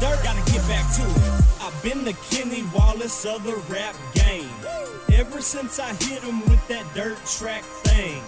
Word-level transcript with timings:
dirt. 0.00 0.18
Gotta 0.22 0.52
get 0.52 0.66
back 0.68 0.86
to 0.96 1.02
it. 1.02 1.44
I've 1.60 1.82
been 1.82 2.04
the 2.04 2.14
Kenny 2.30 2.64
Wallace 2.74 3.24
of 3.24 3.44
the 3.44 3.56
rap 3.72 3.94
game. 4.14 4.50
Ever 5.12 5.40
since 5.40 5.78
I 5.78 5.92
hit 6.04 6.22
him 6.22 6.40
with 6.50 6.66
that 6.68 6.84
dirt 6.94 7.18
track 7.26 7.62
thing. 7.84 8.22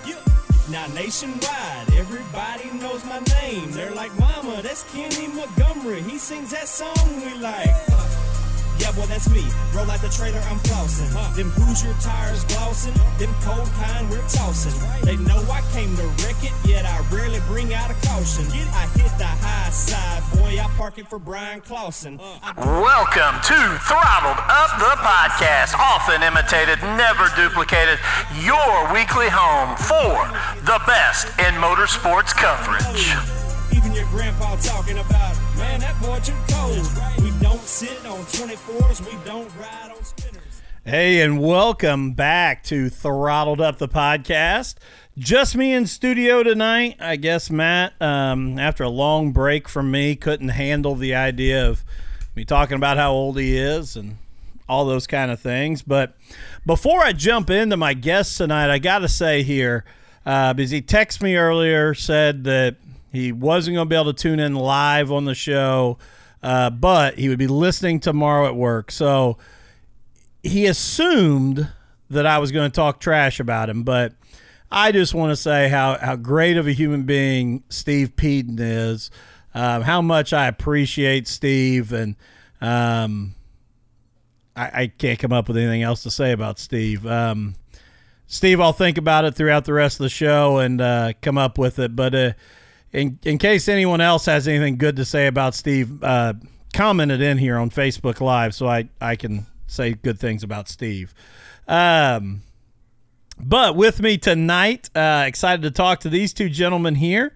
Now 0.71 0.87
nationwide, 0.89 1.89
everybody 1.97 2.71
knows 2.79 3.05
my 3.05 3.21
name. 3.41 3.71
They're 3.73 3.95
like, 3.95 4.13
Mama, 4.19 4.61
that's 4.63 4.85
Kenny 4.93 5.29
Montgomery. 5.29 6.03
He 6.03 6.19
sings 6.19 6.51
that 6.51 6.69
song 6.69 6.95
we 7.25 7.39
like. 7.41 7.73
Yeah, 8.79 8.93
boy, 8.93 9.07
that's 9.11 9.29
me. 9.31 9.43
Roll 9.75 9.91
out 9.91 10.01
the 10.01 10.09
trailer, 10.09 10.39
I'm 10.47 10.59
flossing. 10.61 11.11
Them 11.35 11.51
Hoosier 11.51 11.95
tires 12.01 12.45
glossing. 12.45 12.95
Them 13.19 13.35
cold 13.43 13.67
kind 13.81 14.09
we're 14.11 14.23
tossing. 14.29 14.77
They 15.03 15.17
know 15.17 15.41
I 15.51 15.63
came 15.73 15.95
to 15.97 16.07
wreck 16.23 16.39
it, 16.45 16.53
yet 16.65 16.87
I 16.87 17.01
rarely 17.11 17.41
bring 17.49 17.75
out 17.75 17.91
a 17.91 17.97
caution. 18.07 18.47
I 18.71 18.87
hit 18.95 19.11
the 19.19 19.27
high 19.69 19.75
side, 19.75 20.23
boy. 20.33 20.59
I 20.59 20.67
park 20.77 20.99
it 20.99 21.09
for 21.09 21.19
Bryan 21.19 21.61
Clauson. 21.61 22.17
Welcome 22.57 23.37
to 23.53 23.59
Throttled 23.85 24.41
Up 24.49 24.73
the 24.81 24.97
Podcast, 25.05 25.75
often 25.75 26.23
imitated, 26.23 26.81
never 26.97 27.29
duplicated, 27.37 27.99
your 28.41 28.93
weekly 28.95 29.29
home 29.29 29.77
for 29.77 30.25
the 30.65 30.81
best 30.87 31.29
in 31.39 31.53
motorsports 31.61 32.33
coverage. 32.33 33.13
Even 33.77 33.93
your 33.93 34.07
grandpa 34.07 34.57
talking 34.57 34.99
about, 34.99 35.37
man, 35.59 35.81
that 35.81 36.01
boy 36.01 36.19
too 36.25 36.33
cold. 36.49 36.89
We 37.23 37.31
don't 37.43 37.61
sit 37.61 38.07
on 38.07 38.21
24s, 38.25 39.05
we 39.05 39.19
don't 39.27 39.55
ride 39.57 39.93
on 39.95 40.03
spinners. 40.03 40.63
Hey, 40.85 41.21
and 41.21 41.43
welcome 41.43 42.15
back 42.15 42.65
to 42.65 42.89
Throttled 42.89 43.61
Up 43.61 43.77
the 43.77 43.89
podcast. 43.89 44.77
Just 45.19 45.57
me 45.57 45.75
in 45.75 45.89
studio 45.89 46.45
tonight. 46.45 46.97
I 47.01 47.17
guess 47.17 47.51
Matt, 47.51 48.01
um, 48.01 48.57
after 48.57 48.85
a 48.85 48.89
long 48.89 49.33
break 49.33 49.69
from 49.69 49.91
me, 49.91 50.15
couldn't 50.15 50.51
handle 50.51 50.95
the 50.95 51.17
idea 51.17 51.69
of 51.69 51.85
me 52.37 52.45
talking 52.45 52.77
about 52.77 52.99
how 52.99 53.11
old 53.11 53.37
he 53.37 53.57
is 53.57 53.97
and 53.97 54.19
all 54.69 54.85
those 54.85 55.09
kind 55.09 55.33
of 55.33 55.41
things. 55.41 55.83
But 55.83 56.15
before 56.65 57.01
I 57.01 57.13
jump 57.13 57.51
into 57.51 57.77
my 57.77 57.95
guest 57.95 58.39
tonight, 58.39 58.71
I 58.71 58.79
got 58.79 59.01
to 59.01 59.09
say 59.09 59.43
here, 59.43 59.85
uh, 60.25 60.55
because 60.55 60.71
he 60.71 60.81
texted 60.81 61.23
me 61.23 61.35
earlier, 61.35 61.95
said 61.95 62.45
that 62.45 62.77
he 63.11 63.33
wasn't 63.33 63.75
going 63.75 63.87
to 63.87 63.91
be 63.91 63.97
able 63.97 64.13
to 64.13 64.23
tune 64.23 64.39
in 64.39 64.55
live 64.55 65.11
on 65.11 65.25
the 65.25 65.35
show, 65.35 65.99
uh, 66.45 66.71
but 66.71 67.19
he 67.19 67.29
would 67.29 67.41
be 67.41 67.49
listening 67.49 67.99
tomorrow 67.99 68.47
at 68.47 68.55
work. 68.55 68.93
So 68.93 69.37
he 70.45 70.67
assumed 70.67 71.69
that 72.09 72.25
I 72.25 72.39
was 72.39 72.53
going 72.53 72.71
to 72.71 72.75
talk 72.75 73.01
trash 73.01 73.41
about 73.41 73.69
him, 73.69 73.83
but 73.83 74.13
I 74.71 74.93
just 74.93 75.15
want 75.15 75.31
to 75.31 75.37
say 75.37 75.69
how, 75.69 75.99
how 75.99 76.17
great 76.17 76.57
of 76.57 76.67
a 76.67 76.73
human 76.73 77.05
being 77.05 77.65
Steve 77.69 78.17
Peden 78.17 78.59
is, 78.59 79.11
um, 79.55 79.83
how 79.83 80.03
much 80.03 80.33
I 80.33 80.47
appreciate 80.47 81.27
Steve, 81.27 81.93
and 81.93 82.17
um, 82.61 83.35
I, 84.55 84.83
I 84.83 84.87
can't 84.89 85.19
come 85.19 85.33
up 85.33 85.49
with 85.49 85.57
anything 85.57 85.83
else 85.83 86.03
to 86.03 86.11
say 86.11 86.33
about 86.33 86.59
Steve. 86.59 87.07
Um, 87.07 87.55
Steve, 88.27 88.61
I'll 88.61 88.75
think 88.75 88.99
about 88.99 89.25
it 89.25 89.35
throughout 89.35 89.65
the 89.65 89.73
rest 89.73 89.99
of 90.01 90.05
the 90.05 90.11
show 90.11 90.59
and 90.59 90.81
uh, 90.81 91.15
come 91.23 91.39
up 91.39 91.57
with 91.57 91.79
it. 91.79 91.97
But 91.97 92.15
uh, 92.15 92.33
in 92.93 93.19
in 93.25 93.39
case 93.39 93.69
anyone 93.69 94.03
else 94.03 94.27
has 94.27 94.47
anything 94.47 94.77
good 94.77 94.97
to 94.97 95.05
say 95.07 95.27
about 95.27 95.55
Steve, 95.55 96.03
uh, 96.03 96.35
comment 96.75 97.11
it 97.11 97.23
in 97.23 97.39
here 97.39 97.57
on 97.57 97.71
Facebook 97.71 98.21
Live 98.21 98.55
so 98.55 98.69
I 98.69 98.91
I 99.01 99.17
can 99.17 99.47
say 99.67 99.95
good 99.95 100.19
things 100.19 100.43
about 100.43 100.69
Steve. 100.69 101.15
Um, 101.67 102.43
but 103.41 103.77
with 103.77 104.01
me 104.01 104.19
tonight, 104.19 104.91
uh, 104.95 105.25
excited 105.27 105.63
to 105.63 105.71
talk 105.71 106.01
to 106.01 106.09
these 106.09 106.33
two 106.33 106.49
gentlemen 106.49 106.97
here. 106.97 107.35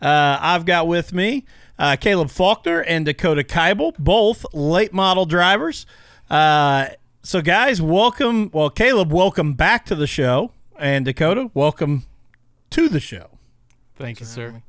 Uh, 0.00 0.38
I've 0.40 0.64
got 0.64 0.86
with 0.86 1.12
me 1.12 1.44
uh, 1.78 1.96
Caleb 1.96 2.30
Faulkner 2.30 2.80
and 2.80 3.06
Dakota 3.06 3.42
Keibel, 3.42 3.96
both 3.98 4.44
late 4.52 4.92
model 4.92 5.26
drivers. 5.26 5.86
Uh, 6.28 6.88
so, 7.22 7.40
guys, 7.40 7.80
welcome. 7.80 8.50
Well, 8.52 8.70
Caleb, 8.70 9.12
welcome 9.12 9.54
back 9.54 9.86
to 9.86 9.94
the 9.94 10.06
show, 10.06 10.52
and 10.78 11.04
Dakota, 11.04 11.50
welcome 11.54 12.04
to 12.70 12.88
the 12.88 13.00
show. 13.00 13.30
Thank 13.96 14.20
you, 14.20 14.26
sir. 14.26 14.62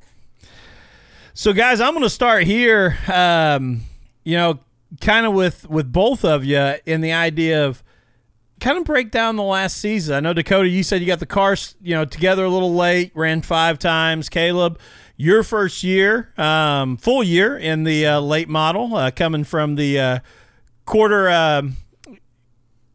So, 1.34 1.52
guys, 1.52 1.80
I'm 1.80 1.92
going 1.92 2.02
to 2.02 2.10
start 2.10 2.44
here. 2.44 2.96
Um, 3.12 3.82
you 4.24 4.36
know, 4.36 4.60
kind 5.00 5.26
of 5.26 5.34
with 5.34 5.68
with 5.68 5.92
both 5.92 6.24
of 6.24 6.44
you 6.44 6.74
in 6.86 7.00
the 7.00 7.12
idea 7.12 7.66
of 7.66 7.82
kind 8.60 8.78
of 8.78 8.84
break 8.84 9.10
down 9.10 9.36
the 9.36 9.42
last 9.42 9.76
season. 9.78 10.14
I 10.16 10.20
know 10.20 10.32
Dakota, 10.32 10.68
you 10.68 10.82
said 10.82 11.00
you 11.00 11.06
got 11.06 11.20
the 11.20 11.26
cars, 11.26 11.74
you 11.82 11.94
know, 11.94 12.04
together 12.04 12.44
a 12.44 12.48
little 12.48 12.74
late, 12.74 13.12
ran 13.14 13.42
five 13.42 13.78
times. 13.78 14.28
Caleb, 14.28 14.78
your 15.16 15.42
first 15.42 15.82
year, 15.82 16.32
um, 16.38 16.96
full 16.96 17.22
year 17.22 17.56
in 17.56 17.84
the 17.84 18.06
uh, 18.06 18.20
late 18.20 18.48
model, 18.48 18.94
uh, 18.96 19.10
coming 19.10 19.44
from 19.44 19.74
the 19.76 19.98
uh, 20.00 20.18
quarter. 20.84 21.28
Um, 21.30 21.76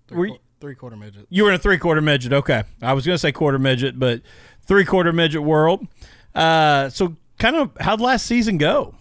were 0.10 0.28
you- 0.28 0.38
Three 0.60 0.76
quarter 0.76 0.96
midget. 0.96 1.26
you 1.32 1.44
were 1.44 1.50
in 1.50 1.56
a 1.56 1.58
three 1.58 1.80
quarter 1.80 2.02
midget. 2.02 2.32
Okay. 2.34 2.62
I 2.84 2.94
was 2.94 3.04
going 3.04 3.16
to 3.16 3.20
say 3.20 3.32
quarter 3.32 3.58
midget, 3.58 3.98
but 3.98 4.22
three 4.62 4.86
quarter 4.86 5.12
midget 5.12 5.42
world. 5.42 5.88
Uh, 6.36 6.88
so, 6.90 7.16
kind 7.40 7.56
of, 7.56 7.72
how'd 7.80 8.00
last 8.00 8.28
season 8.28 8.60
go? 8.60 8.94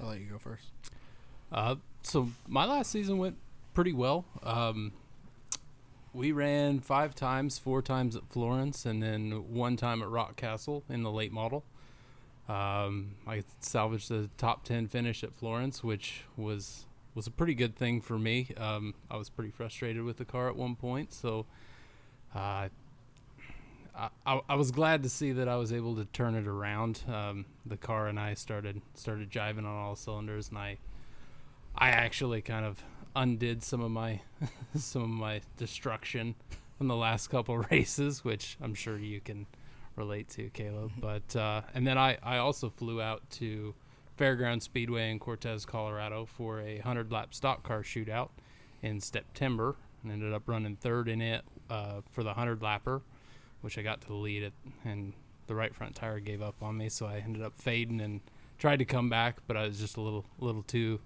I'll 0.00 0.06
let 0.08 0.20
you 0.20 0.24
go 0.26 0.38
first. 0.38 0.64
Uh, 1.52 1.74
so 2.02 2.30
my 2.48 2.64
last 2.64 2.90
season 2.90 3.18
went 3.18 3.36
pretty 3.74 3.92
well. 3.92 4.24
Um, 4.42 4.92
we 6.14 6.30
ran 6.32 6.78
five 6.80 7.14
times, 7.14 7.58
four 7.58 7.82
times 7.82 8.14
at 8.14 8.22
Florence, 8.30 8.86
and 8.86 9.02
then 9.02 9.52
one 9.52 9.76
time 9.76 10.00
at 10.00 10.08
Rockcastle 10.08 10.82
in 10.88 11.02
the 11.02 11.10
late 11.10 11.32
model. 11.32 11.64
Um, 12.48 13.16
I 13.26 13.42
salvaged 13.60 14.08
the 14.08 14.30
top 14.36 14.64
ten 14.64 14.86
finish 14.86 15.24
at 15.24 15.34
Florence, 15.34 15.82
which 15.82 16.22
was 16.36 16.86
was 17.14 17.26
a 17.26 17.30
pretty 17.30 17.54
good 17.54 17.76
thing 17.76 18.00
for 18.00 18.18
me. 18.18 18.48
Um, 18.56 18.94
I 19.10 19.16
was 19.16 19.28
pretty 19.28 19.50
frustrated 19.50 20.02
with 20.02 20.16
the 20.16 20.24
car 20.24 20.48
at 20.48 20.56
one 20.56 20.76
point, 20.76 21.12
so 21.12 21.46
uh, 22.34 22.68
I, 23.96 24.08
I, 24.26 24.40
I 24.48 24.54
was 24.56 24.72
glad 24.72 25.02
to 25.04 25.08
see 25.08 25.32
that 25.32 25.48
I 25.48 25.56
was 25.56 25.72
able 25.72 25.94
to 25.96 26.04
turn 26.06 26.34
it 26.34 26.46
around. 26.46 27.02
Um, 27.08 27.46
the 27.64 27.76
car 27.76 28.08
and 28.08 28.18
I 28.18 28.34
started 28.34 28.82
started 28.94 29.30
jiving 29.30 29.58
on 29.58 29.66
all 29.66 29.96
cylinders, 29.96 30.48
and 30.48 30.58
I 30.58 30.78
I 31.76 31.90
actually 31.90 32.42
kind 32.42 32.64
of 32.64 32.84
undid 33.16 33.62
some 33.62 33.80
of 33.80 33.90
my 33.90 34.20
some 34.74 35.02
of 35.02 35.08
my 35.08 35.40
destruction 35.56 36.34
from 36.78 36.88
the 36.88 36.96
last 36.96 37.28
couple 37.28 37.58
races, 37.70 38.24
which 38.24 38.56
I'm 38.60 38.74
sure 38.74 38.98
you 38.98 39.20
can 39.20 39.46
relate 39.96 40.28
to, 40.30 40.50
Caleb. 40.50 40.92
But 41.00 41.36
uh, 41.36 41.62
and 41.74 41.86
then 41.86 41.98
I 41.98 42.18
I 42.22 42.38
also 42.38 42.70
flew 42.70 43.00
out 43.00 43.28
to 43.32 43.74
Fairground 44.18 44.62
Speedway 44.62 45.10
in 45.10 45.18
Cortez, 45.18 45.64
Colorado, 45.64 46.26
for 46.26 46.60
a 46.60 46.78
hundred 46.78 47.12
lap 47.12 47.34
stock 47.34 47.62
car 47.62 47.82
shootout 47.82 48.30
in 48.82 49.00
September, 49.00 49.76
and 50.02 50.12
ended 50.12 50.32
up 50.32 50.42
running 50.46 50.76
third 50.76 51.08
in 51.08 51.20
it 51.20 51.44
uh, 51.70 52.00
for 52.10 52.22
the 52.22 52.34
hundred 52.34 52.60
lapper, 52.60 53.02
which 53.60 53.78
I 53.78 53.82
got 53.82 54.00
to 54.02 54.08
the 54.08 54.14
lead 54.14 54.44
at, 54.44 54.52
and 54.84 55.14
the 55.46 55.54
right 55.54 55.74
front 55.74 55.94
tire 55.94 56.20
gave 56.20 56.42
up 56.42 56.56
on 56.62 56.76
me, 56.76 56.88
so 56.88 57.06
I 57.06 57.18
ended 57.18 57.42
up 57.42 57.54
fading 57.54 58.00
and 58.00 58.20
tried 58.58 58.78
to 58.78 58.84
come 58.84 59.08
back, 59.10 59.38
but 59.46 59.56
I 59.56 59.66
was 59.66 59.78
just 59.78 59.96
a 59.96 60.00
little 60.00 60.24
little 60.38 60.62
too 60.62 61.00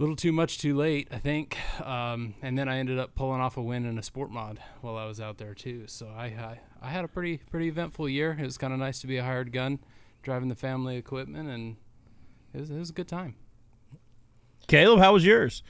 little 0.00 0.16
too 0.16 0.32
much 0.32 0.58
too 0.58 0.74
late, 0.74 1.08
I 1.10 1.18
think. 1.18 1.58
Um, 1.86 2.34
and 2.40 2.58
then 2.58 2.68
I 2.68 2.78
ended 2.78 2.98
up 2.98 3.14
pulling 3.14 3.40
off 3.40 3.58
a 3.58 3.62
win 3.62 3.84
in 3.84 3.98
a 3.98 4.02
sport 4.02 4.30
mod 4.30 4.58
while 4.80 4.96
I 4.96 5.04
was 5.04 5.20
out 5.20 5.36
there 5.36 5.54
too. 5.54 5.84
So 5.86 6.08
I 6.08 6.24
I, 6.24 6.60
I 6.80 6.88
had 6.88 7.04
a 7.04 7.08
pretty 7.08 7.38
pretty 7.50 7.68
eventful 7.68 8.08
year. 8.08 8.36
It 8.38 8.44
was 8.44 8.56
kind 8.56 8.72
of 8.72 8.78
nice 8.78 9.00
to 9.02 9.06
be 9.06 9.18
a 9.18 9.22
hired 9.22 9.52
gun, 9.52 9.78
driving 10.22 10.48
the 10.48 10.54
family 10.54 10.96
equipment, 10.96 11.50
and 11.50 11.76
it 12.54 12.60
was, 12.60 12.70
it 12.70 12.78
was 12.78 12.90
a 12.90 12.94
good 12.94 13.08
time. 13.08 13.36
Caleb, 14.66 15.00
how 15.00 15.12
was 15.12 15.24
yours? 15.24 15.62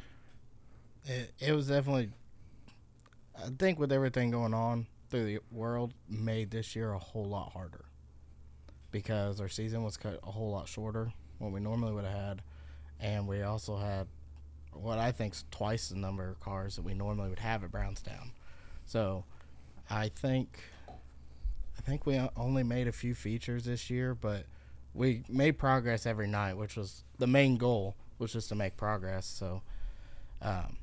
It, 1.04 1.32
it 1.40 1.52
was 1.52 1.66
definitely. 1.68 2.10
I 3.36 3.48
think 3.58 3.78
with 3.78 3.90
everything 3.90 4.30
going 4.30 4.54
on 4.54 4.86
through 5.08 5.24
the 5.24 5.38
world, 5.50 5.92
made 6.08 6.50
this 6.50 6.76
year 6.76 6.92
a 6.92 6.98
whole 6.98 7.24
lot 7.24 7.52
harder 7.52 7.86
because 8.92 9.40
our 9.40 9.48
season 9.48 9.82
was 9.82 9.96
cut 9.96 10.20
a 10.22 10.30
whole 10.30 10.50
lot 10.50 10.68
shorter 10.68 11.12
what 11.38 11.52
we 11.52 11.58
normally 11.58 11.92
would 11.92 12.04
have 12.04 12.14
had, 12.14 12.42
and 13.00 13.26
we 13.26 13.42
also 13.42 13.76
had 13.76 14.06
what 14.72 14.98
I 14.98 15.12
think's 15.12 15.44
twice 15.50 15.88
the 15.88 15.96
number 15.96 16.28
of 16.28 16.40
cars 16.40 16.76
that 16.76 16.82
we 16.82 16.94
normally 16.94 17.28
would 17.28 17.38
have 17.38 17.64
at 17.64 17.70
Brownstown. 17.70 18.32
So, 18.84 19.24
I 19.88 20.08
think, 20.08 20.60
I 20.88 21.80
think 21.82 22.06
we 22.06 22.20
only 22.36 22.62
made 22.62 22.88
a 22.88 22.92
few 22.92 23.14
features 23.14 23.64
this 23.64 23.90
year, 23.90 24.14
but 24.14 24.46
we 24.94 25.22
made 25.28 25.58
progress 25.58 26.06
every 26.06 26.26
night, 26.26 26.54
which 26.54 26.76
was 26.76 27.04
the 27.18 27.26
main 27.26 27.56
goal 27.56 27.94
which 28.20 28.34
was 28.34 28.46
to 28.48 28.54
make 28.54 28.76
progress. 28.76 29.26
So, 29.26 29.62
um, 30.42 30.76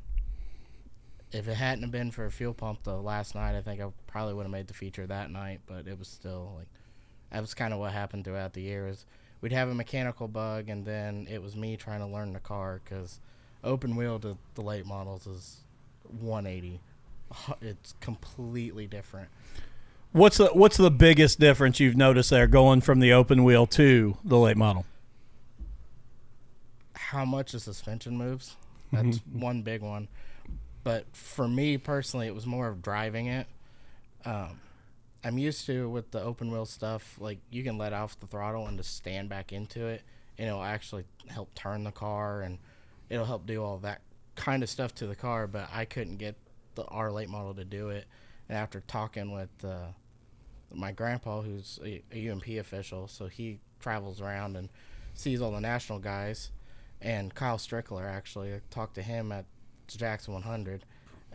if 1.31 1.47
it 1.47 1.53
hadn't 1.53 1.83
have 1.83 1.91
been 1.91 2.09
for 2.09 2.25
a 2.25 2.31
fuel 2.31 2.53
pump 2.53 2.81
the 2.83 2.95
last 2.95 3.35
night, 3.35 3.55
I 3.55 3.61
think 3.61 3.79
I 3.79 3.87
probably 4.07 4.33
would 4.33 4.43
have 4.43 4.51
made 4.51 4.67
the 4.67 4.73
feature 4.73 5.05
that 5.05 5.29
night. 5.29 5.61
But 5.67 5.87
it 5.87 5.99
was 5.99 6.07
still 6.07 6.53
like 6.57 6.67
that 7.31 7.41
was 7.41 7.53
kind 7.53 7.73
of 7.73 7.79
what 7.79 7.91
happened 7.91 8.25
throughout 8.25 8.53
the 8.53 8.61
year. 8.61 8.87
Is 8.87 9.05
we'd 9.39 9.51
have 9.51 9.69
a 9.69 9.75
mechanical 9.75 10.27
bug, 10.27 10.67
and 10.67 10.83
then 10.83 11.27
it 11.29 11.41
was 11.41 11.55
me 11.55 11.77
trying 11.77 11.99
to 11.99 12.07
learn 12.07 12.33
the 12.33 12.39
car 12.39 12.81
because 12.83 13.19
open 13.63 13.95
wheel 13.95 14.19
to 14.19 14.37
the 14.55 14.61
late 14.61 14.85
models 14.85 15.27
is 15.27 15.57
180. 16.19 16.79
It's 17.61 17.93
completely 17.99 18.87
different. 18.87 19.29
What's 20.13 20.37
the 20.37 20.47
what's 20.47 20.77
the 20.77 20.89
biggest 20.89 21.39
difference 21.39 21.79
you've 21.79 21.97
noticed 21.97 22.29
there 22.29 22.47
going 22.47 22.81
from 22.81 23.01
the 23.01 23.11
open 23.11 23.43
wheel 23.43 23.67
to 23.67 24.17
the 24.23 24.37
late 24.37 24.55
model? 24.57 24.85
How 26.95 27.25
much 27.25 27.51
the 27.51 27.59
suspension 27.59 28.17
moves. 28.17 28.55
That's 28.93 29.17
one 29.31 29.61
big 29.63 29.81
one. 29.81 30.07
But 30.83 31.05
for 31.11 31.47
me 31.47 31.77
personally, 31.77 32.27
it 32.27 32.35
was 32.35 32.45
more 32.45 32.69
of 32.69 32.81
driving 32.81 33.27
it. 33.27 33.47
Um, 34.23 34.61
I'm 35.23 35.37
used 35.37 35.65
to 35.65 35.89
with 35.89 36.11
the 36.11 36.21
open 36.21 36.51
wheel 36.51 36.65
stuff, 36.65 37.17
like 37.19 37.39
you 37.49 37.63
can 37.63 37.77
let 37.77 37.91
off 37.91 38.17
the 38.19 38.27
throttle 38.27 38.67
and 38.67 38.77
just 38.77 38.95
stand 38.95 39.27
back 39.27 39.51
into 39.51 39.85
it, 39.87 40.03
and 40.37 40.47
it'll 40.47 40.63
actually 40.63 41.03
help 41.27 41.53
turn 41.53 41.83
the 41.83 41.91
car 41.91 42.41
and 42.41 42.59
it'll 43.09 43.25
help 43.25 43.45
do 43.45 43.63
all 43.63 43.77
that 43.79 44.01
kind 44.35 44.63
of 44.63 44.69
stuff 44.69 44.93
to 44.95 45.07
the 45.07 45.15
car. 45.15 45.47
But 45.47 45.69
I 45.73 45.85
couldn't 45.85 46.17
get 46.17 46.35
the 46.75 46.85
our 46.85 47.11
late 47.11 47.29
model 47.29 47.53
to 47.55 47.65
do 47.65 47.89
it. 47.89 48.05
And 48.49 48.57
after 48.57 48.81
talking 48.81 49.31
with 49.31 49.49
uh, 49.63 49.87
my 50.73 50.91
grandpa, 50.91 51.41
who's 51.41 51.79
a, 51.83 52.01
a 52.13 52.29
UMP 52.29 52.47
official, 52.59 53.07
so 53.07 53.27
he 53.27 53.59
travels 53.79 54.21
around 54.21 54.55
and 54.55 54.69
sees 55.13 55.41
all 55.41 55.51
the 55.51 55.59
national 55.59 55.99
guys, 55.99 56.51
and 57.01 57.33
Kyle 57.33 57.57
Strickler 57.57 58.05
actually 58.05 58.53
I 58.53 58.61
talked 58.69 58.95
to 58.95 59.01
him 59.01 59.31
at 59.31 59.45
Jackson 59.87 60.33
100. 60.33 60.85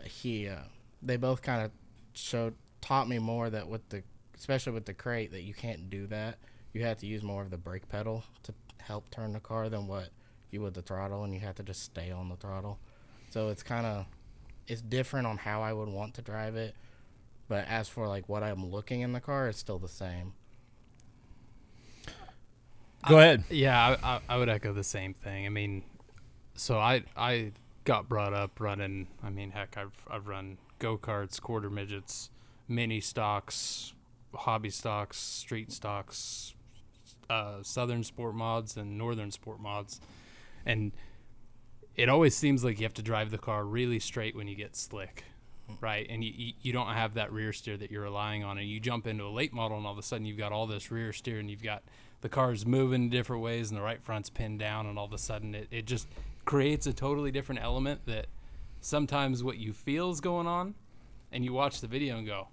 He, 0.04 0.48
uh, 0.48 0.56
they 1.02 1.16
both 1.16 1.42
kind 1.42 1.64
of 1.64 1.70
showed 2.14 2.54
taught 2.80 3.08
me 3.08 3.18
more 3.18 3.48
that 3.48 3.68
with 3.68 3.88
the, 3.88 4.02
especially 4.36 4.72
with 4.72 4.84
the 4.84 4.94
crate, 4.94 5.30
that 5.32 5.42
you 5.42 5.54
can't 5.54 5.88
do 5.88 6.06
that. 6.08 6.38
You 6.72 6.82
have 6.84 6.98
to 6.98 7.06
use 7.06 7.22
more 7.22 7.42
of 7.42 7.50
the 7.50 7.56
brake 7.56 7.88
pedal 7.88 8.24
to 8.42 8.54
help 8.78 9.10
turn 9.10 9.32
the 9.32 9.40
car 9.40 9.68
than 9.68 9.86
what 9.86 10.08
you 10.52 10.60
would 10.60 10.74
the 10.74 10.82
throttle, 10.82 11.24
and 11.24 11.34
you 11.34 11.40
have 11.40 11.56
to 11.56 11.64
just 11.64 11.82
stay 11.82 12.12
on 12.12 12.28
the 12.28 12.36
throttle. 12.36 12.78
So 13.30 13.48
it's 13.48 13.64
kind 13.64 13.86
of, 13.86 14.06
it's 14.68 14.82
different 14.82 15.26
on 15.26 15.38
how 15.38 15.62
I 15.62 15.72
would 15.72 15.88
want 15.88 16.14
to 16.14 16.22
drive 16.22 16.54
it. 16.54 16.76
But 17.48 17.66
as 17.66 17.88
for 17.88 18.06
like 18.06 18.28
what 18.28 18.42
I'm 18.44 18.70
looking 18.70 19.00
in 19.00 19.12
the 19.12 19.20
car, 19.20 19.48
it's 19.48 19.58
still 19.58 19.78
the 19.78 19.88
same. 19.88 20.34
Go 23.08 23.18
ahead. 23.18 23.42
Yeah, 23.50 23.96
I, 24.02 24.14
I, 24.14 24.20
I 24.28 24.36
would 24.38 24.48
echo 24.48 24.72
the 24.72 24.84
same 24.84 25.12
thing. 25.12 25.44
I 25.44 25.48
mean, 25.48 25.82
so 26.54 26.78
I 26.78 27.02
I 27.16 27.52
got 27.84 28.08
brought 28.08 28.32
up 28.32 28.60
running. 28.60 29.08
I 29.22 29.30
mean, 29.30 29.50
heck, 29.50 29.76
I've 29.76 30.06
I've 30.08 30.28
run 30.28 30.58
go 30.78 30.96
karts, 30.96 31.40
quarter 31.40 31.68
midgets, 31.68 32.30
mini 32.68 33.00
stocks, 33.00 33.92
hobby 34.34 34.70
stocks, 34.70 35.18
street 35.18 35.72
stocks, 35.72 36.54
uh, 37.28 37.62
southern 37.62 38.04
sport 38.04 38.34
mods, 38.34 38.76
and 38.76 38.96
northern 38.96 39.30
sport 39.32 39.60
mods, 39.60 40.00
and 40.66 40.92
it 41.94 42.08
always 42.08 42.34
seems 42.34 42.64
like 42.64 42.78
you 42.78 42.84
have 42.84 42.94
to 42.94 43.02
drive 43.02 43.30
the 43.30 43.38
car 43.38 43.64
really 43.64 43.98
straight 43.98 44.34
when 44.34 44.48
you 44.48 44.56
get 44.56 44.76
slick. 44.76 45.24
Right, 45.80 46.06
and 46.10 46.22
you, 46.22 46.52
you- 46.60 46.72
don't 46.72 46.88
have 46.88 47.14
that 47.14 47.32
rear 47.32 47.52
steer 47.52 47.76
that 47.78 47.90
you're 47.90 48.02
relying 48.02 48.44
on, 48.44 48.58
and 48.58 48.68
you 48.68 48.78
jump 48.80 49.06
into 49.06 49.24
a 49.24 49.30
late 49.30 49.52
model, 49.54 49.76
and 49.78 49.86
all 49.86 49.92
of 49.92 49.98
a 49.98 50.02
sudden 50.02 50.26
you've 50.26 50.36
got 50.36 50.52
all 50.52 50.66
this 50.66 50.90
rear 50.90 51.12
steer, 51.12 51.38
and 51.38 51.50
you've 51.50 51.62
got 51.62 51.82
the 52.20 52.28
car's 52.28 52.66
moving 52.66 53.08
different 53.08 53.42
ways, 53.42 53.70
and 53.70 53.78
the 53.78 53.82
right 53.82 54.02
front's 54.02 54.28
pinned 54.28 54.58
down, 54.58 54.86
and 54.86 54.98
all 54.98 55.06
of 55.06 55.12
a 55.12 55.18
sudden 55.18 55.54
it, 55.54 55.68
it 55.70 55.86
just 55.86 56.08
creates 56.44 56.86
a 56.86 56.92
totally 56.92 57.30
different 57.30 57.62
element 57.62 58.02
that 58.06 58.26
sometimes 58.80 59.42
what 59.42 59.56
you 59.56 59.72
feel 59.72 60.10
is 60.10 60.20
going 60.20 60.46
on, 60.46 60.74
and 61.30 61.44
you 61.44 61.52
watch 61.52 61.80
the 61.80 61.86
video 61.86 62.18
and 62.18 62.26
go, 62.26 62.48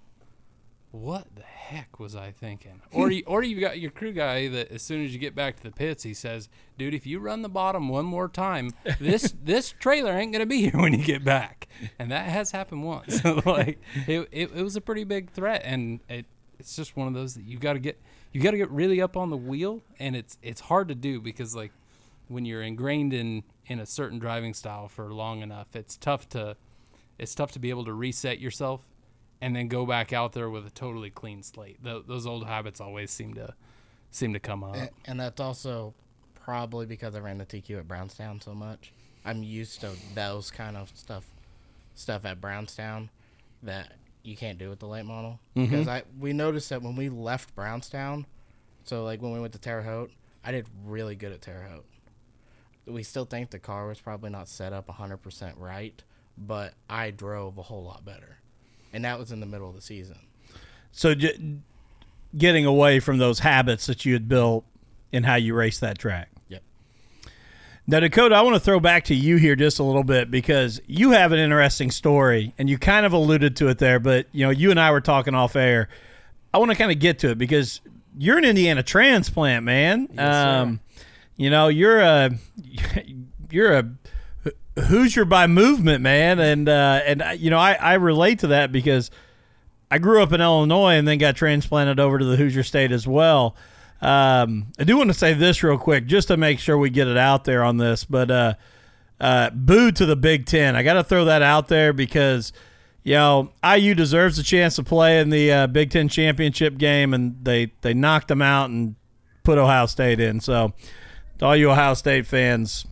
"What 0.90 1.34
the 1.34 1.42
heck 1.42 1.98
was 1.98 2.16
I 2.16 2.32
thinking?" 2.32 2.80
Or 2.92 3.10
you, 3.10 3.22
or 3.26 3.42
you 3.42 3.60
got 3.60 3.78
your 3.78 3.90
crew 3.90 4.12
guy 4.12 4.48
that 4.48 4.70
as 4.70 4.82
soon 4.82 5.04
as 5.04 5.12
you 5.12 5.18
get 5.18 5.34
back 5.34 5.56
to 5.56 5.62
the 5.62 5.70
pits, 5.70 6.02
he 6.02 6.14
says, 6.14 6.48
"Dude, 6.78 6.94
if 6.94 7.06
you 7.06 7.18
run 7.18 7.42
the 7.42 7.48
bottom 7.48 7.88
one 7.88 8.04
more 8.04 8.28
time, 8.28 8.72
this 8.98 9.34
this 9.42 9.72
trailer 9.78 10.12
ain't 10.12 10.32
gonna 10.32 10.46
be 10.46 10.62
here 10.62 10.80
when 10.80 10.92
you 10.92 11.04
get 11.04 11.24
back." 11.24 11.68
And 11.98 12.10
that 12.10 12.28
has 12.28 12.50
happened 12.50 12.84
once. 12.84 13.24
like 13.46 13.80
it, 14.06 14.28
it, 14.32 14.50
it 14.54 14.62
was 14.62 14.76
a 14.76 14.80
pretty 14.80 15.04
big 15.04 15.30
threat, 15.30 15.62
and 15.64 16.00
it 16.08 16.26
it's 16.60 16.76
just 16.76 16.96
one 16.96 17.08
of 17.08 17.14
those 17.14 17.34
that 17.34 17.44
you 17.44 17.58
got 17.58 17.72
to 17.72 17.78
get 17.78 18.00
you 18.32 18.40
got 18.40 18.52
to 18.52 18.56
get 18.56 18.70
really 18.70 19.00
up 19.00 19.16
on 19.16 19.30
the 19.30 19.36
wheel, 19.36 19.82
and 19.98 20.14
it's 20.14 20.38
it's 20.42 20.60
hard 20.60 20.88
to 20.88 20.94
do 20.94 21.20
because 21.20 21.56
like 21.56 21.72
when 22.28 22.44
you're 22.44 22.62
ingrained 22.62 23.12
in 23.12 23.42
in 23.66 23.80
a 23.80 23.86
certain 23.86 24.18
driving 24.18 24.54
style 24.54 24.86
for 24.86 25.12
long 25.12 25.40
enough, 25.40 25.74
it's 25.74 25.96
tough 25.96 26.28
to 26.28 26.56
it's 27.18 27.34
tough 27.34 27.52
to 27.52 27.58
be 27.58 27.70
able 27.70 27.84
to 27.84 27.92
reset 27.92 28.38
yourself 28.38 28.82
and 29.40 29.56
then 29.56 29.68
go 29.68 29.86
back 29.86 30.12
out 30.12 30.32
there 30.32 30.50
with 30.50 30.66
a 30.66 30.70
totally 30.70 31.10
clean 31.10 31.42
slate. 31.42 31.82
Th 31.82 32.04
those 32.06 32.26
old 32.26 32.46
habits 32.46 32.80
always 32.80 33.10
seem 33.10 33.34
to 33.34 33.54
seem 34.10 34.32
to 34.32 34.40
come 34.40 34.64
up. 34.64 34.76
A- 34.76 34.90
and 35.06 35.18
that's 35.20 35.40
also 35.40 35.94
probably 36.34 36.86
because 36.86 37.14
I 37.14 37.20
ran 37.20 37.38
the 37.38 37.46
TQ 37.46 37.78
at 37.78 37.88
Brownstown 37.88 38.40
so 38.40 38.54
much. 38.54 38.92
I'm 39.24 39.42
used 39.42 39.80
to 39.82 39.92
those 40.14 40.50
kind 40.50 40.76
of 40.76 40.90
stuff, 40.94 41.26
stuff 41.94 42.24
at 42.24 42.40
Brownstown 42.40 43.10
that 43.62 43.92
you 44.22 44.36
can't 44.36 44.58
do 44.58 44.70
with 44.70 44.78
the 44.78 44.86
late 44.86 45.04
model. 45.04 45.38
Mm-hmm. 45.56 45.70
Because 45.70 45.88
I 45.88 46.02
we 46.18 46.32
noticed 46.32 46.70
that 46.70 46.82
when 46.82 46.96
we 46.96 47.08
left 47.08 47.54
Brownstown, 47.54 48.26
so 48.84 49.04
like 49.04 49.22
when 49.22 49.32
we 49.32 49.40
went 49.40 49.52
to 49.52 49.58
Terre 49.58 49.82
Haute, 49.82 50.12
I 50.44 50.52
did 50.52 50.66
really 50.84 51.14
good 51.14 51.32
at 51.32 51.42
Terre 51.42 51.68
Haute. 51.70 51.86
We 52.86 53.02
still 53.02 53.26
think 53.26 53.50
the 53.50 53.58
car 53.58 53.86
was 53.86 54.00
probably 54.00 54.30
not 54.30 54.48
set 54.48 54.72
up 54.72 54.88
100% 54.88 55.52
right, 55.58 56.02
but 56.36 56.74
I 56.88 57.10
drove 57.10 57.58
a 57.58 57.62
whole 57.62 57.84
lot 57.84 58.04
better. 58.04 58.38
And 58.92 59.04
that 59.04 59.18
was 59.18 59.32
in 59.32 59.40
the 59.40 59.46
middle 59.46 59.68
of 59.68 59.74
the 59.74 59.82
season. 59.82 60.18
So 60.92 61.14
j- 61.14 61.38
getting 62.36 62.66
away 62.66 63.00
from 63.00 63.18
those 63.18 63.40
habits 63.40 63.86
that 63.86 64.04
you 64.04 64.12
had 64.12 64.28
built 64.28 64.64
and 65.12 65.24
how 65.26 65.36
you 65.36 65.54
race 65.54 65.78
that 65.80 65.98
track. 65.98 66.30
Yep. 66.48 66.62
Now, 67.86 68.00
Dakota, 68.00 68.34
I 68.34 68.42
want 68.42 68.54
to 68.54 68.60
throw 68.60 68.80
back 68.80 69.04
to 69.04 69.14
you 69.14 69.36
here 69.36 69.56
just 69.56 69.78
a 69.78 69.82
little 69.82 70.04
bit 70.04 70.30
because 70.30 70.80
you 70.86 71.10
have 71.10 71.32
an 71.32 71.38
interesting 71.38 71.90
story, 71.90 72.54
and 72.58 72.68
you 72.68 72.78
kind 72.78 73.04
of 73.06 73.12
alluded 73.12 73.56
to 73.56 73.68
it 73.68 73.78
there. 73.78 73.98
But 73.98 74.26
you 74.32 74.44
know, 74.44 74.50
you 74.50 74.70
and 74.70 74.78
I 74.78 74.90
were 74.90 75.00
talking 75.00 75.34
off 75.34 75.56
air. 75.56 75.88
I 76.52 76.58
want 76.58 76.70
to 76.70 76.76
kind 76.76 76.90
of 76.90 76.98
get 76.98 77.20
to 77.20 77.30
it 77.30 77.38
because 77.38 77.80
you're 78.18 78.38
an 78.38 78.44
Indiana 78.44 78.82
transplant, 78.82 79.64
man. 79.64 80.08
Yes, 80.12 80.34
um, 80.34 80.80
you 81.36 81.50
know, 81.50 81.68
you're 81.68 82.00
a 82.00 82.30
you're 83.50 83.76
a 83.76 83.82
Hoosier 84.82 85.24
by 85.24 85.46
movement, 85.46 86.02
man, 86.02 86.38
and 86.38 86.68
uh, 86.68 87.00
and 87.04 87.22
uh, 87.22 87.30
you 87.30 87.50
know, 87.50 87.58
I 87.58 87.72
I 87.74 87.94
relate 87.94 88.40
to 88.40 88.48
that 88.48 88.72
because 88.72 89.10
I 89.90 89.98
grew 89.98 90.22
up 90.22 90.32
in 90.32 90.40
Illinois 90.40 90.94
and 90.94 91.06
then 91.06 91.18
got 91.18 91.36
transplanted 91.36 91.98
over 91.98 92.18
to 92.18 92.24
the 92.24 92.36
Hoosier 92.36 92.62
State 92.62 92.92
as 92.92 93.06
well. 93.06 93.56
Um, 94.00 94.68
I 94.78 94.84
do 94.84 94.96
want 94.96 95.10
to 95.10 95.14
say 95.14 95.34
this 95.34 95.62
real 95.62 95.78
quick, 95.78 96.06
just 96.06 96.28
to 96.28 96.36
make 96.36 96.58
sure 96.58 96.78
we 96.78 96.90
get 96.90 97.08
it 97.08 97.16
out 97.16 97.44
there 97.44 97.62
on 97.62 97.76
this. 97.76 98.04
But 98.04 98.30
uh, 98.30 98.54
uh, 99.20 99.50
boo 99.50 99.92
to 99.92 100.06
the 100.06 100.16
Big 100.16 100.46
Ten. 100.46 100.76
I 100.76 100.82
got 100.82 100.94
to 100.94 101.04
throw 101.04 101.26
that 101.26 101.42
out 101.42 101.68
there 101.68 101.92
because 101.92 102.52
you 103.02 103.14
know 103.14 103.50
IU 103.64 103.94
deserves 103.94 104.38
a 104.38 104.42
chance 104.42 104.76
to 104.76 104.82
play 104.82 105.20
in 105.20 105.30
the 105.30 105.52
uh, 105.52 105.66
Big 105.66 105.90
Ten 105.90 106.08
championship 106.08 106.78
game, 106.78 107.12
and 107.12 107.36
they 107.42 107.72
they 107.82 107.92
knocked 107.92 108.28
them 108.28 108.42
out 108.42 108.70
and 108.70 108.94
put 109.42 109.58
Ohio 109.58 109.86
State 109.86 110.20
in. 110.20 110.40
So, 110.40 110.72
to 111.38 111.46
all 111.46 111.56
you 111.56 111.70
Ohio 111.70 111.94
State 111.94 112.26
fans, 112.26 112.86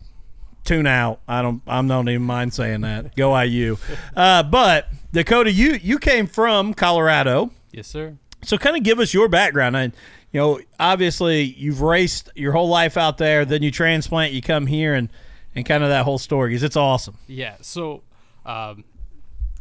tune 0.69 0.87
out. 0.87 1.19
I 1.27 1.41
don't. 1.41 1.61
I 1.67 1.81
don't 1.81 2.07
even 2.09 2.23
mind 2.23 2.53
saying 2.53 2.81
that. 2.81 3.15
Go 3.15 3.37
IU. 3.39 3.77
Uh, 4.15 4.43
but 4.43 4.87
Dakota, 5.11 5.51
you 5.51 5.73
you 5.81 5.97
came 5.97 6.27
from 6.27 6.73
Colorado. 6.73 7.51
yes, 7.71 7.87
sir. 7.87 8.17
So 8.43 8.57
kind 8.57 8.77
of 8.77 8.83
give 8.83 8.99
us 8.99 9.13
your 9.13 9.27
background. 9.27 9.75
And 9.75 9.93
you 10.31 10.39
know, 10.39 10.59
obviously 10.79 11.41
you've 11.43 11.81
raced 11.81 12.29
your 12.35 12.53
whole 12.53 12.69
life 12.69 12.95
out 12.95 13.17
there, 13.17 13.43
then 13.45 13.63
you 13.63 13.71
transplant, 13.71 14.31
you 14.31 14.41
come 14.41 14.67
here 14.67 14.93
and 14.93 15.09
and 15.55 15.65
kind 15.65 15.83
of 15.83 15.89
that 15.89 16.05
whole 16.05 16.19
story 16.19 16.51
because 16.51 16.63
it's 16.63 16.77
awesome. 16.77 17.17
Yeah. 17.27 17.55
So, 17.61 18.03
um, 18.45 18.83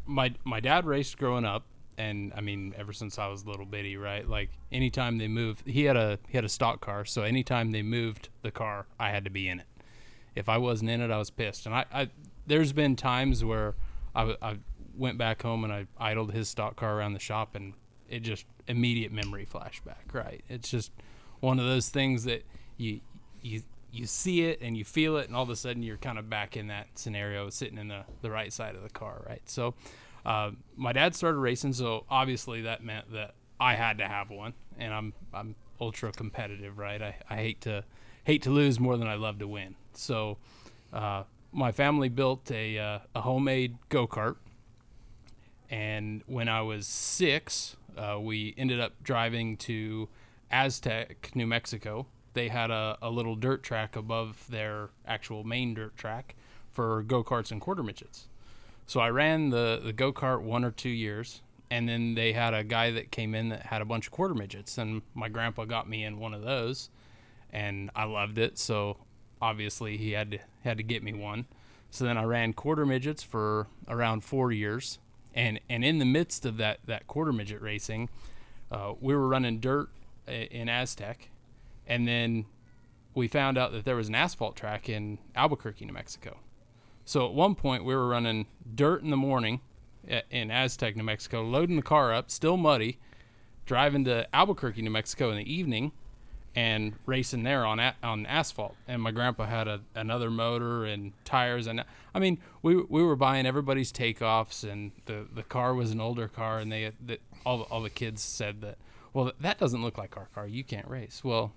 my 0.07 0.35
my 0.45 0.61
dad 0.61 0.85
raced 0.85 1.19
growing 1.19 1.45
up, 1.45 1.65
and 1.97 2.33
I 2.37 2.41
mean, 2.43 2.75
ever 2.77 2.93
since 2.93 3.19
I 3.19 3.29
was 3.29 3.45
a 3.45 3.51
little 3.51 3.67
bitty, 3.67 3.97
right? 3.97 4.29
Like 4.29 4.51
anytime 4.71 5.19
they 5.19 5.29
moved, 5.29 5.67
he 5.67 5.85
had 5.85 5.97
a 5.97 6.19
he 6.29 6.37
had 6.37 6.45
a 6.45 6.49
stock 6.51 6.81
car, 6.81 7.05
so 7.05 7.23
anytime 7.23 7.73
they 7.73 7.83
moved 7.83 8.29
the 8.43 8.51
car, 8.51 8.87
I 9.01 9.11
had 9.11 9.25
to 9.25 9.31
be 9.31 9.49
in 9.49 9.61
it. 9.61 9.67
If 10.39 10.49
I 10.49 10.59
wasn't 10.59 10.91
in 10.91 11.01
it, 11.01 11.11
I 11.11 11.19
was 11.19 11.31
pissed. 11.31 11.67
And 11.67 11.75
I, 11.75 11.85
I 11.93 12.09
there's 12.47 12.73
been 12.73 12.97
times 12.97 13.45
where 13.45 13.75
I 14.15 14.57
went 14.97 15.19
back 15.19 15.43
home 15.43 15.65
and 15.65 15.73
I 15.73 15.87
idled 15.99 16.33
his 16.33 16.49
stock 16.49 16.77
car 16.77 16.97
around 16.99 17.13
the 17.13 17.21
shop, 17.21 17.55
and 17.55 17.75
it 18.09 18.21
just 18.21 18.47
immediate 18.67 19.13
memory 19.13 19.47
flashback, 19.47 20.13
right? 20.13 20.43
It's 20.49 20.69
just 20.69 20.93
one 21.41 21.59
of 21.59 21.67
those 21.67 21.89
things 21.89 22.25
that 22.25 22.45
you 22.77 23.01
you 23.43 23.63
you 23.93 24.07
see 24.07 24.43
it 24.45 24.61
and 24.61 24.77
you 24.77 24.85
feel 24.85 25.17
it, 25.17 25.29
and 25.29 25.37
all 25.37 25.43
of 25.43 25.51
a 25.51 25.57
sudden 25.57 25.83
you're 25.83 25.97
kind 25.97 26.19
of 26.19 26.29
back 26.29 26.57
in 26.57 26.67
that 26.69 26.87
scenario, 26.95 27.49
sitting 27.51 27.79
in 27.79 27.89
the 27.89 28.05
the 28.23 28.31
right 28.31 28.53
side 28.53 28.75
of 28.75 28.83
the 28.83 28.91
car, 28.91 29.23
right? 29.27 29.43
So, 29.47 29.75
uh, 30.27 30.53
my 30.77 30.93
dad 30.93 31.15
started 31.15 31.39
racing, 31.39 31.75
so 31.75 32.05
obviously 32.11 32.63
that 32.63 32.83
meant 32.83 33.13
that 33.13 33.35
I 33.61 33.75
had 33.75 33.99
to 33.99 34.09
have 34.09 34.31
one, 34.31 34.55
and 34.79 34.93
I'm 34.93 35.13
I'm 35.33 35.55
ultra 35.81 36.13
competitive, 36.13 36.79
right? 36.79 37.01
I, 37.01 37.17
I 37.31 37.37
hate 37.37 37.61
to 37.63 37.85
hate 38.25 38.43
to 38.43 38.51
lose 38.51 38.79
more 38.81 38.97
than 38.97 39.09
I 39.09 39.15
love 39.15 39.39
to 39.39 39.49
win. 39.49 39.77
So, 39.99 40.39
uh, 40.93 41.25
my 41.53 41.73
family 41.73 42.09
built 42.09 42.51
a 42.51 42.79
uh, 42.79 42.99
a 43.15 43.21
homemade 43.23 43.77
go 43.89 44.07
kart, 44.07 44.37
and 45.71 46.23
when 46.27 46.49
I 46.49 46.63
was 46.63 46.87
six, 46.87 47.77
uh, 47.97 48.19
we 48.21 48.55
ended 48.57 48.81
up 48.81 48.93
driving 49.03 49.57
to 49.59 50.09
Aztec, 50.51 51.31
New 51.35 51.47
Mexico. 51.47 52.07
They 52.35 52.49
had 52.49 52.71
a, 52.71 52.99
a 53.03 53.11
little 53.11 53.35
dirt 53.35 53.63
track 53.63 53.97
above 53.97 54.47
their 54.49 54.91
actual 55.07 55.45
main 55.45 55.75
dirt 55.75 55.97
track 55.97 56.37
for 56.71 57.03
go 57.03 57.25
karts 57.25 57.51
and 57.51 57.61
quarter 57.61 57.83
midgets. 57.83 58.29
So 58.87 59.01
I 59.01 59.11
ran 59.11 59.51
the, 59.51 59.81
the 59.83 59.93
go 59.93 60.13
kart 60.13 60.43
one 60.43 60.65
or 60.65 60.71
two 60.71 60.89
years, 60.89 61.43
and 61.71 61.89
then 61.89 62.15
they 62.15 62.33
had 62.33 62.55
a 62.55 62.63
guy 62.63 62.91
that 62.93 63.11
came 63.11 63.35
in 63.35 63.49
that 63.49 63.67
had 63.67 63.83
a 63.83 63.85
bunch 63.85 64.07
of 64.07 64.13
quarter 64.13 64.35
midgets, 64.35 64.79
and 64.79 65.03
my 65.15 65.29
grandpa 65.29 65.65
got 65.65 65.89
me 65.89 66.05
in 66.05 66.19
one 66.19 66.33
of 66.33 66.43
those, 66.43 66.91
and 67.51 67.91
I 67.97 68.05
loved 68.05 68.39
it. 68.39 68.59
So 68.59 68.97
obviously 69.41 69.97
he 69.97 70.13
had 70.13 70.31
to 70.33 70.39
had 70.65 70.77
to 70.77 70.83
get 70.83 71.03
me 71.03 71.13
one. 71.13 71.47
So 71.91 72.05
then 72.05 72.19
I 72.19 72.25
ran 72.25 72.53
quarter 72.53 72.85
midgets 72.85 73.23
for 73.23 73.67
around 73.87 74.25
four 74.25 74.53
years, 74.53 74.99
and 75.35 75.61
and 75.69 75.85
in 75.85 75.99
the 75.99 76.05
midst 76.05 76.45
of 76.45 76.57
that 76.59 76.81
that 76.87 77.07
quarter 77.07 77.33
midget 77.33 77.61
racing, 77.63 78.11
uh, 78.71 78.95
we 79.01 79.15
were 79.15 79.29
running 79.29 79.61
dirt 79.61 79.89
in 80.27 80.69
Aztec, 80.69 81.31
and 81.87 82.07
then 82.07 82.47
we 83.15 83.29
found 83.29 83.59
out 83.59 83.73
that 83.73 83.85
there 83.85 83.97
was 83.97 84.09
an 84.09 84.15
asphalt 84.15 84.55
track 84.55 84.89
in 84.89 85.19
Albuquerque, 85.35 85.85
New 85.85 85.93
Mexico. 85.93 86.39
So 87.05 87.27
at 87.27 87.33
one 87.33 87.55
point 87.55 87.85
we 87.85 87.95
were 87.95 88.07
running 88.07 88.47
dirt 88.75 89.03
in 89.03 89.11
the 89.11 89.17
morning 89.17 89.61
in 90.31 90.51
Aztec, 90.51 90.95
New 90.95 91.03
Mexico, 91.03 91.43
loading 91.43 91.77
the 91.77 91.83
car 91.83 92.13
up, 92.13 92.31
still 92.31 92.57
muddy, 92.57 92.99
driving 93.65 94.05
to 94.05 94.33
Albuquerque, 94.35 94.83
New 94.83 94.91
Mexico 94.91 95.31
in 95.31 95.39
the 95.39 95.53
evening, 95.53 95.93
and 96.55 96.95
racing 97.07 97.43
there 97.43 97.65
on 97.65 97.79
a- 97.79 97.95
on 98.03 98.27
asphalt. 98.27 98.77
And 98.87 99.03
my 99.03 99.11
grandpa 99.11 99.47
had 99.47 99.69
a, 99.69 99.81
another 99.95 100.31
motor 100.31 100.85
and 100.85 101.13
tires, 101.25 101.67
and 101.67 101.85
I 102.15 102.19
mean 102.19 102.39
we 102.63 102.77
we 102.77 103.03
were 103.03 103.17
buying 103.17 103.47
everybody's 103.47 103.93
takeoffs, 103.93 104.69
and 104.69 104.93
the 105.07 105.27
the 105.33 105.43
car 105.43 105.75
was 105.75 105.91
an 105.91 106.01
older 106.01 106.29
car, 106.29 106.59
and 106.59 106.71
they 106.73 106.93
the, 107.05 107.19
all 107.45 107.63
all 107.63 107.83
the 107.83 107.91
kids 107.91 108.23
said 108.23 108.61
that 108.63 108.79
well 109.13 109.33
that 109.41 109.59
doesn't 109.59 109.83
look 109.83 109.99
like 109.99 110.17
our 110.17 110.29
car, 110.35 110.47
you 110.47 110.65
can't 110.65 110.89
race. 110.89 111.23
Well, 111.23 111.53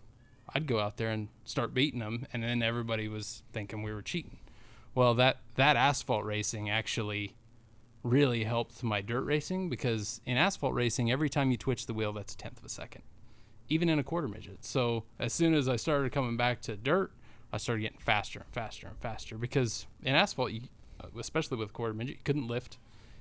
I'd 0.54 0.68
go 0.68 0.80
out 0.80 0.98
there 0.98 1.10
and 1.10 1.30
start 1.46 1.74
beating 1.74 2.00
them, 2.00 2.26
and 2.34 2.44
then 2.44 2.62
everybody 2.62 3.08
was 3.08 3.44
thinking 3.54 3.84
we 3.84 3.94
were 3.94 4.02
cheating. 4.02 4.40
Well, 4.94 5.14
that 5.16 5.38
that 5.56 5.76
asphalt 5.78 6.26
racing 6.26 6.70
actually 6.70 7.36
really 8.04 8.44
helped 8.44 8.84
my 8.84 9.00
dirt 9.00 9.22
racing 9.22 9.70
because 9.70 10.22
in 10.26 10.36
asphalt 10.36 10.74
racing, 10.74 11.12
every 11.12 11.30
time 11.30 11.52
you 11.52 11.58
twitch 11.58 11.86
the 11.86 11.94
wheel, 11.94 12.12
that's 12.12 12.34
a 12.34 12.38
tenth 12.38 12.58
of 12.60 12.66
a 12.66 12.70
second, 12.70 13.04
even 13.72 13.90
in 13.90 14.00
a 14.00 14.04
quarter 14.04 14.28
midget. 14.28 14.64
So 14.66 15.04
as 15.20 15.34
soon 15.34 15.54
as 15.54 15.70
I 15.70 15.76
started 15.76 16.12
coming 16.12 16.38
back 16.38 16.62
to 16.64 16.76
dirt, 16.76 17.12
I 17.54 17.58
started 17.58 17.82
getting 17.82 18.00
faster 18.00 18.40
and 18.40 18.50
faster 18.54 18.88
and 18.88 18.98
faster 18.98 19.38
because 19.38 19.88
in 20.04 20.16
asphalt, 20.16 20.52
you, 20.52 20.62
especially 21.20 21.58
with 21.58 21.74
quarter 21.74 21.94
midget, 21.94 22.16
you 22.18 22.22
couldn't 22.24 22.48
lift, 22.48 22.78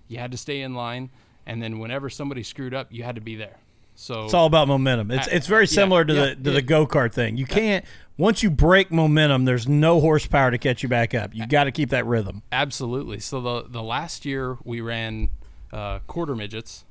you 0.09 0.19
had 0.19 0.30
to 0.33 0.37
stay 0.37 0.61
in 0.61 0.75
line, 0.75 1.11
and 1.47 1.62
then 1.62 1.78
whenever 1.78 2.11
somebody 2.11 2.42
screwed 2.42 2.75
up, 2.75 2.88
you 2.90 3.02
had 3.02 3.14
to 3.14 3.21
be 3.21 3.37
there. 3.37 3.57
So 3.95 4.25
It's 4.25 4.35
all 4.35 4.47
about 4.47 4.66
momentum. 4.66 5.11
It's 5.11 5.28
Uh, 5.28 5.33
it's 5.33 5.47
very 5.47 5.64
yeah, 5.64 5.75
similar 5.75 6.04
to 6.04 6.14
yeah, 6.14 6.21
the 6.21 6.35
to 6.37 6.50
yeah. 6.50 6.54
the 6.54 6.62
go 6.62 6.87
kart 6.87 7.12
thing. 7.12 7.37
You 7.37 7.45
can't 7.47 7.85
once 8.16 8.42
you 8.42 8.50
break 8.50 8.90
momentum, 8.90 9.45
there's 9.45 9.69
no 9.69 10.00
horsepower 10.00 10.50
to 10.50 10.59
catch 10.59 10.83
you 10.83 10.88
back 10.88 11.14
up. 11.14 11.35
You 11.35 11.47
got 11.47 11.64
to 11.64 11.71
keep 11.73 11.90
that 11.90 12.07
rhythm. 12.07 12.42
Absolutely. 12.50 13.19
So 13.21 13.40
the 13.40 13.64
the 13.69 13.83
last 13.83 14.25
year 14.25 14.57
we 14.64 14.80
ran 14.80 15.30
uh, 15.73 15.99
quarter 16.07 16.35
midgets, 16.35 16.85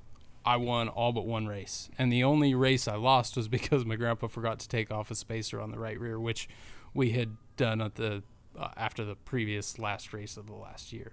I 0.49 0.57
won 0.57 0.89
all 0.89 1.11
but 1.11 1.27
one 1.27 1.45
race, 1.45 1.91
and 1.99 2.11
the 2.11 2.23
only 2.23 2.55
race 2.55 2.87
I 2.87 2.95
lost 2.95 3.37
was 3.37 3.47
because 3.59 3.85
my 3.85 3.95
grandpa 3.95 4.25
forgot 4.25 4.57
to 4.59 4.67
take 4.67 4.89
off 4.89 5.11
a 5.11 5.15
spacer 5.15 5.61
on 5.61 5.69
the 5.69 5.77
right 5.77 5.99
rear, 5.99 6.19
which 6.19 6.49
we 6.91 7.11
had 7.11 7.37
done 7.55 7.81
at 7.81 7.95
the 7.95 8.23
uh, 8.57 8.69
after 8.75 9.05
the 9.05 9.15
previous 9.15 9.77
last 9.77 10.11
race 10.11 10.37
of 10.37 10.47
the 10.47 10.55
last 10.55 10.91
year. 10.91 11.11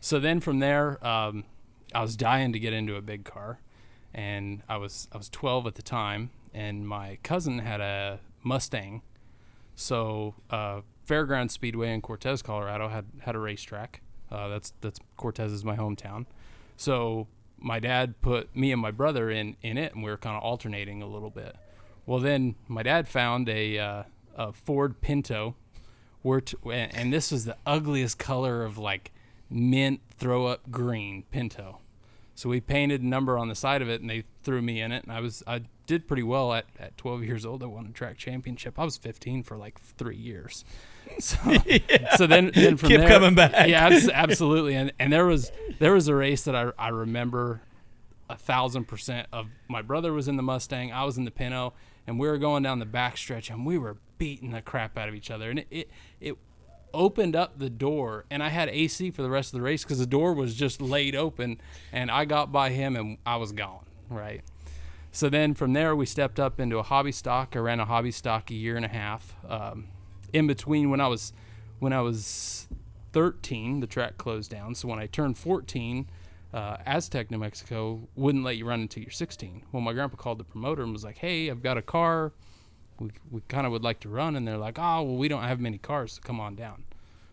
So 0.00 0.18
then 0.18 0.40
from 0.40 0.58
there, 0.58 0.98
um, 1.06 1.44
I 1.94 2.02
was 2.02 2.16
dying 2.16 2.52
to 2.52 2.58
get 2.58 2.72
into 2.72 2.96
a 2.96 3.00
big 3.00 3.24
car, 3.24 3.60
and 4.12 4.64
I 4.68 4.76
was 4.78 5.06
I 5.12 5.18
was 5.18 5.28
12 5.28 5.68
at 5.68 5.76
the 5.76 5.82
time, 5.82 6.30
and 6.52 6.88
my 6.88 7.18
cousin 7.22 7.60
had 7.60 7.80
a 7.80 8.18
Mustang. 8.42 9.02
So 9.76 10.34
uh, 10.50 10.80
Fairground 11.08 11.52
Speedway 11.52 11.92
in 11.92 12.00
Cortez, 12.00 12.42
Colorado, 12.42 12.88
had 12.88 13.04
had 13.20 13.36
a 13.36 13.38
racetrack. 13.38 14.00
Uh, 14.32 14.48
that's 14.48 14.72
that's 14.80 14.98
Cortez 15.16 15.52
is 15.52 15.64
my 15.64 15.76
hometown. 15.76 16.26
So 16.76 17.28
my 17.58 17.78
dad 17.80 18.20
put 18.20 18.54
me 18.54 18.72
and 18.72 18.80
my 18.80 18.90
brother 18.90 19.30
in 19.30 19.56
in 19.62 19.78
it, 19.78 19.94
and 19.94 20.02
we 20.02 20.10
were 20.10 20.16
kind 20.16 20.36
of 20.36 20.42
alternating 20.42 21.02
a 21.02 21.06
little 21.06 21.30
bit. 21.30 21.56
Well, 22.06 22.20
then 22.20 22.56
my 22.68 22.82
dad 22.82 23.08
found 23.08 23.48
a 23.48 23.78
uh, 23.78 24.02
a 24.36 24.52
Ford 24.52 25.00
Pinto, 25.00 25.56
where 26.22 26.40
t- 26.40 26.56
and 26.64 26.94
and 26.94 27.12
this 27.12 27.30
was 27.30 27.44
the 27.44 27.56
ugliest 27.66 28.18
color 28.18 28.64
of 28.64 28.78
like 28.78 29.12
mint 29.48 30.00
throw 30.16 30.46
up 30.46 30.70
green 30.70 31.24
Pinto. 31.30 31.78
So 32.34 32.48
we 32.48 32.60
painted 32.60 33.02
a 33.02 33.06
number 33.06 33.38
on 33.38 33.48
the 33.48 33.54
side 33.54 33.80
of 33.80 33.88
it, 33.88 34.00
and 34.00 34.10
they 34.10 34.24
threw 34.42 34.60
me 34.60 34.80
in 34.80 34.92
it, 34.92 35.04
and 35.04 35.12
I 35.12 35.20
was 35.20 35.42
I 35.46 35.62
did 35.86 36.08
pretty 36.08 36.22
well 36.22 36.52
at, 36.52 36.64
at 36.78 36.96
12 36.96 37.24
years 37.24 37.44
old. 37.46 37.62
I 37.62 37.66
won 37.66 37.86
a 37.86 37.92
track 37.92 38.16
championship. 38.16 38.78
I 38.78 38.84
was 38.84 38.96
15 38.96 39.42
for 39.42 39.56
like 39.56 39.80
three 39.80 40.16
years. 40.16 40.64
So, 41.18 41.36
so 42.16 42.26
then, 42.26 42.50
then 42.54 42.78
from 42.78 42.88
Kept 42.88 43.00
there, 43.02 43.08
coming 43.08 43.34
back. 43.34 43.68
Yeah, 43.68 44.00
absolutely. 44.14 44.74
And 44.74 44.90
and 44.98 45.12
there 45.12 45.26
was 45.26 45.52
there 45.78 45.92
was 45.92 46.08
a 46.08 46.14
race 46.14 46.44
that 46.44 46.56
I 46.56 46.72
I 46.78 46.88
remember 46.88 47.60
a 48.30 48.36
thousand 48.36 48.86
percent 48.86 49.28
of 49.30 49.48
my 49.68 49.82
brother 49.82 50.14
was 50.14 50.28
in 50.28 50.36
the 50.36 50.42
Mustang, 50.42 50.92
I 50.92 51.04
was 51.04 51.18
in 51.18 51.26
the 51.26 51.30
Pinto, 51.30 51.74
and 52.06 52.18
we 52.18 52.26
were 52.26 52.38
going 52.38 52.62
down 52.62 52.78
the 52.78 52.86
backstretch, 52.86 53.50
and 53.50 53.66
we 53.66 53.76
were 53.76 53.98
beating 54.16 54.52
the 54.52 54.62
crap 54.62 54.96
out 54.96 55.10
of 55.10 55.14
each 55.14 55.30
other, 55.30 55.50
and 55.50 55.58
it 55.58 55.66
it, 55.70 55.90
it 56.22 56.38
opened 56.94 57.36
up 57.36 57.58
the 57.58 57.68
door 57.68 58.24
and 58.30 58.42
I 58.42 58.48
had 58.48 58.68
AC 58.68 59.10
for 59.10 59.22
the 59.22 59.30
rest 59.30 59.52
of 59.52 59.58
the 59.58 59.64
race 59.64 59.84
because 59.84 59.98
the 59.98 60.06
door 60.06 60.32
was 60.32 60.54
just 60.54 60.80
laid 60.80 61.14
open 61.14 61.60
and 61.92 62.10
I 62.10 62.24
got 62.24 62.52
by 62.52 62.70
him 62.70 62.96
and 62.96 63.18
I 63.26 63.36
was 63.36 63.52
gone 63.52 63.84
right? 64.08 64.42
So 65.12 65.28
then 65.28 65.54
from 65.54 65.72
there 65.72 65.94
we 65.94 66.06
stepped 66.06 66.40
up 66.40 66.58
into 66.58 66.78
a 66.78 66.82
hobby 66.82 67.12
stock. 67.12 67.54
I 67.54 67.60
ran 67.60 67.80
a 67.80 67.84
hobby 67.84 68.10
stock 68.10 68.50
a 68.50 68.54
year 68.54 68.76
and 68.76 68.84
a 68.84 68.88
half 68.88 69.36
um, 69.48 69.88
in 70.32 70.46
between 70.46 70.90
when 70.90 71.00
I 71.00 71.08
was 71.08 71.32
when 71.78 71.92
I 71.92 72.00
was 72.00 72.68
13 73.12 73.80
the 73.80 73.86
track 73.86 74.18
closed 74.18 74.50
down. 74.50 74.74
So 74.74 74.88
when 74.88 74.98
I 74.98 75.06
turned 75.06 75.38
14 75.38 76.08
uh, 76.52 76.76
Aztec 76.86 77.30
New 77.30 77.38
Mexico 77.38 78.08
wouldn't 78.14 78.44
let 78.44 78.56
you 78.56 78.64
run 78.64 78.80
until 78.80 79.02
you're 79.02 79.10
16 79.10 79.62
well 79.72 79.80
my 79.80 79.92
grandpa 79.92 80.16
called 80.16 80.38
the 80.38 80.44
promoter 80.44 80.84
and 80.84 80.92
was 80.92 81.02
like 81.02 81.18
hey 81.18 81.50
I've 81.50 81.62
got 81.62 81.76
a 81.76 81.82
car 81.82 82.32
we, 82.98 83.10
we 83.30 83.40
kind 83.48 83.66
of 83.66 83.72
would 83.72 83.82
like 83.82 84.00
to 84.00 84.08
run 84.08 84.36
and 84.36 84.46
they're 84.46 84.58
like 84.58 84.78
oh 84.78 85.02
well 85.02 85.16
we 85.16 85.28
don't 85.28 85.42
have 85.42 85.60
many 85.60 85.78
cars 85.78 86.14
so 86.14 86.20
come 86.22 86.40
on 86.40 86.54
down. 86.54 86.84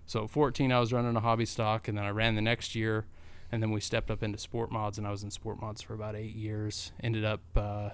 So 0.05 0.25
at 0.25 0.29
14 0.29 0.71
i 0.71 0.79
was 0.79 0.91
running 0.91 1.15
a 1.15 1.19
hobby 1.19 1.45
stock 1.45 1.87
and 1.87 1.97
then 1.97 2.05
i 2.05 2.09
ran 2.09 2.35
the 2.35 2.41
next 2.41 2.75
year 2.75 3.05
and 3.51 3.61
then 3.61 3.71
we 3.71 3.81
stepped 3.81 4.09
up 4.09 4.23
into 4.23 4.37
sport 4.37 4.71
mods 4.71 4.97
and 4.97 5.07
i 5.07 5.11
was 5.11 5.23
in 5.23 5.31
sport 5.31 5.59
mods 5.61 5.81
for 5.81 5.93
about 5.93 6.15
eight 6.15 6.35
years. 6.35 6.91
Ended 7.01 7.25
up 7.25 7.41
uh, 7.55 7.89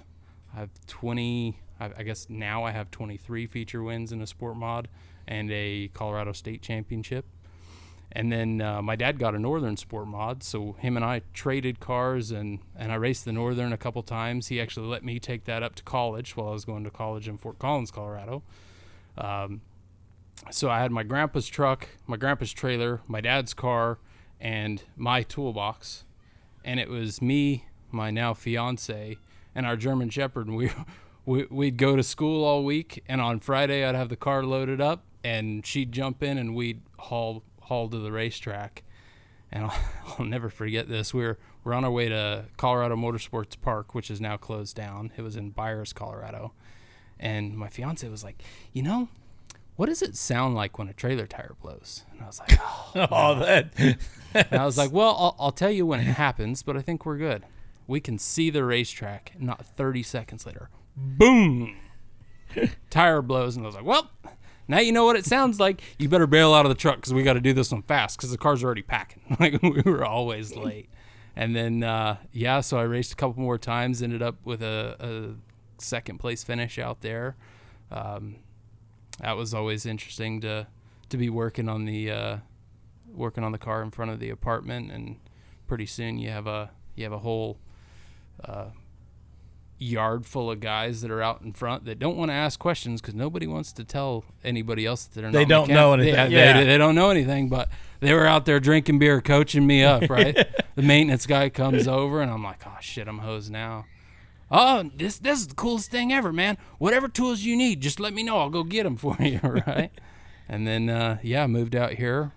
i 0.53 0.59
have 0.59 0.69
20 0.87 1.59
I, 1.79 1.91
I 1.97 2.03
guess 2.03 2.27
now 2.29 2.63
i 2.63 2.71
have 2.71 2.91
23 2.91 3.47
feature 3.47 3.83
wins 3.83 4.11
in 4.11 4.21
a 4.21 4.27
sport 4.27 4.57
mod 4.57 4.87
and 5.27 5.51
a 5.51 5.89
colorado 5.93 6.31
state 6.31 6.61
championship 6.61 7.25
and 8.11 8.31
then 8.31 8.61
uh, 8.61 8.81
my 8.81 8.95
dad 8.95 9.19
got 9.19 9.35
a 9.35 9.39
Northern 9.39 9.75
Sport 9.75 10.07
mod, 10.07 10.41
so 10.41 10.73
him 10.79 10.95
and 10.95 11.05
I 11.05 11.21
traded 11.33 11.79
cars, 11.79 12.31
and, 12.31 12.59
and 12.75 12.91
I 12.91 12.95
raced 12.95 13.25
the 13.25 13.33
Northern 13.33 13.73
a 13.73 13.77
couple 13.77 14.01
times. 14.01 14.47
He 14.47 14.61
actually 14.61 14.87
let 14.87 15.03
me 15.03 15.19
take 15.19 15.43
that 15.45 15.61
up 15.61 15.75
to 15.75 15.83
college 15.83 16.37
while 16.37 16.49
I 16.49 16.51
was 16.51 16.65
going 16.65 16.83
to 16.85 16.89
college 16.89 17.27
in 17.27 17.37
Fort 17.37 17.59
Collins, 17.59 17.91
Colorado. 17.91 18.43
Um, 19.17 19.61
so 20.51 20.69
I 20.69 20.79
had 20.79 20.91
my 20.91 21.03
grandpa's 21.03 21.47
truck, 21.47 21.89
my 22.05 22.15
grandpa's 22.15 22.53
trailer, 22.53 23.01
my 23.07 23.19
dad's 23.19 23.53
car, 23.53 23.99
and 24.39 24.83
my 24.95 25.23
toolbox, 25.23 26.05
and 26.63 26.79
it 26.79 26.89
was 26.89 27.21
me, 27.21 27.65
my 27.91 28.11
now 28.11 28.33
fiance, 28.33 29.17
and 29.53 29.65
our 29.65 29.75
German 29.75 30.09
Shepherd. 30.09 30.47
And 30.47 30.55
we, 30.55 30.71
we 31.25 31.45
we'd 31.49 31.77
go 31.77 31.95
to 31.95 32.03
school 32.03 32.45
all 32.45 32.63
week, 32.63 33.03
and 33.07 33.19
on 33.19 33.41
Friday 33.41 33.83
I'd 33.83 33.95
have 33.95 34.09
the 34.09 34.15
car 34.15 34.43
loaded 34.43 34.79
up, 34.79 35.03
and 35.23 35.65
she'd 35.65 35.91
jump 35.91 36.23
in, 36.23 36.37
and 36.37 36.55
we'd 36.55 36.81
haul 36.99 37.43
haul 37.67 37.89
to 37.89 37.97
the 37.99 38.11
racetrack. 38.11 38.83
And 39.51 39.65
I'll, 39.65 39.79
I'll 40.19 40.25
never 40.25 40.49
forget 40.49 40.89
this. 40.89 41.13
We 41.13 41.23
were 41.23 41.37
we're 41.63 41.73
on 41.73 41.83
our 41.85 41.91
way 41.91 42.09
to 42.09 42.45
Colorado 42.57 42.95
Motorsports 42.95 43.59
Park, 43.59 43.93
which 43.93 44.09
is 44.09 44.21
now 44.21 44.37
closed 44.37 44.75
down. 44.75 45.11
It 45.17 45.21
was 45.21 45.35
in 45.35 45.49
Byers, 45.51 45.91
Colorado, 45.93 46.53
and 47.19 47.57
my 47.57 47.67
fiance 47.69 48.07
was 48.07 48.23
like, 48.23 48.41
you 48.73 48.83
know. 48.83 49.09
What 49.75 49.89
does 49.89 50.01
it 50.01 50.15
sound 50.15 50.55
like 50.55 50.79
when 50.79 50.87
a 50.87 50.93
trailer 50.93 51.27
tire 51.27 51.55
blows? 51.61 52.03
And 52.11 52.23
I 52.23 52.25
was 52.25 52.39
like, 52.39 52.53
oh, 52.59 53.07
Oh, 53.11 53.39
that 53.39 53.71
and 54.33 54.59
I 54.59 54.65
was 54.65 54.75
like, 54.75 54.91
well, 54.91 55.15
I'll, 55.19 55.35
I'll 55.39 55.51
tell 55.51 55.69
you 55.69 55.85
when 55.85 55.99
it 55.99 56.05
happens, 56.05 56.63
but 56.63 56.75
I 56.75 56.81
think 56.81 57.05
we're 57.05 57.17
good. 57.17 57.43
We 57.85 57.99
can 57.99 58.17
see 58.17 58.49
the 58.49 58.63
racetrack. 58.63 59.33
Not 59.37 59.63
30 59.63 60.01
seconds 60.01 60.47
later, 60.47 60.71
boom, 60.95 61.77
tire 62.89 63.21
blows, 63.21 63.55
and 63.55 63.65
I 63.65 63.67
was 63.67 63.75
like, 63.75 63.85
well, 63.85 64.09
now 64.67 64.79
you 64.79 64.91
know 64.91 65.05
what 65.05 65.15
it 65.15 65.25
sounds 65.25 65.59
like. 65.59 65.81
You 65.97 66.09
better 66.09 66.27
bail 66.27 66.53
out 66.53 66.65
of 66.65 66.69
the 66.69 66.75
truck 66.75 66.97
because 66.97 67.13
we 67.13 67.23
got 67.23 67.33
to 67.33 67.41
do 67.41 67.53
this 67.53 67.71
one 67.71 67.83
fast 67.83 68.17
because 68.17 68.31
the 68.31 68.37
car's 68.37 68.63
are 68.63 68.65
already 68.65 68.81
packing. 68.81 69.21
like 69.39 69.61
we 69.61 69.81
were 69.81 70.05
always 70.05 70.55
late. 70.55 70.89
And 71.35 71.55
then 71.55 71.83
uh, 71.83 72.17
yeah, 72.31 72.61
so 72.61 72.77
I 72.77 72.83
raced 72.83 73.13
a 73.13 73.15
couple 73.15 73.41
more 73.41 73.57
times. 73.57 74.01
Ended 74.01 74.21
up 74.21 74.35
with 74.43 74.61
a, 74.61 74.95
a 74.99 75.81
second 75.81 76.19
place 76.19 76.43
finish 76.43 76.79
out 76.79 77.01
there. 77.01 77.35
Um, 77.91 78.37
that 79.19 79.37
was 79.37 79.53
always 79.53 79.85
interesting 79.85 80.41
to 80.41 80.67
to 81.09 81.17
be 81.17 81.29
working 81.29 81.69
on 81.69 81.85
the 81.85 82.11
uh, 82.11 82.37
working 83.13 83.43
on 83.43 83.51
the 83.51 83.57
car 83.57 83.81
in 83.81 83.91
front 83.91 84.11
of 84.11 84.19
the 84.19 84.29
apartment, 84.29 84.91
and 84.91 85.17
pretty 85.67 85.85
soon 85.85 86.17
you 86.17 86.29
have 86.29 86.47
a 86.47 86.71
you 86.95 87.03
have 87.03 87.13
a 87.13 87.19
whole 87.19 87.59
uh, 88.43 88.67
yard 89.79 90.25
full 90.25 90.49
of 90.49 90.59
guys 90.59 91.01
that 91.01 91.11
are 91.11 91.21
out 91.21 91.41
in 91.41 91.53
front 91.53 91.85
that 91.85 91.99
don't 91.99 92.17
want 92.17 92.29
to 92.29 92.33
ask 92.33 92.59
questions 92.59 92.99
because 92.99 93.13
nobody 93.13 93.45
wants 93.45 93.71
to 93.73 93.83
tell 93.83 94.23
anybody 94.43 94.85
else 94.85 95.05
that 95.05 95.21
they're 95.21 95.31
They 95.31 95.45
don't 95.45 95.69
mechan- 95.69 95.73
know 95.73 95.93
anything. 95.93 96.13
Yeah, 96.15 96.27
Yeah. 96.27 96.53
They, 96.59 96.65
they 96.65 96.77
don't 96.77 96.95
know 96.95 97.09
anything, 97.11 97.47
but 97.49 97.69
they 97.99 98.13
were 98.13 98.25
out 98.25 98.45
there 98.45 98.59
drinking 98.59 98.99
beer, 98.99 99.21
coaching 99.21 99.65
me 99.67 99.83
up. 99.83 100.03
Right, 100.09 100.35
the 100.75 100.81
maintenance 100.81 101.25
guy 101.27 101.49
comes 101.49 101.87
over, 101.87 102.21
and 102.21 102.31
I'm 102.31 102.43
like, 102.43 102.61
oh 102.65 102.77
shit, 102.81 103.07
I'm 103.07 103.19
hosed 103.19 103.51
now. 103.51 103.85
Oh, 104.49 104.89
this 104.95 105.19
this 105.19 105.39
is 105.41 105.47
the 105.47 105.55
coolest 105.55 105.91
thing 105.91 106.13
ever, 106.13 106.31
man. 106.31 106.57
Whatever 106.77 107.07
tools 107.09 107.41
you 107.41 107.55
need, 107.57 107.81
just 107.81 107.99
let 107.99 108.13
me 108.13 108.23
know. 108.23 108.37
I'll 108.37 108.49
go 108.49 108.63
get 108.63 108.83
them 108.83 108.95
for 108.95 109.15
you, 109.19 109.39
right? 109.43 109.91
and 110.49 110.65
then 110.65 110.89
uh, 110.89 111.17
yeah, 111.21 111.43
I 111.43 111.47
moved 111.47 111.75
out 111.75 111.93
here. 111.93 112.31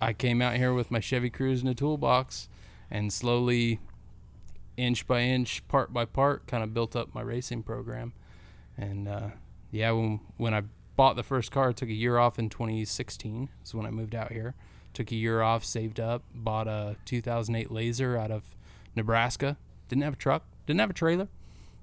I 0.00 0.12
came 0.12 0.40
out 0.42 0.56
here 0.56 0.72
with 0.72 0.90
my 0.90 1.00
Chevy 1.00 1.30
Cruze 1.30 1.62
in 1.62 1.68
a 1.68 1.74
toolbox, 1.74 2.48
and 2.90 3.12
slowly, 3.12 3.78
inch 4.76 5.06
by 5.06 5.20
inch, 5.20 5.66
part 5.68 5.92
by 5.92 6.04
part, 6.04 6.46
kind 6.46 6.62
of 6.62 6.74
built 6.74 6.96
up 6.96 7.14
my 7.14 7.20
racing 7.20 7.62
program. 7.62 8.12
And 8.76 9.08
uh, 9.08 9.28
yeah, 9.70 9.90
when 9.92 10.20
when 10.36 10.54
I 10.54 10.62
bought 10.96 11.16
the 11.16 11.22
first 11.22 11.50
car, 11.50 11.70
I 11.70 11.72
took 11.72 11.88
a 11.88 11.94
year 11.94 12.18
off 12.18 12.38
in 12.38 12.48
2016. 12.48 13.48
Is 13.64 13.74
when 13.74 13.86
I 13.86 13.90
moved 13.90 14.14
out 14.14 14.32
here. 14.32 14.54
Took 14.92 15.10
a 15.10 15.16
year 15.16 15.42
off, 15.42 15.64
saved 15.64 15.98
up, 15.98 16.22
bought 16.32 16.68
a 16.68 16.96
2008 17.04 17.68
Lazer 17.68 18.18
out 18.18 18.30
of 18.30 18.54
Nebraska. 18.94 19.56
Didn't 19.88 20.04
have 20.04 20.14
a 20.14 20.16
truck, 20.16 20.44
didn't 20.66 20.80
have 20.80 20.90
a 20.90 20.94
trailer. 20.94 21.28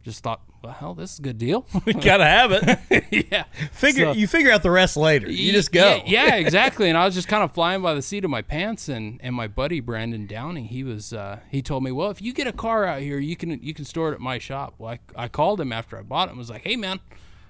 Just 0.03 0.24
thought, 0.24 0.41
well, 0.63 0.74
hell, 0.74 0.93
this 0.96 1.13
is 1.13 1.20
a 1.20 1.22
good 1.22 1.38
deal. 1.38 1.65
We 1.86 1.93
gotta 2.10 2.25
have 2.25 2.51
it. 2.51 3.05
yeah. 3.31 3.43
Figure 3.72 4.05
So- 4.05 4.12
you 4.13 4.27
figure 4.27 4.51
out 4.51 4.63
the 4.63 4.72
rest 4.72 4.98
later. 4.98 5.29
You 5.29 5.51
just 5.51 5.72
go. 5.72 6.01
Yeah, 6.05 6.25
yeah, 6.27 6.36
exactly. 6.38 6.89
And 6.89 6.98
I 6.98 7.05
was 7.05 7.13
just 7.13 7.27
kind 7.27 7.43
of 7.43 7.51
flying 7.51 7.81
by 7.84 7.93
the 7.93 8.01
seat 8.01 8.25
of 8.25 8.31
my 8.31 8.41
pants, 8.41 8.89
and, 8.89 9.20
and 9.24 9.36
my 9.36 9.48
buddy 9.48 9.79
Brandon 9.79 10.25
Downey, 10.25 10.65
he 10.65 10.84
was 10.84 11.13
uh, 11.13 11.39
he 11.50 11.62
told 11.62 11.84
me, 11.84 11.91
well, 11.91 12.10
if 12.10 12.20
you 12.22 12.34
get 12.34 12.48
a 12.48 12.51
car 12.51 12.86
out 12.86 13.01
here, 13.01 13.20
you 13.20 13.36
can 13.36 13.62
you 13.62 13.74
can 13.75 13.86
store 13.86 14.12
it 14.12 14.15
at 14.15 14.22
my 14.22 14.39
shop. 14.39 14.74
Well, 14.79 14.93
I, 15.15 15.24
I 15.25 15.27
called 15.27 15.62
him 15.62 15.72
after 15.72 15.98
I 15.98 16.01
bought 16.01 16.29
it 16.29 16.31
and 16.31 16.38
was 16.39 16.50
like, 16.50 16.63
hey 16.63 16.75
man, 16.75 17.00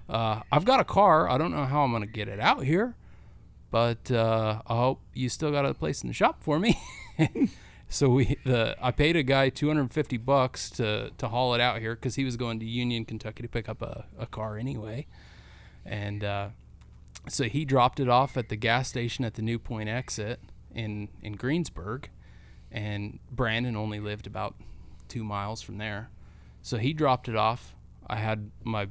uh, 0.09 0.41
I've 0.51 0.65
got 0.65 0.79
a 0.81 0.85
car. 0.85 1.29
I 1.29 1.37
don't 1.37 1.51
know 1.51 1.65
how 1.65 1.83
I'm 1.83 1.91
gonna 1.93 2.05
get 2.05 2.27
it 2.27 2.39
out 2.41 2.63
here, 2.65 2.95
but 3.71 4.11
uh, 4.11 4.61
I 4.67 4.75
hope 4.75 4.99
you 5.13 5.29
still 5.29 5.51
got 5.51 5.65
a 5.65 5.73
place 5.73 6.01
in 6.01 6.07
the 6.09 6.13
shop 6.13 6.43
for 6.43 6.59
me. 6.59 6.77
So 7.91 8.09
we 8.09 8.37
the 8.45 8.75
I 8.81 8.91
paid 8.91 9.15
a 9.15 9.23
guy 9.23 9.49
250 9.49 10.17
bucks 10.17 10.69
to 10.71 11.11
to 11.17 11.27
haul 11.27 11.53
it 11.53 11.61
out 11.61 11.79
here 11.79 11.95
because 11.95 12.15
he 12.15 12.25
was 12.25 12.37
going 12.37 12.59
to 12.59 12.65
Union, 12.65 13.05
Kentucky 13.05 13.43
to 13.43 13.49
pick 13.49 13.69
up 13.69 13.81
a, 13.81 14.05
a 14.17 14.25
car 14.25 14.57
anyway, 14.57 15.05
and. 15.85 16.23
Uh, 16.23 16.49
so 17.29 17.43
he 17.43 17.65
dropped 17.65 17.99
it 17.99 18.09
off 18.09 18.35
at 18.35 18.49
the 18.49 18.55
gas 18.55 18.89
station 18.89 19.23
at 19.25 19.35
the 19.35 19.41
New 19.41 19.59
Point 19.59 19.89
exit 19.89 20.39
in 20.73 21.09
in 21.21 21.33
Greensburg, 21.33 22.09
and 22.71 23.19
Brandon 23.31 23.75
only 23.75 23.99
lived 23.99 24.25
about 24.25 24.55
two 25.07 25.23
miles 25.23 25.61
from 25.61 25.77
there. 25.77 26.09
So 26.61 26.77
he 26.77 26.93
dropped 26.93 27.27
it 27.27 27.35
off. 27.35 27.75
I 28.07 28.17
had 28.17 28.51
my 28.63 28.87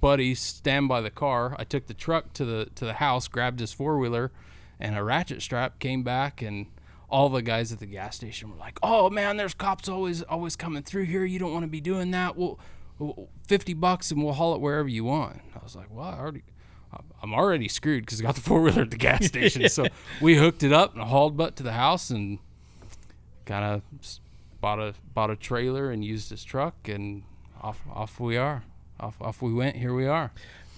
buddy 0.00 0.34
stand 0.34 0.88
by 0.88 1.00
the 1.00 1.10
car. 1.10 1.56
I 1.58 1.64
took 1.64 1.86
the 1.86 1.94
truck 1.94 2.32
to 2.34 2.44
the 2.44 2.66
to 2.74 2.84
the 2.84 2.94
house, 2.94 3.28
grabbed 3.28 3.60
his 3.60 3.72
four 3.72 3.98
wheeler, 3.98 4.30
and 4.78 4.96
a 4.96 5.02
ratchet 5.02 5.42
strap. 5.42 5.78
Came 5.78 6.02
back, 6.02 6.42
and 6.42 6.66
all 7.10 7.28
the 7.28 7.42
guys 7.42 7.72
at 7.72 7.78
the 7.78 7.86
gas 7.86 8.16
station 8.16 8.50
were 8.50 8.56
like, 8.56 8.78
"Oh 8.82 9.10
man, 9.10 9.36
there's 9.36 9.54
cops 9.54 9.88
always 9.88 10.22
always 10.22 10.56
coming 10.56 10.82
through 10.82 11.04
here. 11.04 11.24
You 11.24 11.38
don't 11.38 11.52
want 11.52 11.64
to 11.64 11.68
be 11.68 11.80
doing 11.80 12.10
that. 12.12 12.36
Well, 12.36 12.58
well, 12.98 13.28
fifty 13.46 13.74
bucks 13.74 14.10
and 14.10 14.22
we'll 14.22 14.34
haul 14.34 14.54
it 14.54 14.60
wherever 14.60 14.88
you 14.88 15.04
want." 15.04 15.40
I 15.54 15.62
was 15.62 15.76
like, 15.76 15.86
"Well, 15.90 16.06
I 16.06 16.18
already." 16.18 16.42
I'm 17.22 17.32
already 17.34 17.68
screwed 17.68 18.04
because 18.04 18.20
I 18.20 18.24
got 18.24 18.34
the 18.34 18.40
four 18.40 18.60
wheeler 18.62 18.82
at 18.82 18.90
the 18.90 18.96
gas 18.96 19.24
station. 19.26 19.68
So 19.68 19.86
we 20.20 20.36
hooked 20.36 20.64
it 20.64 20.72
up 20.72 20.94
and 20.94 21.04
hauled 21.04 21.36
butt 21.36 21.54
to 21.56 21.62
the 21.62 21.72
house 21.72 22.10
and 22.10 22.38
kind 23.44 23.64
of 23.64 23.82
bought 24.60 24.80
a 24.80 24.94
bought 25.14 25.30
a 25.30 25.36
trailer 25.36 25.90
and 25.90 26.04
used 26.04 26.30
his 26.30 26.42
truck 26.42 26.88
and 26.88 27.22
off 27.60 27.80
off 27.92 28.18
we 28.18 28.36
are. 28.36 28.64
Off 28.98 29.20
off 29.20 29.40
we 29.40 29.52
went. 29.52 29.76
Here 29.76 29.94
we 29.94 30.06
are. 30.06 30.32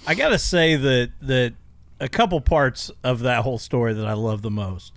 I 0.06 0.14
gotta 0.14 0.38
say 0.38 0.76
that 0.76 1.12
that 1.22 1.54
a 2.00 2.08
couple 2.08 2.40
parts 2.40 2.90
of 3.02 3.20
that 3.20 3.42
whole 3.44 3.58
story 3.58 3.94
that 3.94 4.06
I 4.06 4.14
love 4.14 4.42
the 4.42 4.50
most. 4.50 4.92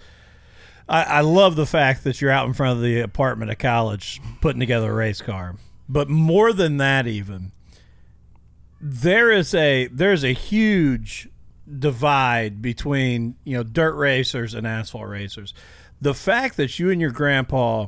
I, 0.88 1.04
I 1.04 1.21
love 1.21 1.56
the 1.56 1.65
fact 1.65 2.04
that 2.04 2.21
you're 2.21 2.32
out 2.32 2.48
in 2.48 2.54
front 2.54 2.78
of 2.78 2.84
the 2.84 3.00
apartment 3.00 3.52
of 3.52 3.58
college 3.58 4.21
putting 4.41 4.60
together 4.60 4.91
a 4.91 4.95
race 4.95 5.21
car. 5.21 5.56
But 5.88 6.10
more 6.10 6.54
than 6.54 6.78
that, 6.78 7.08
even 7.08 7.52
there 8.80 9.32
is 9.32 9.54
a 9.54 9.88
there's 9.88 10.24
a 10.24 10.34
huge 10.34 11.30
divide 11.80 12.62
between 12.62 13.36
you 13.43 13.58
know 13.58 13.63
dirt 13.63 13.95
racers 13.95 14.54
and 14.54 14.67
asphalt 14.67 15.08
racers. 15.08 15.54
The 16.02 16.13
fact 16.13 16.58
that 16.58 16.78
you 16.78 16.89
and 16.89 17.02
your 17.02 17.12
grandpa 17.12 17.88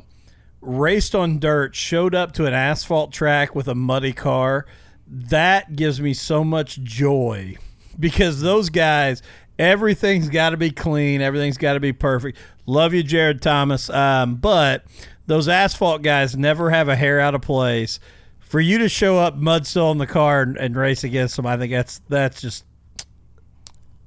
raced 0.61 1.15
on 1.15 1.39
dirt, 1.39 1.75
showed 1.75 2.15
up 2.15 2.33
to 2.33 2.45
an 2.45 2.53
asphalt 2.53 3.11
track 3.11 3.55
with 3.55 3.67
a 3.67 3.75
muddy 3.75 4.13
car, 4.13 4.65
that 5.07 5.75
gives 5.75 6.01
me 6.01 6.13
so 6.13 6.43
much 6.43 6.81
joy 6.81 7.55
because 7.99 8.41
those 8.41 8.69
guys, 8.69 9.21
everything's 9.59 10.29
got 10.29 10.51
to 10.51 10.57
be 10.57 10.71
clean, 10.71 11.21
everything's 11.21 11.57
got 11.57 11.73
to 11.73 11.79
be 11.79 11.93
perfect. 11.93 12.37
Love 12.65 12.93
you, 12.93 13.03
Jared 13.03 13.41
Thomas, 13.41 13.89
um, 13.89 14.35
but 14.35 14.83
those 15.25 15.47
asphalt 15.47 16.01
guys 16.01 16.35
never 16.37 16.69
have 16.69 16.87
a 16.89 16.95
hair 16.95 17.19
out 17.19 17.35
of 17.35 17.41
place. 17.41 17.99
For 18.39 18.59
you 18.61 18.77
to 18.77 18.87
show 18.89 19.17
up 19.19 19.35
mud 19.35 19.67
still 19.67 19.91
in 19.91 19.97
the 19.97 20.07
car 20.07 20.41
and, 20.41 20.55
and 20.57 20.75
race 20.75 21.03
against 21.03 21.35
them, 21.35 21.45
I 21.45 21.57
think 21.57 21.71
that's 21.71 21.99
that's 22.07 22.41
just 22.41 22.63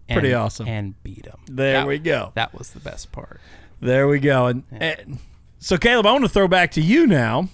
Pretty 0.09 0.33
And- 0.33 0.39
awesome. 0.39 0.67
And 0.67 1.01
beat 1.05 1.25
them. 1.25 1.39
There 1.47 1.87
we 1.87 1.99
go. 2.01 2.33
That 2.35 2.53
was 2.53 2.71
the 2.71 2.81
best 2.81 3.13
part. 3.13 3.41
There 3.81 4.09
we 4.09 4.19
go. 4.19 4.47
And, 4.47 4.65
and 4.73 5.19
so, 5.61 5.77
Caleb, 5.79 6.05
I 6.07 6.13
want 6.13 6.25
to 6.25 6.29
throw 6.29 6.49
back 6.49 6.73
to 6.73 6.81
you 6.81 7.07
now, 7.07 7.49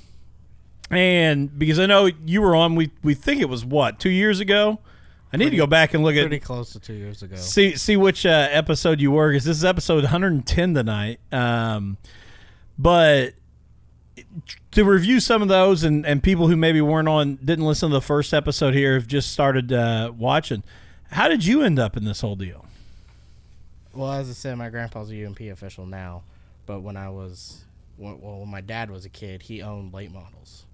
and 0.90 1.56
because 1.58 1.78
I 1.78 1.86
know 1.86 2.08
you 2.24 2.40
were 2.40 2.56
on, 2.56 2.74
we 2.74 2.90
we 3.02 3.14
think 3.14 3.40
it 3.40 3.48
was 3.48 3.64
what 3.64 4.00
two 4.00 4.08
years 4.10 4.40
ago. 4.40 4.78
I 5.32 5.36
need 5.36 5.50
to 5.50 5.56
go 5.56 5.66
back 5.66 5.92
and 5.92 6.02
look 6.02 6.14
Pretty 6.14 6.20
at 6.20 6.28
pretty 6.28 6.44
close 6.44 6.72
to 6.72 6.80
two 6.80 6.94
years 6.94 7.22
ago. 7.22 7.36
see 7.36 7.76
see 7.76 7.96
which 7.96 8.24
uh, 8.24 8.48
episode 8.50 9.00
you 9.00 9.10
were 9.10 9.30
because 9.30 9.44
this 9.44 9.56
is 9.56 9.64
episode 9.64 10.04
110 10.04 10.74
tonight. 10.74 11.20
Um, 11.32 11.98
but 12.78 13.34
to 14.70 14.84
review 14.84 15.20
some 15.20 15.42
of 15.42 15.48
those 15.48 15.82
and, 15.82 16.06
and 16.06 16.22
people 16.22 16.48
who 16.48 16.56
maybe 16.56 16.80
weren't 16.80 17.08
on 17.08 17.36
didn't 17.36 17.64
listen 17.66 17.90
to 17.90 17.94
the 17.94 18.00
first 18.00 18.32
episode 18.32 18.74
here 18.74 18.94
have 18.94 19.06
just 19.06 19.32
started 19.32 19.72
uh, 19.72 20.12
watching. 20.16 20.62
How 21.10 21.28
did 21.28 21.44
you 21.44 21.62
end 21.62 21.78
up 21.78 21.96
in 21.96 22.04
this 22.04 22.20
whole 22.20 22.36
deal? 22.36 22.66
Well, 23.92 24.12
as 24.12 24.28
I 24.28 24.32
said, 24.32 24.58
my 24.58 24.68
grandpa's 24.68 25.10
a 25.10 25.24
UMP 25.24 25.40
official 25.40 25.86
now, 25.86 26.22
but 26.66 26.80
when 26.80 26.96
I 26.96 27.08
was, 27.08 27.64
well, 27.96 28.40
when 28.40 28.50
my 28.50 28.60
dad 28.60 28.90
was 28.90 29.04
a 29.06 29.08
kid, 29.08 29.42
he 29.42 29.62
owned 29.62 29.94
late 29.94 30.12
models. 30.12 30.66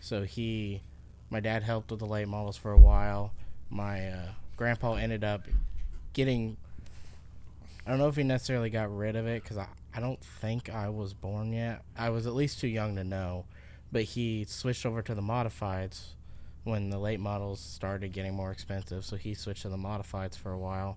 So 0.00 0.22
he, 0.24 0.82
my 1.30 1.40
dad 1.40 1.62
helped 1.62 1.90
with 1.90 2.00
the 2.00 2.06
late 2.06 2.26
models 2.26 2.56
for 2.56 2.72
a 2.72 2.78
while. 2.78 3.32
My 3.74 4.08
uh, 4.08 4.28
grandpa 4.56 4.94
ended 4.94 5.22
up 5.22 5.42
getting, 6.14 6.56
I 7.86 7.90
don't 7.90 7.98
know 7.98 8.08
if 8.08 8.16
he 8.16 8.22
necessarily 8.22 8.70
got 8.70 8.96
rid 8.96 9.16
of 9.16 9.26
it 9.26 9.42
because 9.42 9.58
I, 9.58 9.66
I 9.94 10.00
don't 10.00 10.20
think 10.20 10.70
I 10.70 10.88
was 10.88 11.12
born 11.12 11.52
yet. 11.52 11.82
I 11.98 12.08
was 12.08 12.26
at 12.26 12.34
least 12.34 12.60
too 12.60 12.68
young 12.68 12.96
to 12.96 13.04
know, 13.04 13.44
but 13.92 14.04
he 14.04 14.46
switched 14.48 14.86
over 14.86 15.02
to 15.02 15.14
the 15.14 15.20
modifieds 15.20 16.14
when 16.62 16.88
the 16.88 16.98
late 16.98 17.20
models 17.20 17.60
started 17.60 18.12
getting 18.12 18.32
more 18.32 18.50
expensive. 18.50 19.04
So 19.04 19.16
he 19.16 19.34
switched 19.34 19.62
to 19.62 19.68
the 19.68 19.76
modifieds 19.76 20.38
for 20.38 20.52
a 20.52 20.58
while 20.58 20.96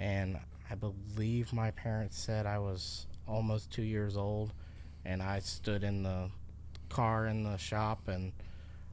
and 0.00 0.38
I 0.70 0.74
believe 0.74 1.52
my 1.52 1.70
parents 1.72 2.18
said 2.18 2.46
I 2.46 2.58
was 2.58 3.06
almost 3.28 3.70
two 3.70 3.82
years 3.82 4.16
old, 4.16 4.52
and 5.04 5.22
I 5.22 5.40
stood 5.40 5.84
in 5.84 6.02
the 6.02 6.30
car 6.88 7.26
in 7.26 7.44
the 7.44 7.58
shop, 7.58 8.08
and 8.08 8.32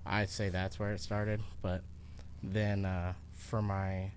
I'd 0.06 0.30
say 0.30 0.50
that's 0.50 0.78
where 0.78 0.92
it 0.92 1.00
started. 1.00 1.40
But 1.62 1.82
then 2.43 2.86
uh, 2.86 3.13
for 3.34 3.62
my 3.62 4.12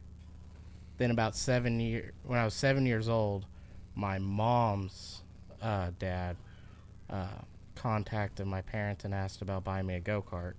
then 0.98 1.11
about 1.11 1.35
seven 1.35 1.80
year 1.80 2.12
when 2.24 2.38
I 2.38 2.44
was 2.44 2.54
seven 2.54 2.87
years 2.87 3.09
old, 3.09 3.46
my 3.94 4.18
mom's 4.18 5.22
uh, 5.62 5.90
dad 5.98 6.37
uh, 7.09 7.26
contacted 7.74 8.46
my 8.46 8.62
parents 8.62 9.04
and 9.04 9.14
asked 9.14 9.42
about 9.42 9.64
buying 9.64 9.87
me 9.87 9.94
a 9.94 10.00
go 10.00 10.22
kart. 10.22 10.54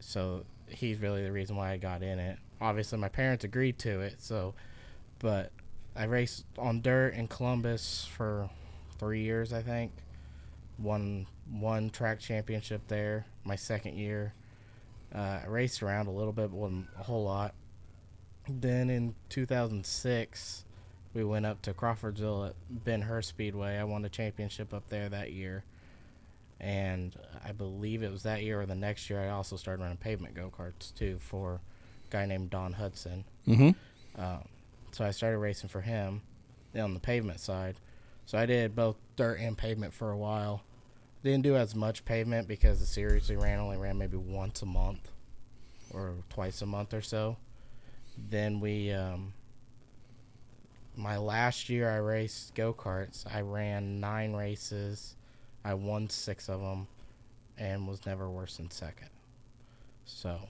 So 0.00 0.44
he's 0.68 0.98
really 0.98 1.22
the 1.22 1.32
reason 1.32 1.56
why 1.56 1.70
I 1.70 1.76
got 1.76 2.02
in 2.02 2.18
it. 2.18 2.38
Obviously, 2.60 2.98
my 2.98 3.08
parents 3.08 3.44
agreed 3.44 3.78
to 3.80 4.00
it, 4.00 4.16
so 4.18 4.54
but 5.18 5.52
I 5.96 6.04
raced 6.04 6.44
on 6.58 6.82
dirt 6.82 7.14
in 7.14 7.28
Columbus 7.28 8.08
for 8.16 8.50
three 8.98 9.22
years, 9.22 9.52
I 9.52 9.62
think. 9.62 9.92
Won 10.78 11.26
one 11.48 11.90
track 11.90 12.18
championship 12.18 12.82
there. 12.88 13.26
My 13.44 13.54
second 13.54 13.96
year, 13.96 14.34
uh, 15.14 15.40
I 15.44 15.46
raced 15.46 15.82
around 15.82 16.08
a 16.08 16.10
little 16.10 16.32
bit, 16.32 16.50
but 16.50 16.56
wasn't 16.56 16.88
a 16.98 17.04
whole 17.04 17.24
lot. 17.24 17.54
Then 18.48 18.90
in 18.90 19.14
2006, 19.28 20.64
we 21.14 21.24
went 21.24 21.46
up 21.46 21.62
to 21.62 21.72
Crawfordsville 21.72 22.46
at 22.46 22.54
Ben 22.68 23.02
Hur 23.02 23.22
Speedway. 23.22 23.78
I 23.78 23.84
won 23.84 24.02
the 24.02 24.08
championship 24.08 24.74
up 24.74 24.88
there 24.88 25.08
that 25.08 25.32
year, 25.32 25.64
and 26.60 27.16
I 27.44 27.52
believe 27.52 28.02
it 28.02 28.10
was 28.10 28.24
that 28.24 28.42
year 28.42 28.60
or 28.60 28.66
the 28.66 28.74
next 28.74 29.08
year. 29.08 29.20
I 29.20 29.28
also 29.30 29.56
started 29.56 29.82
running 29.82 29.96
pavement 29.98 30.34
go 30.34 30.52
karts 30.56 30.92
too 30.94 31.18
for 31.20 31.54
a 31.54 32.10
guy 32.10 32.26
named 32.26 32.50
Don 32.50 32.72
Hudson. 32.72 33.24
Mm-hmm. 33.46 34.20
Um, 34.20 34.48
so 34.92 35.04
I 35.04 35.12
started 35.12 35.38
racing 35.38 35.68
for 35.68 35.80
him. 35.80 36.22
on 36.78 36.94
the 36.94 37.00
pavement 37.00 37.40
side. 37.40 37.76
So 38.26 38.38
I 38.38 38.46
did 38.46 38.74
both 38.74 38.96
dirt 39.16 39.38
and 39.38 39.56
pavement 39.56 39.92
for 39.92 40.10
a 40.10 40.16
while. 40.16 40.62
Didn't 41.24 41.42
do 41.42 41.56
as 41.56 41.74
much 41.74 42.04
pavement 42.04 42.46
because 42.46 42.80
the 42.80 42.86
series 42.86 43.30
we 43.30 43.36
ran 43.36 43.58
only 43.58 43.78
ran 43.78 43.96
maybe 43.96 44.18
once 44.18 44.60
a 44.60 44.66
month 44.66 45.08
or 45.90 46.12
twice 46.28 46.60
a 46.60 46.66
month 46.66 46.92
or 46.92 47.00
so. 47.00 47.38
Then 48.28 48.60
we, 48.60 48.92
um, 48.92 49.32
my 50.94 51.16
last 51.16 51.70
year 51.70 51.90
I 51.90 51.96
raced 51.96 52.54
go 52.54 52.74
karts. 52.74 53.24
I 53.26 53.40
ran 53.40 54.00
nine 54.00 54.34
races. 54.34 55.16
I 55.64 55.72
won 55.72 56.10
six 56.10 56.50
of 56.50 56.60
them 56.60 56.88
and 57.56 57.88
was 57.88 58.04
never 58.04 58.28
worse 58.28 58.58
than 58.58 58.70
second. 58.70 59.08
So 60.04 60.40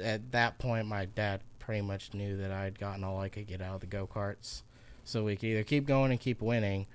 at 0.00 0.30
that 0.30 0.58
point, 0.58 0.86
my 0.86 1.06
dad 1.06 1.40
pretty 1.58 1.82
much 1.82 2.14
knew 2.14 2.36
that 2.36 2.52
I 2.52 2.62
had 2.62 2.78
gotten 2.78 3.02
all 3.02 3.18
I 3.18 3.28
could 3.28 3.48
get 3.48 3.60
out 3.60 3.74
of 3.74 3.80
the 3.80 3.86
go 3.88 4.06
karts. 4.06 4.62
So 5.02 5.24
we 5.24 5.34
could 5.34 5.48
either 5.48 5.64
keep 5.64 5.86
going 5.86 6.12
and 6.12 6.20
keep 6.20 6.40
winning, 6.40 6.86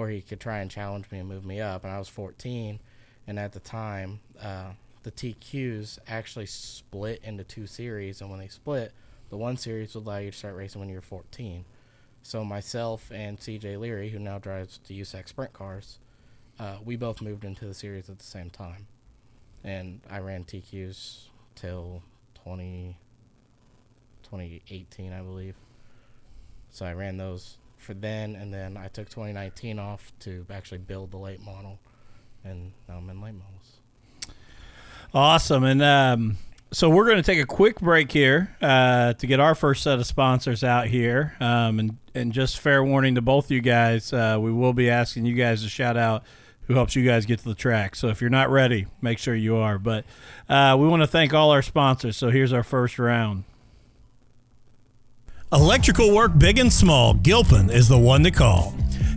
or 0.00 0.08
he 0.08 0.22
could 0.22 0.40
try 0.40 0.60
and 0.60 0.70
challenge 0.70 1.10
me 1.10 1.18
and 1.18 1.28
move 1.28 1.44
me 1.44 1.60
up. 1.60 1.84
And 1.84 1.92
I 1.92 1.98
was 1.98 2.08
14, 2.08 2.80
and 3.26 3.38
at 3.38 3.52
the 3.52 3.60
time, 3.60 4.20
uh, 4.40 4.70
the 5.02 5.10
TQs 5.10 5.98
actually 6.08 6.46
split 6.46 7.20
into 7.22 7.44
two 7.44 7.66
series. 7.66 8.22
And 8.22 8.30
when 8.30 8.40
they 8.40 8.48
split, 8.48 8.92
the 9.28 9.36
one 9.36 9.58
series 9.58 9.94
would 9.94 10.06
allow 10.06 10.16
you 10.16 10.30
to 10.30 10.36
start 10.36 10.54
racing 10.54 10.80
when 10.80 10.88
you're 10.88 11.02
14. 11.02 11.66
So 12.22 12.44
myself 12.44 13.12
and 13.14 13.38
CJ 13.38 13.78
Leary, 13.78 14.08
who 14.08 14.18
now 14.18 14.38
drives 14.38 14.80
the 14.86 14.98
USAC 14.98 15.28
sprint 15.28 15.52
cars, 15.52 15.98
uh, 16.58 16.76
we 16.82 16.96
both 16.96 17.20
moved 17.20 17.44
into 17.44 17.66
the 17.66 17.74
series 17.74 18.08
at 18.08 18.18
the 18.18 18.24
same 18.24 18.48
time. 18.48 18.86
And 19.62 20.00
I 20.10 20.20
ran 20.20 20.44
TQs 20.44 21.26
till 21.54 22.02
20, 22.42 22.96
2018, 24.22 25.12
I 25.12 25.20
believe. 25.20 25.56
So 26.70 26.86
I 26.86 26.94
ran 26.94 27.18
those 27.18 27.58
for 27.80 27.94
then, 27.94 28.36
and 28.36 28.52
then 28.52 28.76
I 28.76 28.88
took 28.88 29.08
2019 29.08 29.78
off 29.78 30.12
to 30.20 30.46
actually 30.50 30.78
build 30.78 31.10
the 31.10 31.16
late 31.16 31.40
model, 31.40 31.78
and 32.44 32.72
now 32.88 32.98
I'm 32.98 33.10
in 33.10 33.20
late 33.20 33.34
models. 33.34 34.34
Awesome. 35.12 35.64
And 35.64 35.82
um, 35.82 36.36
so 36.72 36.88
we're 36.88 37.04
going 37.04 37.16
to 37.16 37.22
take 37.22 37.40
a 37.40 37.46
quick 37.46 37.80
break 37.80 38.12
here 38.12 38.56
uh, 38.62 39.14
to 39.14 39.26
get 39.26 39.40
our 39.40 39.54
first 39.54 39.82
set 39.82 39.98
of 39.98 40.06
sponsors 40.06 40.62
out 40.62 40.86
here. 40.86 41.34
Um, 41.40 41.80
and, 41.80 41.98
and 42.14 42.32
just 42.32 42.60
fair 42.60 42.84
warning 42.84 43.16
to 43.16 43.20
both 43.20 43.50
you 43.50 43.60
guys, 43.60 44.12
uh, 44.12 44.38
we 44.40 44.52
will 44.52 44.72
be 44.72 44.88
asking 44.88 45.26
you 45.26 45.34
guys 45.34 45.62
to 45.62 45.68
shout 45.68 45.96
out 45.96 46.22
who 46.68 46.74
helps 46.74 46.94
you 46.94 47.04
guys 47.04 47.26
get 47.26 47.40
to 47.40 47.48
the 47.48 47.54
track. 47.56 47.96
So 47.96 48.08
if 48.08 48.20
you're 48.20 48.30
not 48.30 48.48
ready, 48.48 48.86
make 49.02 49.18
sure 49.18 49.34
you 49.34 49.56
are. 49.56 49.78
But 49.78 50.04
uh, 50.48 50.76
we 50.78 50.86
want 50.86 51.02
to 51.02 51.08
thank 51.08 51.34
all 51.34 51.50
our 51.50 51.62
sponsors. 51.62 52.16
So 52.16 52.30
here's 52.30 52.52
our 52.52 52.62
first 52.62 52.96
round. 52.96 53.42
Electrical 55.52 56.14
work 56.14 56.38
big 56.38 56.60
and 56.60 56.72
small, 56.72 57.12
Gilpin 57.12 57.70
is 57.70 57.88
the 57.88 57.98
one 57.98 58.22
to 58.22 58.30
call. 58.30 58.72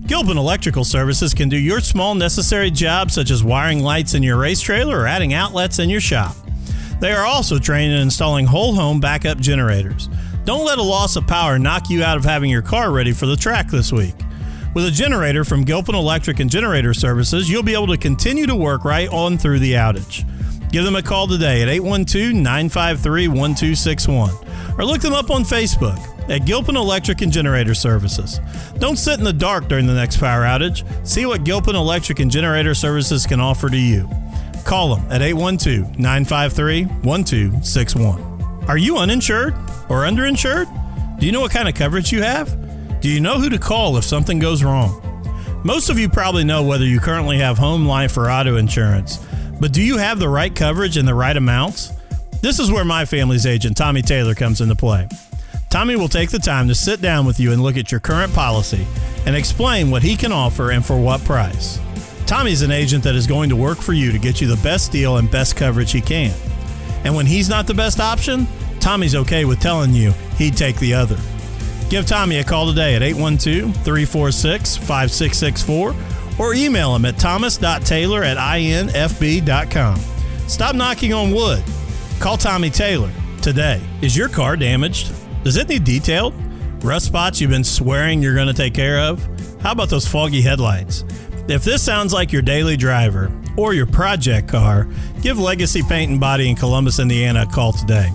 Gilpin 0.08 0.36
Electrical 0.36 0.84
Services 0.84 1.32
can 1.32 1.48
do 1.48 1.60
your 1.60 1.80
small 1.80 2.16
necessary 2.16 2.72
jobs 2.72 3.14
such 3.14 3.30
as 3.30 3.44
wiring 3.44 3.82
lights 3.82 4.16
in 4.16 4.24
your 4.24 4.40
race 4.40 4.60
trailer 4.60 5.02
or 5.02 5.06
adding 5.06 5.36
outlets 5.36 5.78
in 5.78 5.92
your 5.92 6.02
shop. 6.02 6.36
They 7.00 7.12
are 7.12 7.24
also 7.24 7.60
trained 7.60 7.94
in 7.94 8.00
installing 8.00 8.48
whole 8.48 8.74
home 8.74 9.00
backup 9.00 9.38
generators. 9.38 10.10
Don't 10.44 10.66
let 10.66 10.80
a 10.80 10.84
loss 10.84 11.16
of 11.18 11.28
power 11.28 11.60
knock 11.60 11.92
you 11.92 12.04
out 12.04 12.18
of 12.18 12.26
having 12.26 12.50
your 12.50 12.64
car 12.64 12.92
ready 12.92 13.12
for 13.12 13.28
the 13.28 13.36
track 13.36 13.68
this 13.68 13.94
week. 13.94 14.16
With 14.74 14.88
a 14.88 14.92
generator 14.92 15.44
from 15.44 15.64
Gilpin 15.64 15.94
Electric 15.94 16.40
and 16.40 16.50
Generator 16.50 16.96
Services, 16.96 17.48
you'll 17.48 17.62
be 17.62 17.76
able 17.76 17.86
to 17.86 17.98
continue 17.98 18.48
to 18.48 18.56
work 18.56 18.86
right 18.86 19.10
on 19.10 19.38
through 19.38 19.60
the 19.60 19.74
outage. 19.74 20.28
Give 20.72 20.84
them 20.84 20.96
a 20.96 21.04
call 21.04 21.28
today 21.28 21.62
at 21.62 21.70
812 21.70 22.34
953 22.34 23.28
1261 23.28 24.53
or 24.78 24.86
look 24.86 25.02
them 25.02 25.14
up 25.14 25.30
on 25.30 25.44
Facebook 25.44 26.00
at 26.30 26.46
Gilpin 26.46 26.76
Electric 26.76 27.22
and 27.22 27.32
Generator 27.32 27.74
Services. 27.74 28.40
Don't 28.80 28.98
sit 28.98 29.20
in 29.20 29.26
the 29.26 29.34
dark 29.34 29.68
during 29.68 29.88
the 29.88 29.94
next 29.94 30.18
power 30.18 30.44
outage. 30.44 30.86
See 31.08 31.26
what 31.26 31.44
Gilpin 31.44 31.76
Electric 31.76 32.20
and 32.20 32.32
Generator 32.32 32.74
Services 32.74 33.26
can 33.26 33.40
offer 33.40 33.70
to 33.70 33.78
you. 33.78 34.10
Call 34.64 34.96
them 34.96 35.12
at 35.12 35.22
812 35.22 36.00
953 36.00 36.86
1261. 36.86 38.66
Are 38.68 38.78
you 38.78 38.98
uninsured 38.98 39.54
or 39.90 40.04
underinsured? 40.04 41.20
Do 41.20 41.26
you 41.26 41.32
know 41.32 41.42
what 41.42 41.52
kind 41.52 41.68
of 41.68 41.76
coverage 41.76 42.12
you 42.12 42.22
have? 42.22 43.02
Do 43.02 43.10
you 43.10 43.20
know 43.20 43.38
who 43.38 43.50
to 43.50 43.58
call 43.58 43.98
if 43.98 44.06
something 44.06 44.40
goes 44.40 44.64
wrong? 44.64 45.00
Most 45.66 45.90
of 45.90 46.00
you 46.00 46.10
probably 46.10 46.44
know 46.44 46.64
whether 46.64 46.86
you 46.86 47.00
currently 47.00 47.40
have 47.40 47.58
home, 47.58 47.86
life, 47.86 48.18
or 48.18 48.30
auto 48.30 48.56
insurance, 48.58 49.20
but 49.60 49.72
do 49.72 49.82
you 49.82 49.98
have 49.98 50.20
the 50.20 50.30
right 50.30 50.54
coverage 50.54 50.98
and 50.98 51.08
the 51.08 51.14
right 51.14 51.36
amounts? 51.36 51.92
This 52.44 52.60
is 52.60 52.70
where 52.70 52.84
my 52.84 53.06
family's 53.06 53.46
agent, 53.46 53.78
Tommy 53.78 54.02
Taylor, 54.02 54.36
comes 54.36 54.60
into 54.60 54.76
play. 54.76 55.08
Tommy 55.70 55.96
will 55.96 56.10
take 56.10 56.30
the 56.30 56.40
time 56.40 56.68
to 56.68 56.76
sit 56.76 57.02
down 57.02 57.26
with 57.26 57.40
you 57.40 57.54
and 57.54 57.64
look 57.64 57.78
at 57.78 57.90
your 57.90 58.02
current 58.02 58.34
policy 58.34 58.86
and 59.26 59.34
explain 59.34 59.90
what 59.90 60.04
he 60.04 60.18
can 60.18 60.34
offer 60.34 60.72
and 60.72 60.86
for 60.86 61.00
what 61.00 61.24
price. 61.24 61.80
Tommy's 62.26 62.62
an 62.62 62.70
agent 62.70 63.02
that 63.06 63.16
is 63.16 63.28
going 63.28 63.48
to 63.48 63.56
work 63.56 63.78
for 63.78 63.94
you 63.94 64.12
to 64.12 64.20
get 64.20 64.42
you 64.42 64.48
the 64.48 64.62
best 64.62 64.92
deal 64.92 65.16
and 65.16 65.32
best 65.32 65.56
coverage 65.56 65.94
he 65.94 66.02
can. 66.02 66.36
And 67.06 67.16
when 67.16 67.26
he's 67.26 67.48
not 67.48 67.66
the 67.66 67.74
best 67.74 68.02
option, 68.02 68.46
Tommy's 68.82 69.16
okay 69.16 69.46
with 69.46 69.62
telling 69.62 69.94
you 69.94 70.12
he'd 70.36 70.58
take 70.58 70.76
the 70.80 70.96
other. 70.96 71.18
Give 71.90 72.06
Tommy 72.06 72.40
a 72.40 72.44
call 72.44 72.68
today 72.68 72.96
at 72.96 73.04
812 73.04 73.74
346 73.74 74.76
5664 74.76 75.96
or 76.38 76.54
email 76.54 76.94
him 76.94 77.06
at 77.06 77.18
thomas.taylor 77.18 78.22
at 78.22 78.36
infb.com. 78.36 79.98
Stop 80.50 80.76
knocking 80.76 81.14
on 81.14 81.32
wood. 81.32 81.64
Call 82.24 82.38
Tommy 82.38 82.70
Taylor 82.70 83.12
today. 83.42 83.82
Is 84.02 84.16
your 84.16 84.30
car 84.30 84.56
damaged? 84.56 85.12
Does 85.44 85.58
it 85.58 85.68
need 85.68 85.84
detailed? 85.84 86.34
Rust 86.82 87.08
spots 87.08 87.42
you've 87.42 87.52
been 87.52 87.66
swearing 87.66 88.22
you're 88.22 88.34
going 88.34 88.48
to 88.48 88.54
take 88.54 88.74
care 88.74 88.98
of? 88.98 89.22
How 89.60 89.74
about 89.74 89.90
those 89.90 90.08
foggy 90.08 90.42
headlights? 90.42 91.04
If 91.50 91.66
this 91.66 91.84
sounds 91.84 92.14
like 92.14 92.32
your 92.32 92.42
daily 92.42 92.78
driver 92.78 93.30
or 93.58 93.74
your 93.74 93.88
project 93.88 94.48
car, 94.48 94.88
give 95.22 95.38
Legacy 95.38 95.84
Paint 95.84 96.12
and 96.12 96.20
Body 96.22 96.50
in 96.50 96.56
Columbus, 96.56 97.00
Indiana 97.00 97.42
a 97.42 97.46
call 97.46 97.74
today. 97.74 98.10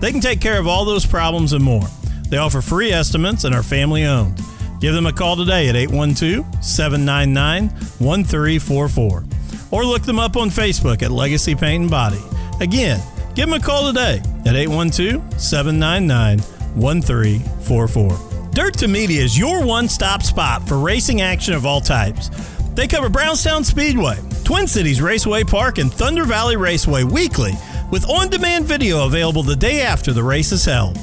They 0.00 0.12
can 0.12 0.22
take 0.22 0.40
care 0.40 0.58
of 0.58 0.66
all 0.66 0.86
those 0.86 1.04
problems 1.04 1.52
and 1.52 1.62
more. 1.62 1.86
They 2.30 2.38
offer 2.38 2.62
free 2.62 2.90
estimates 2.90 3.44
and 3.44 3.54
are 3.54 3.62
family 3.62 4.06
owned. 4.06 4.40
Give 4.80 4.94
them 4.94 5.04
a 5.04 5.12
call 5.12 5.36
today 5.36 5.68
at 5.68 5.76
812 5.76 6.64
799 6.64 7.68
1344 7.98 9.24
or 9.70 9.84
look 9.84 10.04
them 10.04 10.18
up 10.18 10.38
on 10.38 10.48
Facebook 10.48 11.02
at 11.02 11.10
Legacy 11.10 11.54
Paint 11.54 11.82
and 11.82 11.90
Body. 11.90 12.22
Again, 12.58 12.98
give 13.34 13.48
them 13.48 13.54
a 13.54 13.60
call 13.60 13.86
today 13.86 14.20
at 14.46 14.56
812 14.56 15.40
799 15.40 16.38
1344. 16.74 18.50
Dirt 18.50 18.74
to 18.78 18.88
Media 18.88 19.22
is 19.22 19.38
your 19.38 19.64
one 19.64 19.88
stop 19.88 20.22
spot 20.22 20.66
for 20.68 20.78
racing 20.78 21.20
action 21.22 21.54
of 21.54 21.64
all 21.64 21.80
types. 21.80 22.28
They 22.74 22.86
cover 22.86 23.08
Brownstown 23.08 23.64
Speedway, 23.64 24.18
Twin 24.44 24.66
Cities 24.66 25.00
Raceway 25.00 25.44
Park, 25.44 25.78
and 25.78 25.92
Thunder 25.92 26.24
Valley 26.24 26.56
Raceway 26.56 27.04
weekly 27.04 27.52
with 27.90 28.08
on 28.08 28.28
demand 28.28 28.64
video 28.66 29.06
available 29.06 29.42
the 29.42 29.56
day 29.56 29.82
after 29.82 30.12
the 30.12 30.22
race 30.22 30.52
is 30.52 30.64
held. 30.64 30.98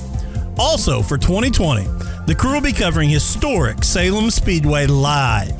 Also, 0.58 1.02
for 1.02 1.18
2020, 1.18 1.84
the 2.26 2.36
crew 2.36 2.54
will 2.54 2.62
be 2.62 2.74
covering 2.74 3.10
historic 3.10 3.84
Salem 3.84 4.30
Speedway 4.30 4.88
live. 4.88 5.56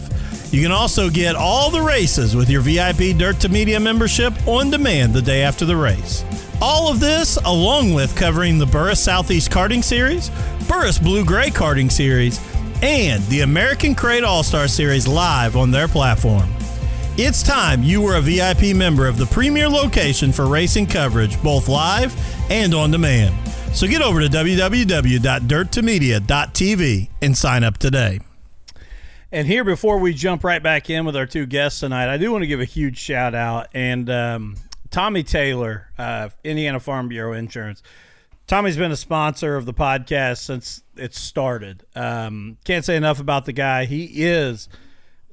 You 0.51 0.62
can 0.63 0.71
also 0.71 1.10
get 1.10 1.36
all 1.36 1.69
the 1.69 1.82
races 1.82 2.36
with 2.36 2.49
your 2.49 2.62
VIP 2.62 3.17
Dirt 3.17 3.39
to 3.41 3.49
Media 3.49 3.79
membership 3.79 4.34
on 4.47 4.71
demand 4.71 5.13
the 5.13 5.21
day 5.21 5.43
after 5.43 5.63
the 5.65 5.75
race. 5.75 6.23
All 6.61 6.91
of 6.91 6.99
this, 6.99 7.37
along 7.37 7.93
with 7.93 8.13
covering 8.17 8.57
the 8.57 8.65
Burris 8.65 9.01
Southeast 9.01 9.49
Karting 9.49 9.81
Series, 9.81 10.29
Burris 10.67 10.99
Blue 10.99 11.23
Gray 11.23 11.49
Karting 11.49 11.89
Series, 11.89 12.37
and 12.81 13.23
the 13.27 13.39
American 13.41 13.95
Crate 13.95 14.25
All 14.25 14.43
Star 14.43 14.67
Series 14.67 15.07
live 15.07 15.55
on 15.55 15.71
their 15.71 15.87
platform. 15.87 16.49
It's 17.17 17.41
time 17.41 17.81
you 17.81 18.01
were 18.01 18.15
a 18.15 18.21
VIP 18.21 18.75
member 18.75 19.07
of 19.07 19.17
the 19.17 19.25
premier 19.25 19.69
location 19.69 20.33
for 20.33 20.47
racing 20.47 20.87
coverage, 20.87 21.41
both 21.41 21.69
live 21.69 22.13
and 22.51 22.73
on 22.73 22.91
demand. 22.91 23.33
So 23.73 23.87
get 23.87 24.01
over 24.01 24.19
to 24.19 24.27
www.dirttomedia.tv 24.27 27.09
and 27.21 27.37
sign 27.37 27.63
up 27.63 27.77
today. 27.77 28.19
And 29.31 29.47
here, 29.47 29.63
before 29.63 29.99
we 29.99 30.13
jump 30.13 30.43
right 30.43 30.61
back 30.61 30.89
in 30.89 31.05
with 31.05 31.15
our 31.15 31.25
two 31.25 31.45
guests 31.45 31.79
tonight, 31.81 32.11
I 32.11 32.17
do 32.17 32.31
want 32.31 32.41
to 32.41 32.47
give 32.47 32.59
a 32.59 32.65
huge 32.65 32.97
shout 32.97 33.33
out 33.35 33.67
and 33.73 34.09
um, 34.09 34.55
Tommy 34.91 35.23
Taylor, 35.23 35.91
uh, 35.97 36.30
Indiana 36.43 36.80
Farm 36.80 37.08
Bureau 37.10 37.34
Insurance. 37.34 37.84
Tommy's 38.47 38.78
been 38.78 38.91
a 38.91 38.97
sponsor 38.97 39.56
of 39.56 39.67
the 39.67 39.73
podcast 39.73 40.39
since 40.39 40.82
it 40.95 41.13
started. 41.13 41.86
Um, 41.95 42.58
can't 42.65 42.84
say 42.84 42.95
enough 42.95 43.19
about 43.19 43.45
the 43.45 43.54
guy. 43.54 43.86
He 43.86 44.06
is, 44.23 44.67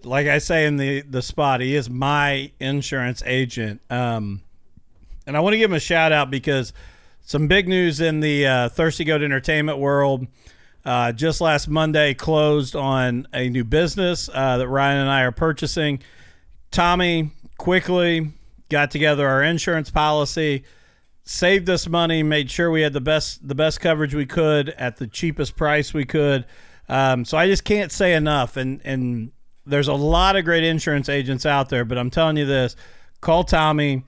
like 0.04 0.26
I 0.26 0.38
say 0.38 0.66
in 0.66 0.76
the 0.76 1.00
the 1.00 1.22
spot, 1.22 1.62
he 1.62 1.74
is 1.74 1.88
my 1.88 2.52
insurance 2.60 3.22
agent. 3.24 3.80
Um, 3.88 4.42
and 5.26 5.34
I 5.36 5.40
want 5.40 5.54
to 5.54 5.58
give 5.58 5.70
him 5.70 5.76
a 5.76 5.80
shout 5.80 6.12
out 6.12 6.30
because 6.30 6.74
some 7.22 7.48
big 7.48 7.68
news 7.68 8.00
in 8.00 8.20
the 8.20 8.46
uh, 8.46 8.68
Thirsty 8.68 9.04
Goat 9.04 9.22
Entertainment 9.22 9.78
world. 9.78 10.26
Uh, 10.84 11.10
just 11.10 11.40
last 11.40 11.66
Monday, 11.66 12.14
closed 12.14 12.76
on 12.76 13.26
a 13.32 13.48
new 13.48 13.64
business 13.64 14.30
uh, 14.32 14.58
that 14.58 14.68
Ryan 14.68 14.98
and 14.98 15.10
I 15.10 15.22
are 15.22 15.32
purchasing. 15.32 16.00
Tommy 16.70 17.32
quickly 17.58 18.30
got 18.68 18.90
together 18.90 19.26
our 19.28 19.42
insurance 19.42 19.90
policy, 19.90 20.64
saved 21.24 21.68
us 21.68 21.88
money, 21.88 22.22
made 22.22 22.50
sure 22.50 22.70
we 22.70 22.82
had 22.82 22.92
the 22.92 23.00
best 23.00 23.46
the 23.46 23.54
best 23.54 23.80
coverage 23.80 24.14
we 24.14 24.26
could 24.26 24.70
at 24.70 24.96
the 24.96 25.06
cheapest 25.06 25.56
price 25.56 25.92
we 25.92 26.04
could. 26.04 26.46
Um, 26.88 27.24
so 27.24 27.36
I 27.36 27.46
just 27.46 27.64
can't 27.64 27.92
say 27.92 28.14
enough. 28.14 28.56
And 28.56 28.80
and 28.84 29.32
there's 29.64 29.88
a 29.88 29.94
lot 29.94 30.36
of 30.36 30.44
great 30.44 30.64
insurance 30.64 31.08
agents 31.08 31.44
out 31.44 31.68
there, 31.68 31.84
but 31.84 31.98
I'm 31.98 32.10
telling 32.10 32.36
you 32.36 32.46
this: 32.46 32.76
call 33.20 33.44
Tommy. 33.44 34.04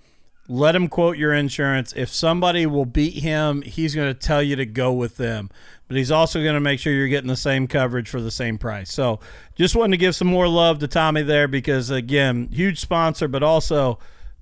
Let 0.51 0.75
him 0.75 0.89
quote 0.89 1.19
your 1.19 1.35
insurance. 1.35 1.93
If 1.95 2.09
somebody 2.09 2.65
will 2.65 2.87
beat 2.87 3.23
him, 3.23 3.61
he's 3.61 3.95
going 3.95 4.09
to 4.09 4.19
tell 4.19 4.43
you 4.43 4.57
to 4.57 4.65
go 4.65 4.95
with 4.95 5.19
them. 5.19 5.51
But 5.89 5.99
he's 5.99 6.11
also 6.11 6.43
going 6.43 6.55
to 6.55 6.61
make 6.61 6.81
sure 6.81 6.91
you're 6.91 7.07
getting 7.07 7.29
the 7.29 7.37
same 7.37 7.67
coverage 7.67 8.09
for 8.09 8.23
the 8.23 8.31
same 8.31 8.57
price. 8.57 8.91
So 8.91 9.21
just 9.57 9.77
wanted 9.77 9.91
to 9.91 9.97
give 9.99 10.17
some 10.17 10.29
more 10.29 10.49
love 10.49 10.79
to 10.79 10.89
Tommy 10.89 11.21
there 11.21 11.49
because, 11.49 11.91
again, 11.91 12.49
huge 12.51 12.81
sponsor, 12.81 13.29
but 13.29 13.43
also 13.43 13.99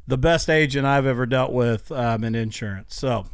the 0.06 0.18
best 0.18 0.48
agent 0.48 0.86
I've 0.86 1.06
ever 1.06 1.26
dealt 1.26 1.52
with 1.52 1.90
um, 1.92 2.24
in 2.24 2.34
insurance. 2.34 2.94
So. 2.94 3.26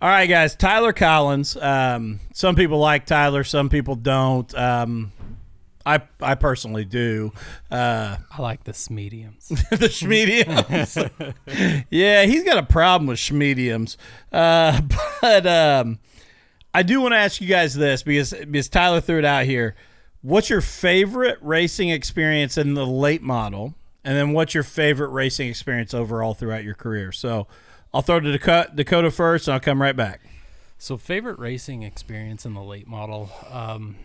All 0.00 0.08
right, 0.08 0.26
guys. 0.26 0.54
Tyler 0.54 0.92
Collins. 0.92 1.56
Um, 1.56 2.20
some 2.32 2.54
people 2.54 2.78
like 2.78 3.04
Tyler, 3.04 3.42
some 3.42 3.68
people 3.68 3.96
don't. 3.96 4.54
Um, 4.54 5.12
I 5.88 6.02
I 6.20 6.34
personally 6.34 6.84
do. 6.84 7.32
Uh, 7.70 8.18
I 8.30 8.42
like 8.42 8.64
the 8.64 8.76
mediums. 8.90 9.48
the 9.48 9.88
schmediums. 9.88 11.10
yeah, 11.90 12.24
he's 12.26 12.44
got 12.44 12.58
a 12.58 12.62
problem 12.62 13.08
with 13.08 13.18
schmediums. 13.18 13.96
Uh, 14.30 14.82
but 15.22 15.46
um, 15.46 15.98
I 16.74 16.82
do 16.82 17.00
want 17.00 17.12
to 17.12 17.18
ask 17.18 17.40
you 17.40 17.48
guys 17.48 17.74
this 17.74 18.02
because 18.02 18.32
because 18.32 18.68
Tyler 18.68 19.00
threw 19.00 19.18
it 19.18 19.24
out 19.24 19.46
here. 19.46 19.76
What's 20.20 20.50
your 20.50 20.60
favorite 20.60 21.38
racing 21.40 21.88
experience 21.88 22.58
in 22.58 22.74
the 22.74 22.86
late 22.86 23.22
model, 23.22 23.74
and 24.04 24.16
then 24.16 24.32
what's 24.32 24.54
your 24.54 24.62
favorite 24.62 25.08
racing 25.08 25.48
experience 25.48 25.94
overall 25.94 26.34
throughout 26.34 26.64
your 26.64 26.74
career? 26.74 27.12
So, 27.12 27.46
I'll 27.92 28.02
throw 28.02 28.20
to 28.20 28.32
Dakota, 28.32 28.70
Dakota 28.74 29.10
first, 29.10 29.48
and 29.48 29.54
I'll 29.54 29.60
come 29.60 29.80
right 29.80 29.96
back. 29.96 30.20
So, 30.78 30.96
favorite 30.96 31.38
racing 31.38 31.82
experience 31.82 32.44
in 32.44 32.54
the 32.54 32.62
late 32.62 32.86
model. 32.86 33.30
Um, 33.50 33.96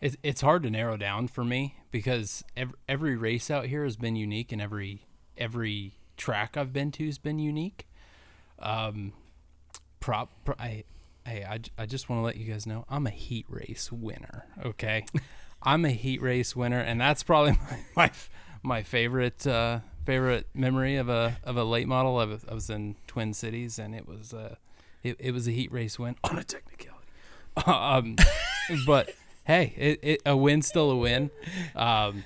it, 0.00 0.16
it's 0.22 0.40
hard 0.40 0.62
to 0.62 0.70
narrow 0.70 0.96
down 0.96 1.28
for 1.28 1.44
me 1.44 1.76
because 1.90 2.44
every, 2.56 2.74
every 2.88 3.16
race 3.16 3.50
out 3.50 3.66
here 3.66 3.84
has 3.84 3.96
been 3.96 4.16
unique, 4.16 4.52
and 4.52 4.62
every 4.62 5.06
every 5.36 5.94
track 6.16 6.56
I've 6.56 6.72
been 6.72 6.90
to 6.92 7.06
has 7.06 7.18
been 7.18 7.38
unique. 7.38 7.86
Um, 8.58 9.12
prop, 10.00 10.30
pro, 10.44 10.54
I, 10.58 10.84
hey, 11.26 11.44
I, 11.44 11.60
I 11.76 11.86
just 11.86 12.08
want 12.08 12.20
to 12.20 12.24
let 12.24 12.36
you 12.36 12.50
guys 12.50 12.66
know 12.66 12.84
I'm 12.88 13.06
a 13.06 13.10
heat 13.10 13.46
race 13.48 13.90
winner. 13.92 14.46
Okay, 14.64 15.04
I'm 15.62 15.84
a 15.84 15.90
heat 15.90 16.22
race 16.22 16.54
winner, 16.54 16.80
and 16.80 17.00
that's 17.00 17.22
probably 17.22 17.52
my 17.70 17.78
my, 17.96 18.10
my 18.62 18.82
favorite 18.82 19.46
uh, 19.46 19.80
favorite 20.04 20.46
memory 20.54 20.96
of 20.96 21.08
a 21.08 21.38
of 21.44 21.56
a 21.56 21.64
late 21.64 21.88
model. 21.88 22.18
I 22.18 22.24
was, 22.24 22.44
I 22.48 22.54
was 22.54 22.70
in 22.70 22.96
Twin 23.06 23.34
Cities, 23.34 23.78
and 23.78 23.94
it 23.94 24.06
was 24.06 24.32
uh, 24.32 24.56
it, 25.02 25.16
it 25.18 25.32
was 25.32 25.48
a 25.48 25.50
heat 25.50 25.72
race 25.72 25.98
win 25.98 26.16
on 26.24 26.38
a 26.38 26.44
technicality. 26.44 27.06
um, 27.66 28.16
but 28.86 29.10
hey, 29.44 29.74
it, 29.76 30.00
it, 30.02 30.22
a 30.24 30.36
win's 30.36 30.66
still 30.66 30.90
a 30.90 30.96
win. 30.96 31.30
Um, 31.74 32.24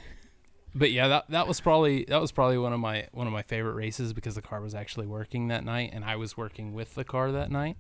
but 0.75 0.91
yeah, 0.91 1.09
that 1.09 1.31
that 1.31 1.49
was 1.49 1.61
probably 1.61 2.05
that 2.05 2.21
was 2.21 2.33
probably 2.33 2.59
one 2.59 2.73
of 2.73 2.81
my 2.81 3.09
one 3.13 3.27
of 3.27 3.33
my 3.33 3.43
favorite 3.43 3.75
races 3.75 4.13
because 4.13 4.35
the 4.35 4.43
car 4.43 4.61
was 4.61 4.75
actually 4.75 5.07
working 5.07 5.49
that 5.49 5.65
night, 5.65 5.91
and 5.93 6.05
I 6.05 6.17
was 6.17 6.37
working 6.37 6.75
with 6.75 6.95
the 6.95 7.05
car 7.05 7.33
that 7.33 7.51
night. 7.51 7.77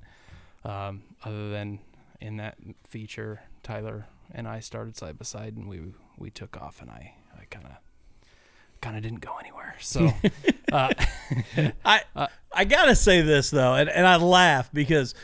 Um, 0.65 1.03
other 1.25 1.51
than 1.51 1.81
in 2.21 2.37
that 2.37 2.57
feature, 2.85 3.43
Tyler 3.63 4.07
and 4.31 4.49
I 4.49 4.61
started 4.61 4.97
side 4.97 5.19
by 5.19 5.25
side, 5.25 5.57
and 5.57 5.69
we 5.69 5.81
we 6.19 6.31
took 6.31 6.57
off, 6.57 6.81
and 6.81 6.91
I 6.91 7.15
I 7.39 7.45
kind 7.51 7.67
of 7.67 7.73
kind 8.81 8.97
of 8.97 9.03
didn't 9.03 9.21
go 9.21 9.37
anywhere. 9.41 9.77
So 9.81 10.11
uh, 10.73 10.93
I 11.85 12.29
I 12.53 12.65
gotta 12.65 12.95
say 12.95 13.23
this 13.23 13.51
though, 13.51 13.75
and, 13.75 13.89
and 13.89 14.07
I 14.07 14.17
laugh 14.17 14.71
because, 14.73 15.15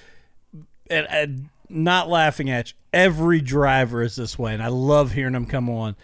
and, 0.91 1.07
and 1.11 1.49
not 1.69 2.09
laughing 2.09 2.49
at 2.51 2.71
you. 2.71 2.75
Every 2.91 3.43
driver 3.43 4.03
is 4.03 4.17
this 4.17 4.39
way, 4.39 4.55
and 4.55 4.63
I 4.63 4.69
love 4.69 5.13
hearing 5.13 5.35
them 5.35 5.45
come 5.45 5.69
on. 5.69 5.95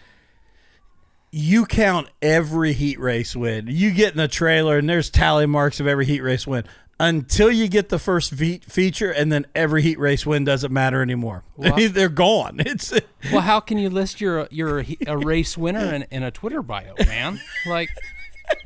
You 1.31 1.65
count 1.65 2.09
every 2.21 2.73
heat 2.73 2.99
race 2.99 3.35
win. 3.35 3.65
You 3.67 3.91
get 3.91 4.11
in 4.11 4.17
the 4.17 4.27
trailer, 4.27 4.77
and 4.77 4.87
there's 4.87 5.09
tally 5.09 5.47
marks 5.47 5.79
of 5.79 5.87
every 5.87 6.05
heat 6.05 6.21
race 6.21 6.45
win 6.45 6.63
until 6.99 7.51
you 7.51 7.67
get 7.67 7.89
the 7.89 7.99
first 7.99 8.33
fe- 8.33 8.59
feature, 8.67 9.11
and 9.11 9.31
then 9.31 9.45
every 9.53 9.81
heat 9.81 9.99
race 9.99 10.25
win 10.25 10.43
doesn't 10.45 10.71
matter 10.71 11.01
anymore. 11.01 11.43
Well- 11.55 11.75
They're 11.89 12.09
gone. 12.09 12.59
It's 12.59 12.93
well, 13.31 13.41
how 13.41 13.59
can 13.59 13.77
you 13.77 13.89
list 13.89 14.21
your 14.21 14.47
your 14.51 14.83
a 15.07 15.17
race 15.17 15.57
winner 15.57 15.93
in, 15.93 16.03
in 16.11 16.23
a 16.23 16.31
Twitter 16.31 16.61
bio, 16.61 16.93
man? 17.05 17.39
Like. 17.65 17.89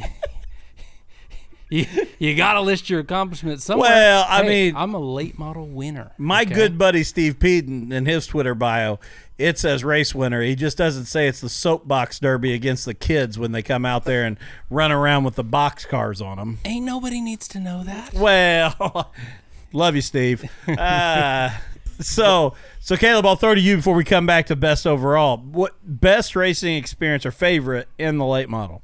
You, 1.68 1.84
you 2.20 2.36
got 2.36 2.52
to 2.54 2.60
list 2.60 2.88
your 2.88 3.00
accomplishments 3.00 3.64
somewhere. 3.64 3.90
Well, 3.90 4.26
I 4.28 4.42
Hey, 4.44 4.48
mean- 4.66 4.76
I'm 4.76 4.94
a 4.94 5.00
late 5.00 5.36
model 5.38 5.66
winner. 5.66 6.12
My 6.16 6.42
okay? 6.42 6.54
good 6.54 6.78
buddy 6.78 7.02
Steve 7.02 7.38
Peden 7.40 7.90
in 7.92 8.06
his 8.06 8.26
Twitter 8.26 8.54
bio, 8.54 9.00
it 9.36 9.58
says 9.58 9.82
race 9.84 10.14
winner. 10.14 10.40
He 10.42 10.54
just 10.54 10.78
doesn't 10.78 11.06
say 11.06 11.26
it's 11.26 11.40
the 11.40 11.48
soapbox 11.48 12.20
derby 12.20 12.52
against 12.54 12.84
the 12.84 12.94
kids 12.94 13.38
when 13.38 13.50
they 13.52 13.62
come 13.62 13.84
out 13.84 14.04
there 14.04 14.24
and 14.24 14.38
run 14.70 14.92
around 14.92 15.24
with 15.24 15.34
the 15.34 15.44
box 15.44 15.84
cars 15.84 16.20
on 16.22 16.38
them. 16.38 16.58
Ain't 16.64 16.84
nobody 16.86 17.20
needs 17.20 17.48
to 17.48 17.58
know 17.60 17.82
that. 17.84 18.14
Well, 18.14 19.12
love 19.72 19.94
you, 19.96 20.02
Steve. 20.02 20.44
Uh, 20.68 21.50
so, 21.98 22.54
so 22.78 22.96
Caleb, 22.96 23.24
I'll 23.26 23.36
throw 23.36 23.54
to 23.54 23.60
you 23.60 23.76
before 23.76 23.94
we 23.94 24.04
come 24.04 24.26
back 24.26 24.46
to 24.46 24.56
best 24.56 24.86
overall. 24.86 25.38
What 25.38 25.74
best 25.82 26.36
racing 26.36 26.76
experience 26.76 27.24
or 27.24 27.30
favorite 27.30 27.88
in 27.98 28.18
the 28.18 28.26
late 28.26 28.48
model? 28.50 28.82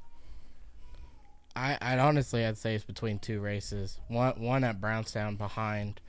I, 1.54 1.76
I'd 1.80 1.98
honestly, 1.98 2.44
I'd 2.44 2.58
say 2.58 2.74
it's 2.74 2.84
between 2.84 3.18
two 3.18 3.40
races. 3.40 3.98
One, 4.08 4.40
one 4.40 4.64
at 4.64 4.80
Brownstown 4.80 5.36
behind, 5.36 6.00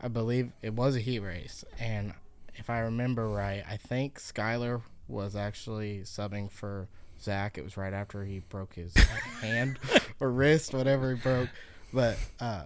I 0.00 0.08
believe 0.08 0.52
it 0.62 0.74
was 0.74 0.96
a 0.96 1.00
heat 1.00 1.20
race, 1.20 1.64
and 1.78 2.14
if 2.54 2.70
I 2.70 2.80
remember 2.80 3.28
right, 3.28 3.64
I 3.68 3.76
think 3.76 4.18
Skyler 4.18 4.82
was 5.08 5.36
actually 5.36 6.00
subbing 6.00 6.50
for 6.50 6.88
Zach. 7.20 7.58
It 7.58 7.64
was 7.64 7.76
right 7.76 7.92
after 7.92 8.24
he 8.24 8.40
broke 8.40 8.74
his 8.74 8.94
hand 9.40 9.78
or 10.20 10.30
wrist, 10.30 10.74
whatever 10.74 11.14
he 11.14 11.20
broke. 11.20 11.48
But 11.92 12.18
uh, 12.40 12.64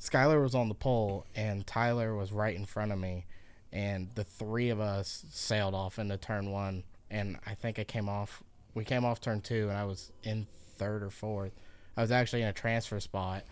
Skyler 0.00 0.42
was 0.42 0.54
on 0.54 0.68
the 0.68 0.74
pole, 0.74 1.26
and 1.34 1.66
Tyler 1.66 2.14
was 2.14 2.32
right 2.32 2.54
in 2.54 2.64
front 2.64 2.92
of 2.92 2.98
me, 2.98 3.26
and 3.72 4.10
the 4.14 4.24
three 4.24 4.70
of 4.70 4.80
us 4.80 5.24
sailed 5.30 5.74
off 5.74 5.98
into 5.98 6.16
turn 6.16 6.50
one, 6.50 6.84
and 7.10 7.38
I 7.46 7.54
think 7.54 7.78
I 7.78 7.84
came 7.84 8.08
off. 8.08 8.42
We 8.74 8.84
came 8.84 9.04
off 9.04 9.20
turn 9.20 9.40
two, 9.40 9.68
and 9.68 9.76
I 9.76 9.84
was 9.84 10.12
in 10.22 10.46
third 10.78 11.02
or 11.02 11.10
fourth. 11.10 11.52
I 11.96 12.00
was 12.00 12.10
actually 12.10 12.42
in 12.42 12.48
a 12.48 12.52
transfer 12.52 13.00
spot, 13.00 13.44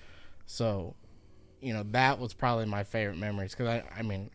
so 0.46 0.94
you 1.60 1.72
know 1.72 1.84
that 1.90 2.18
was 2.18 2.32
probably 2.32 2.66
my 2.66 2.84
favorite 2.84 3.18
memories 3.18 3.52
because 3.52 3.66
I, 3.68 3.82
I 3.98 4.02
mean, 4.02 4.30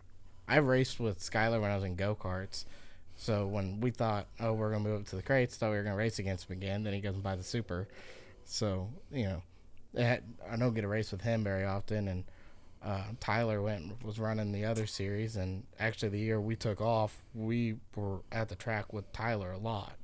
I 0.47 0.57
raced 0.57 0.99
with 0.99 1.19
Skyler 1.19 1.61
when 1.61 1.71
I 1.71 1.75
was 1.75 1.83
in 1.83 1.95
go 1.95 2.15
karts. 2.15 2.65
So 3.15 3.45
when 3.45 3.81
we 3.81 3.91
thought, 3.91 4.27
oh, 4.39 4.53
we're 4.53 4.71
gonna 4.71 4.83
move 4.83 5.01
up 5.01 5.07
to 5.07 5.15
the 5.15 5.21
crates, 5.21 5.55
thought 5.55 5.71
we 5.71 5.77
were 5.77 5.83
gonna 5.83 5.95
race 5.95 6.19
against 6.19 6.49
him 6.49 6.57
again. 6.57 6.83
Then 6.83 6.93
he 6.93 7.01
goes 7.01 7.13
and 7.13 7.23
buys 7.23 7.37
the 7.37 7.43
super. 7.43 7.87
So 8.45 8.89
you 9.11 9.25
know, 9.25 9.43
had, 9.95 10.23
I 10.49 10.55
don't 10.55 10.73
get 10.73 10.83
a 10.83 10.87
race 10.87 11.11
with 11.11 11.21
him 11.21 11.43
very 11.43 11.65
often, 11.65 12.07
and 12.07 12.23
uh, 12.83 13.03
Tyler 13.19 13.61
went 13.61 14.03
was 14.03 14.19
running 14.19 14.51
the 14.51 14.65
other 14.65 14.87
series, 14.87 15.35
and 15.35 15.63
actually 15.79 16.09
the 16.09 16.19
year 16.19 16.41
we 16.41 16.55
took 16.55 16.81
off, 16.81 17.21
we 17.35 17.75
were 17.95 18.19
at 18.31 18.49
the 18.49 18.55
track 18.55 18.91
with 18.91 19.11
Tyler 19.13 19.51
a 19.51 19.57
lot, 19.57 20.00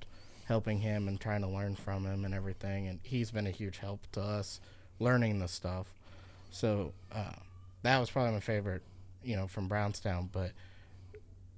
helping 0.47 0.79
him 0.79 1.07
and 1.07 1.19
trying 1.19 1.41
to 1.41 1.47
learn 1.47 1.75
from 1.75 2.05
him 2.05 2.25
and 2.25 2.33
everything. 2.33 2.87
And 2.87 2.99
he's 3.03 3.31
been 3.31 3.47
a 3.47 3.51
huge 3.51 3.77
help 3.77 3.99
to 4.13 4.21
us 4.21 4.59
learning 4.99 5.39
the 5.39 5.47
stuff. 5.47 5.87
So 6.51 6.93
uh, 7.11 7.33
that 7.83 7.99
was 7.99 8.09
probably 8.09 8.33
my 8.33 8.39
favorite, 8.39 8.81
you 9.23 9.35
know, 9.35 9.47
from 9.47 9.67
Brownstown. 9.67 10.29
But 10.31 10.51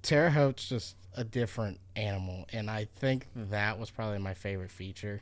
Terre 0.02 0.30
Haute's 0.30 0.68
just 0.68 0.96
a 1.16 1.24
different 1.24 1.78
animal, 1.96 2.46
and 2.52 2.70
I 2.70 2.86
think 2.96 3.26
that 3.34 3.78
was 3.78 3.90
probably 3.90 4.18
my 4.18 4.34
favorite 4.34 4.70
feature 4.70 5.20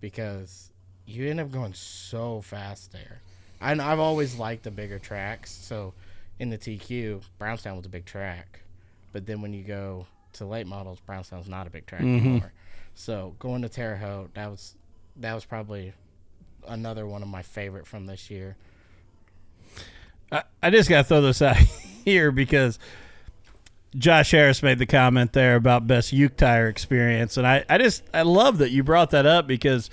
because 0.00 0.70
you 1.06 1.28
end 1.28 1.40
up 1.40 1.50
going 1.50 1.74
so 1.74 2.40
fast 2.40 2.92
there. 2.92 3.20
I, 3.60 3.72
I've 3.72 3.98
always 3.98 4.36
liked 4.38 4.64
the 4.64 4.70
bigger 4.70 4.98
tracks, 4.98 5.50
so 5.50 5.94
in 6.38 6.50
the 6.50 6.58
TQ, 6.58 7.22
Brownstown 7.38 7.76
was 7.76 7.86
a 7.86 7.90
big 7.90 8.04
track, 8.04 8.60
but 9.12 9.26
then 9.26 9.40
when 9.42 9.52
you 9.52 9.62
go 9.62 10.06
to 10.34 10.44
late 10.44 10.66
models, 10.66 11.00
Brownstown's 11.00 11.48
not 11.48 11.66
a 11.66 11.70
big 11.70 11.86
track 11.86 12.02
anymore. 12.02 12.52
So 13.00 13.34
going 13.38 13.62
to 13.62 13.70
Terre 13.70 13.96
Haute, 13.96 14.34
that 14.34 14.50
was 14.50 14.74
that 15.16 15.32
was 15.32 15.46
probably 15.46 15.94
another 16.68 17.06
one 17.06 17.22
of 17.22 17.28
my 17.28 17.40
favorite 17.40 17.86
from 17.86 18.04
this 18.04 18.28
year. 18.30 18.58
I, 20.30 20.42
I 20.62 20.68
just 20.68 20.90
got 20.90 20.98
to 20.98 21.04
throw 21.04 21.22
this 21.22 21.40
out 21.40 21.56
here 22.04 22.30
because 22.30 22.78
Josh 23.96 24.32
Harris 24.32 24.62
made 24.62 24.78
the 24.78 24.84
comment 24.84 25.32
there 25.32 25.56
about 25.56 25.86
best 25.86 26.12
Uke 26.12 26.36
tire 26.36 26.68
experience, 26.68 27.38
and 27.38 27.46
I, 27.46 27.64
I 27.70 27.78
just 27.78 28.02
I 28.12 28.20
love 28.20 28.58
that 28.58 28.70
you 28.70 28.84
brought 28.84 29.10
that 29.12 29.24
up 29.24 29.46
because 29.46 29.88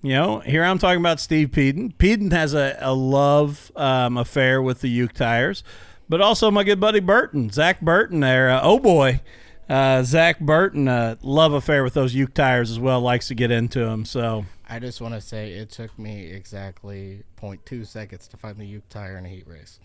you 0.00 0.12
know 0.12 0.38
here 0.38 0.62
I'm 0.62 0.78
talking 0.78 1.00
about 1.00 1.18
Steve 1.18 1.50
Peden. 1.50 1.90
Peden 1.98 2.30
has 2.30 2.54
a, 2.54 2.78
a 2.80 2.94
love 2.94 3.72
um, 3.74 4.16
affair 4.16 4.62
with 4.62 4.80
the 4.80 4.88
Uke 4.88 5.12
tires, 5.14 5.64
but 6.08 6.20
also 6.20 6.52
my 6.52 6.62
good 6.62 6.78
buddy 6.78 7.00
Burton, 7.00 7.50
Zach 7.50 7.80
Burton 7.80 8.20
there. 8.20 8.48
Uh, 8.48 8.60
oh 8.62 8.78
boy, 8.78 9.20
uh, 9.68 10.02
Zach 10.02 10.40
Burton, 10.40 10.88
uh, 10.88 11.16
love 11.22 11.52
affair 11.52 11.82
with 11.84 11.94
those 11.94 12.14
Uke 12.14 12.34
tires 12.34 12.70
as 12.70 12.78
well. 12.78 13.00
Likes 13.00 13.28
to 13.28 13.34
get 13.34 13.50
into 13.50 13.80
them. 13.80 14.04
So 14.04 14.44
I 14.68 14.78
just 14.78 15.00
want 15.00 15.14
to 15.14 15.20
say 15.20 15.52
it 15.52 15.70
took 15.70 15.98
me 15.98 16.26
exactly 16.26 17.22
0.2 17.40 17.86
seconds 17.86 18.28
to 18.28 18.36
find 18.36 18.56
the 18.58 18.66
Uke 18.66 18.88
tire 18.88 19.16
in 19.18 19.26
a 19.26 19.28
heat 19.28 19.46
race. 19.46 19.78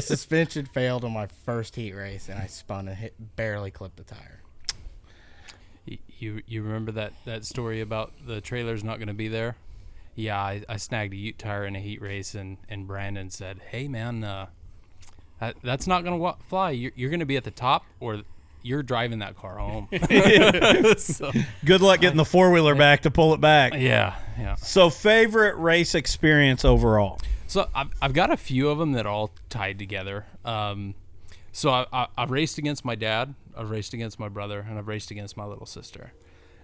Suspension 0.04 0.66
failed 0.66 1.04
on 1.04 1.12
my 1.12 1.26
first 1.26 1.76
heat 1.76 1.94
race, 1.94 2.28
and 2.28 2.38
I 2.38 2.46
spun 2.46 2.88
and 2.88 2.96
hit 2.96 3.14
barely 3.36 3.70
clipped 3.70 3.96
the 3.96 4.04
tire. 4.04 4.40
You 5.84 6.42
you 6.46 6.62
remember 6.62 6.92
that 6.92 7.12
that 7.24 7.44
story 7.44 7.80
about 7.80 8.12
the 8.24 8.40
trailer's 8.40 8.84
not 8.84 8.98
going 8.98 9.08
to 9.08 9.14
be 9.14 9.26
there? 9.26 9.56
Yeah, 10.14 10.38
I, 10.38 10.62
I 10.68 10.76
snagged 10.76 11.12
a 11.14 11.16
Ute 11.16 11.38
tire 11.38 11.66
in 11.66 11.74
a 11.74 11.80
heat 11.80 12.00
race, 12.00 12.34
and 12.34 12.58
and 12.68 12.86
Brandon 12.86 13.30
said, 13.30 13.60
"Hey 13.70 13.88
man, 13.88 14.22
uh, 14.22 14.46
that, 15.40 15.56
that's 15.64 15.88
not 15.88 16.04
going 16.04 16.14
to 16.14 16.22
wa- 16.22 16.36
fly. 16.48 16.70
You're, 16.70 16.92
you're 16.94 17.10
going 17.10 17.18
to 17.18 17.26
be 17.26 17.36
at 17.36 17.42
the 17.42 17.50
top, 17.50 17.84
or 17.98 18.22
you're 18.62 18.82
driving 18.82 19.20
that 19.20 19.36
car 19.36 19.58
home." 19.58 19.88
so, 20.98 21.30
Good 21.64 21.80
luck 21.80 22.00
getting 22.00 22.16
the 22.16 22.24
four 22.24 22.50
wheeler 22.50 22.74
back 22.74 23.02
to 23.02 23.10
pull 23.10 23.34
it 23.34 23.40
back. 23.40 23.74
yeah, 23.74 24.14
yeah. 24.38 24.54
So, 24.56 24.90
favorite 24.90 25.56
race 25.56 25.94
experience 25.94 26.64
overall? 26.64 27.18
So 27.46 27.68
I've, 27.74 27.88
I've 28.00 28.12
got 28.14 28.30
a 28.30 28.36
few 28.38 28.70
of 28.70 28.78
them 28.78 28.92
that 28.92 29.04
are 29.04 29.12
all 29.12 29.30
tied 29.50 29.78
together. 29.78 30.24
Um, 30.42 30.94
so 31.52 31.68
I, 31.68 31.86
I, 31.92 32.06
I've 32.16 32.30
raced 32.30 32.56
against 32.56 32.82
my 32.82 32.94
dad, 32.94 33.34
I've 33.54 33.68
raced 33.70 33.92
against 33.92 34.18
my 34.18 34.30
brother, 34.30 34.64
and 34.66 34.78
I've 34.78 34.88
raced 34.88 35.10
against 35.10 35.36
my 35.36 35.44
little 35.44 35.66
sister. 35.66 36.14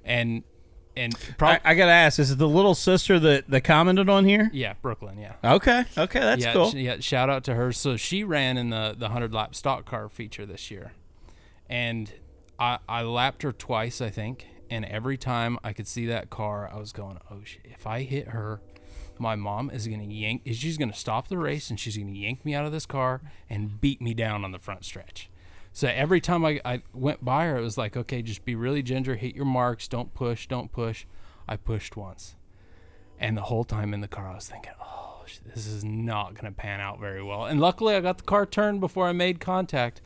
And 0.02 0.44
and 0.96 1.14
prob- 1.37 1.61
I, 1.64 1.72
I 1.72 1.74
gotta 1.74 1.92
ask: 1.92 2.18
Is 2.18 2.30
it 2.30 2.38
the 2.38 2.48
little 2.48 2.74
sister 2.74 3.18
that 3.20 3.48
that 3.50 3.61
commented 3.64 4.08
on 4.08 4.24
here? 4.24 4.50
yeah, 4.52 4.72
Brooklyn, 4.80 5.18
yeah. 5.18 5.34
Okay, 5.44 5.84
okay, 5.98 6.20
that's 6.20 6.42
yeah, 6.42 6.52
cool. 6.54 6.70
sh- 6.70 6.74
yeah, 6.76 6.96
shout 7.00 7.28
out 7.28 7.44
to 7.44 7.54
her. 7.54 7.70
So 7.70 7.96
she 7.98 8.24
ran 8.24 8.56
in 8.56 8.70
the 8.70 8.96
the 8.98 9.11
hundred 9.11 9.34
lap 9.34 9.54
stock 9.54 9.84
car 9.84 10.08
feature 10.08 10.46
this 10.46 10.70
year, 10.70 10.92
and 11.68 12.12
I 12.59 12.78
I 12.88 13.02
lapped 13.02 13.42
her 13.42 13.52
twice, 13.52 14.00
I 14.00 14.11
think. 14.11 14.46
And 14.70 14.85
every 14.85 15.16
time 15.16 15.59
I 15.64 15.72
could 15.72 15.88
see 15.88 16.04
that 16.07 16.28
car, 16.28 16.70
I 16.72 16.78
was 16.78 16.92
going, 16.92 17.18
"Oh 17.31 17.40
shit! 17.44 17.62
If 17.64 17.87
I 17.87 18.02
hit 18.02 18.28
her, 18.28 18.61
my 19.18 19.35
mom 19.35 19.70
is 19.70 19.87
gonna 19.87 20.04
yank. 20.04 20.42
She's 20.52 20.76
gonna 20.76 20.92
stop 20.92 21.28
the 21.28 21.38
race, 21.38 21.70
and 21.70 21.81
she's 21.81 21.96
gonna 21.96 22.11
yank 22.11 22.44
me 22.44 22.54
out 22.54 22.66
of 22.66 22.72
this 22.72 22.87
car 22.87 23.22
and 23.48 23.81
beat 23.81 24.02
me 24.02 24.12
down 24.14 24.44
on 24.44 24.52
the 24.52 24.59
front 24.59 24.85
stretch." 24.85 25.31
So 25.72 25.88
every 25.88 26.20
time 26.20 26.44
I, 26.44 26.61
I 26.64 26.83
went 26.92 27.24
by 27.24 27.46
her, 27.46 27.59
it 27.59 27.62
was 27.62 27.78
like, 27.78 27.96
"Okay, 27.96 28.20
just 28.20 28.44
be 28.44 28.54
really 28.54 28.83
ginger, 28.83 29.16
hit 29.16 29.35
your 29.35 29.44
marks, 29.44 29.88
don't 29.88 30.12
push, 30.12 30.46
don't 30.46 30.70
push." 30.70 31.07
I 31.48 31.57
pushed 31.57 31.96
once. 31.96 32.37
And 33.18 33.37
the 33.37 33.42
whole 33.42 33.64
time 33.64 33.94
in 33.94 34.00
the 34.00 34.09
car, 34.09 34.28
I 34.28 34.35
was 34.35 34.48
thinking, 34.48 34.72
oh, 34.81 35.24
this 35.54 35.66
is 35.66 35.83
not 35.83 36.35
going 36.35 36.52
to 36.52 36.57
pan 36.57 36.81
out 36.81 37.00
very 37.00 37.22
well. 37.22 37.46
And 37.46 37.61
luckily, 37.61 37.94
I 37.94 38.00
got 38.00 38.18
the 38.18 38.24
car 38.24 38.46
turned 38.46 38.81
before 38.81 39.09
I 39.09 39.12
made 39.12 39.40
contact. 39.40 40.00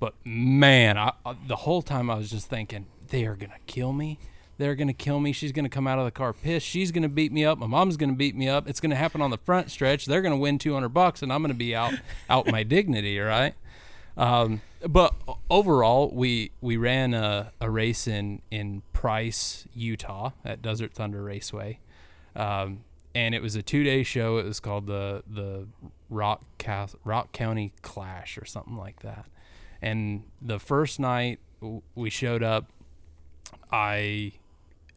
But 0.00 0.14
man, 0.24 0.96
I, 0.96 1.12
I, 1.24 1.36
the 1.46 1.56
whole 1.56 1.82
time 1.82 2.10
I 2.10 2.16
was 2.16 2.30
just 2.30 2.48
thinking, 2.48 2.86
they 3.08 3.24
are 3.24 3.34
going 3.34 3.50
to 3.50 3.58
kill 3.66 3.92
me. 3.92 4.18
They're 4.58 4.74
going 4.74 4.88
to 4.88 4.94
kill 4.94 5.20
me. 5.20 5.32
She's 5.32 5.52
going 5.52 5.64
to 5.64 5.70
come 5.70 5.86
out 5.86 6.00
of 6.00 6.04
the 6.04 6.10
car 6.10 6.32
pissed. 6.32 6.66
She's 6.66 6.90
going 6.90 7.04
to 7.04 7.08
beat 7.08 7.32
me 7.32 7.44
up. 7.44 7.58
My 7.58 7.66
mom's 7.66 7.96
going 7.96 8.10
to 8.10 8.16
beat 8.16 8.34
me 8.34 8.48
up. 8.48 8.68
It's 8.68 8.80
going 8.80 8.90
to 8.90 8.96
happen 8.96 9.22
on 9.22 9.30
the 9.30 9.38
front 9.38 9.70
stretch. 9.70 10.06
They're 10.06 10.20
going 10.20 10.34
to 10.34 10.38
win 10.38 10.58
200 10.58 10.88
bucks, 10.88 11.22
and 11.22 11.32
I'm 11.32 11.42
going 11.42 11.52
to 11.52 11.58
be 11.58 11.74
out 11.74 11.94
out 12.28 12.46
my 12.46 12.62
dignity. 12.62 13.18
Right. 13.28 13.54
Um, 14.16 14.62
but 14.86 15.14
overall, 15.48 16.10
we 16.12 16.50
we 16.60 16.76
ran 16.76 17.14
a, 17.14 17.52
a 17.60 17.70
race 17.70 18.08
in 18.08 18.42
in 18.50 18.82
Price, 18.92 19.66
Utah, 19.74 20.30
at 20.44 20.60
Desert 20.60 20.92
Thunder 20.92 21.22
Raceway, 21.22 21.78
um, 22.34 22.80
and 23.14 23.34
it 23.34 23.42
was 23.42 23.54
a 23.54 23.62
two 23.62 23.84
day 23.84 24.02
show. 24.02 24.38
It 24.38 24.44
was 24.44 24.58
called 24.58 24.86
the 24.86 25.22
the 25.28 25.68
Rock 26.10 26.42
Rock 27.04 27.32
County 27.32 27.72
Clash 27.82 28.38
or 28.38 28.44
something 28.44 28.76
like 28.76 29.00
that. 29.00 29.26
And 29.80 30.24
the 30.40 30.58
first 30.58 30.98
night 31.00 31.38
we 31.94 32.10
showed 32.10 32.42
up, 32.42 32.70
I 33.70 34.32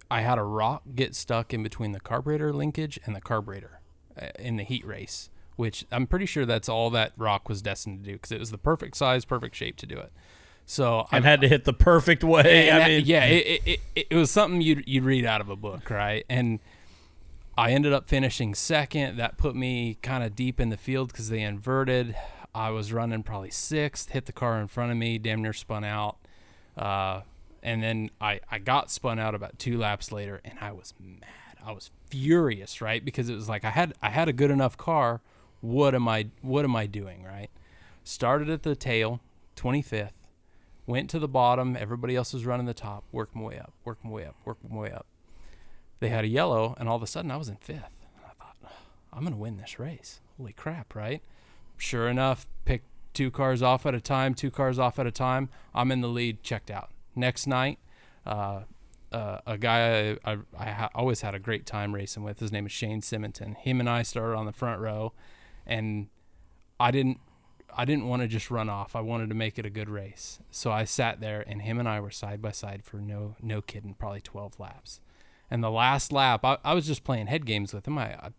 I 0.09 0.21
had 0.21 0.37
a 0.37 0.43
rock 0.43 0.83
get 0.95 1.15
stuck 1.15 1.53
in 1.53 1.63
between 1.63 1.91
the 1.91 1.99
carburetor 1.99 2.51
linkage 2.51 2.99
and 3.05 3.15
the 3.15 3.21
carburetor 3.21 3.79
uh, 4.21 4.27
in 4.39 4.57
the 4.57 4.63
heat 4.63 4.85
race, 4.85 5.29
which 5.55 5.85
I'm 5.91 6.07
pretty 6.07 6.25
sure 6.25 6.45
that's 6.45 6.67
all 6.67 6.89
that 6.91 7.13
rock 7.17 7.47
was 7.47 7.61
destined 7.61 8.03
to 8.03 8.09
do 8.11 8.13
because 8.17 8.31
it 8.31 8.39
was 8.39 8.51
the 8.51 8.57
perfect 8.57 8.97
size, 8.97 9.23
perfect 9.25 9.55
shape 9.55 9.77
to 9.77 9.85
do 9.85 9.97
it. 9.97 10.11
So 10.65 11.07
I 11.11 11.19
had 11.21 11.41
to 11.41 11.47
hit 11.47 11.65
the 11.65 11.73
perfect 11.73 12.23
way. 12.23 12.69
I 12.71 12.79
that- 12.79 12.87
mean, 12.87 13.03
yeah, 13.05 13.25
it, 13.25 13.61
it, 13.65 13.79
it, 13.95 14.07
it 14.11 14.15
was 14.15 14.31
something 14.31 14.61
you'd, 14.61 14.83
you'd 14.87 15.03
read 15.03 15.25
out 15.25 15.41
of 15.41 15.49
a 15.49 15.55
book, 15.55 15.89
right? 15.89 16.25
And 16.29 16.59
I 17.57 17.71
ended 17.71 17.93
up 17.93 18.07
finishing 18.07 18.53
second. 18.55 19.17
That 19.17 19.37
put 19.37 19.55
me 19.55 19.97
kind 20.01 20.23
of 20.23 20.35
deep 20.35 20.59
in 20.59 20.69
the 20.69 20.77
field 20.77 21.09
because 21.11 21.29
they 21.29 21.41
inverted. 21.41 22.15
I 22.53 22.69
was 22.71 22.91
running 22.91 23.23
probably 23.23 23.51
sixth, 23.51 24.09
hit 24.09 24.25
the 24.25 24.33
car 24.33 24.59
in 24.59 24.67
front 24.67 24.91
of 24.91 24.97
me, 24.97 25.17
damn 25.17 25.41
near 25.41 25.53
spun 25.53 25.83
out. 25.83 26.17
Uh, 26.77 27.21
and 27.63 27.81
then 27.81 28.09
I, 28.19 28.39
I 28.49 28.59
got 28.59 28.91
spun 28.91 29.19
out 29.19 29.35
about 29.35 29.59
two 29.59 29.77
laps 29.77 30.11
later, 30.11 30.41
and 30.43 30.57
I 30.59 30.71
was 30.71 30.93
mad. 30.99 31.29
I 31.63 31.71
was 31.71 31.91
furious, 32.07 32.81
right? 32.81 33.03
Because 33.03 33.29
it 33.29 33.35
was 33.35 33.47
like 33.47 33.63
I 33.63 33.69
had 33.69 33.93
I 34.01 34.09
had 34.09 34.27
a 34.27 34.33
good 34.33 34.49
enough 34.49 34.77
car. 34.77 35.21
What 35.61 35.93
am 35.93 36.07
I 36.07 36.27
what 36.41 36.65
am 36.65 36.75
I 36.75 36.87
doing, 36.87 37.23
right? 37.23 37.49
Started 38.03 38.49
at 38.49 38.63
the 38.63 38.75
tail, 38.75 39.19
25th 39.55 40.11
went 40.85 41.09
to 41.09 41.19
the 41.19 41.27
bottom. 41.27 41.77
Everybody 41.79 42.15
else 42.15 42.33
was 42.33 42.45
running 42.45 42.65
the 42.65 42.73
top. 42.73 43.03
Worked 43.11 43.35
my 43.35 43.43
way 43.43 43.59
up. 43.59 43.73
Worked 43.85 44.03
my 44.03 44.11
way 44.11 44.25
up. 44.25 44.35
Worked 44.45 44.69
my 44.69 44.77
way 44.77 44.91
up. 44.91 45.05
They 45.99 46.09
had 46.09 46.25
a 46.25 46.27
yellow, 46.27 46.75
and 46.77 46.89
all 46.89 46.95
of 46.95 47.03
a 47.03 47.07
sudden 47.07 47.31
I 47.31 47.37
was 47.37 47.47
in 47.47 47.55
fifth. 47.57 47.77
And 48.15 48.25
I 48.25 48.33
thought, 48.33 48.57
I'm 49.13 49.23
gonna 49.23 49.37
win 49.37 49.57
this 49.57 49.79
race. 49.79 50.19
Holy 50.37 50.53
crap! 50.53 50.95
Right? 50.95 51.21
Sure 51.81 52.07
enough, 52.07 52.45
picked 52.63 52.85
two 53.15 53.31
cars 53.31 53.63
off 53.63 53.87
at 53.87 53.95
a 53.95 53.99
time. 53.99 54.35
Two 54.35 54.51
cars 54.51 54.77
off 54.77 54.99
at 54.99 55.07
a 55.07 55.11
time. 55.11 55.49
I'm 55.73 55.91
in 55.91 56.01
the 56.01 56.07
lead. 56.07 56.43
Checked 56.43 56.69
out. 56.69 56.91
Next 57.15 57.47
night, 57.47 57.79
uh, 58.23 58.61
uh, 59.11 59.39
a 59.47 59.57
guy 59.57 60.11
I, 60.23 60.31
I, 60.31 60.37
I 60.55 60.69
ha- 60.69 60.89
always 60.93 61.21
had 61.21 61.33
a 61.33 61.39
great 61.39 61.65
time 61.65 61.95
racing 61.95 62.21
with. 62.21 62.39
His 62.39 62.51
name 62.51 62.67
is 62.67 62.71
Shane 62.71 63.01
Simonton. 63.01 63.55
Him 63.55 63.79
and 63.79 63.89
I 63.89 64.03
started 64.03 64.37
on 64.37 64.45
the 64.45 64.53
front 64.53 64.79
row, 64.79 65.13
and 65.65 66.09
I 66.79 66.91
didn't 66.91 67.19
I 67.75 67.85
didn't 67.85 68.07
want 68.07 68.21
to 68.21 68.27
just 68.27 68.51
run 68.51 68.69
off. 68.69 68.95
I 68.95 69.01
wanted 69.01 69.29
to 69.29 69.35
make 69.35 69.57
it 69.57 69.65
a 69.65 69.71
good 69.71 69.89
race. 69.89 70.39
So 70.51 70.71
I 70.71 70.83
sat 70.83 71.19
there 71.19 71.43
and 71.47 71.63
him 71.63 71.79
and 71.79 71.89
I 71.89 71.99
were 71.99 72.11
side 72.11 72.43
by 72.43 72.51
side 72.51 72.83
for 72.83 72.97
no 72.97 73.35
no 73.41 73.59
kidding, 73.59 73.95
probably 73.95 74.21
12 74.21 74.59
laps. 74.59 74.99
And 75.49 75.63
the 75.63 75.71
last 75.71 76.13
lap, 76.13 76.45
I, 76.45 76.59
I 76.63 76.75
was 76.75 76.85
just 76.85 77.03
playing 77.03 77.25
head 77.25 77.47
games 77.47 77.73
with 77.73 77.87
him. 77.87 77.97
I, 77.97 78.13
I 78.13 78.29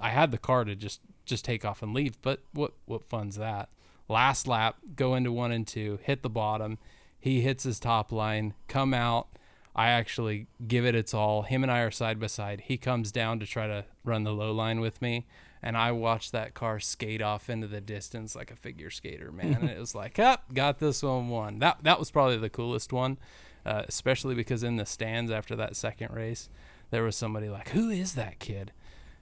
I 0.00 0.10
had 0.10 0.30
the 0.30 0.38
car 0.38 0.64
to 0.64 0.76
just 0.76 1.00
just 1.26 1.44
take 1.44 1.64
off 1.64 1.82
and 1.82 1.92
leave, 1.92 2.20
but 2.22 2.40
what 2.52 2.72
what 2.86 3.04
fun's 3.04 3.36
that? 3.36 3.68
Last 4.08 4.46
lap, 4.46 4.76
go 4.94 5.14
into 5.14 5.32
one 5.32 5.52
and 5.52 5.66
two, 5.66 5.98
hit 6.02 6.22
the 6.22 6.30
bottom. 6.30 6.78
He 7.18 7.40
hits 7.40 7.64
his 7.64 7.80
top 7.80 8.12
line, 8.12 8.54
come 8.68 8.94
out. 8.94 9.28
I 9.74 9.88
actually 9.88 10.46
give 10.66 10.86
it 10.86 10.94
its 10.94 11.12
all. 11.12 11.42
Him 11.42 11.62
and 11.62 11.70
I 11.70 11.80
are 11.80 11.90
side 11.90 12.18
by 12.18 12.28
side. 12.28 12.62
He 12.62 12.78
comes 12.78 13.12
down 13.12 13.40
to 13.40 13.46
try 13.46 13.66
to 13.66 13.84
run 14.04 14.24
the 14.24 14.32
low 14.32 14.52
line 14.52 14.80
with 14.80 15.02
me, 15.02 15.26
and 15.62 15.76
I 15.76 15.92
watch 15.92 16.30
that 16.30 16.54
car 16.54 16.80
skate 16.80 17.20
off 17.20 17.50
into 17.50 17.66
the 17.66 17.80
distance 17.80 18.34
like 18.34 18.50
a 18.50 18.56
figure 18.56 18.88
skater, 18.90 19.30
man. 19.30 19.54
and 19.54 19.68
it 19.70 19.78
was 19.78 19.94
like, 19.94 20.18
up, 20.18 20.54
got 20.54 20.78
this 20.78 21.02
one 21.02 21.28
won. 21.28 21.58
That 21.58 21.78
that 21.82 21.98
was 21.98 22.10
probably 22.10 22.38
the 22.38 22.48
coolest 22.48 22.92
one, 22.92 23.18
uh, 23.66 23.82
especially 23.88 24.34
because 24.34 24.62
in 24.62 24.76
the 24.76 24.86
stands 24.86 25.30
after 25.30 25.54
that 25.56 25.76
second 25.76 26.14
race, 26.14 26.48
there 26.90 27.02
was 27.02 27.16
somebody 27.16 27.48
like, 27.48 27.70
"Who 27.70 27.90
is 27.90 28.14
that 28.14 28.38
kid?" 28.38 28.72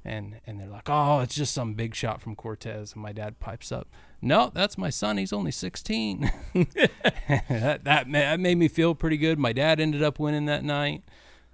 And 0.04 0.40
and 0.46 0.60
they're 0.60 0.68
like, 0.68 0.90
"Oh, 0.90 1.20
it's 1.20 1.34
just 1.34 1.54
some 1.54 1.72
big 1.74 1.94
shot 1.94 2.20
from 2.20 2.36
Cortez." 2.36 2.92
And 2.92 3.02
my 3.02 3.12
dad 3.12 3.40
pipes 3.40 3.72
up, 3.72 3.88
"No, 4.20 4.50
that's 4.52 4.76
my 4.76 4.90
son. 4.90 5.16
He's 5.16 5.32
only 5.32 5.50
16." 5.50 6.30
that 6.54 7.80
that 7.84 8.08
ma- 8.08 8.18
that 8.18 8.40
made 8.40 8.58
me 8.58 8.68
feel 8.68 8.94
pretty 8.94 9.16
good. 9.16 9.38
My 9.38 9.54
dad 9.54 9.80
ended 9.80 10.02
up 10.02 10.18
winning 10.18 10.44
that 10.44 10.62
night. 10.62 11.04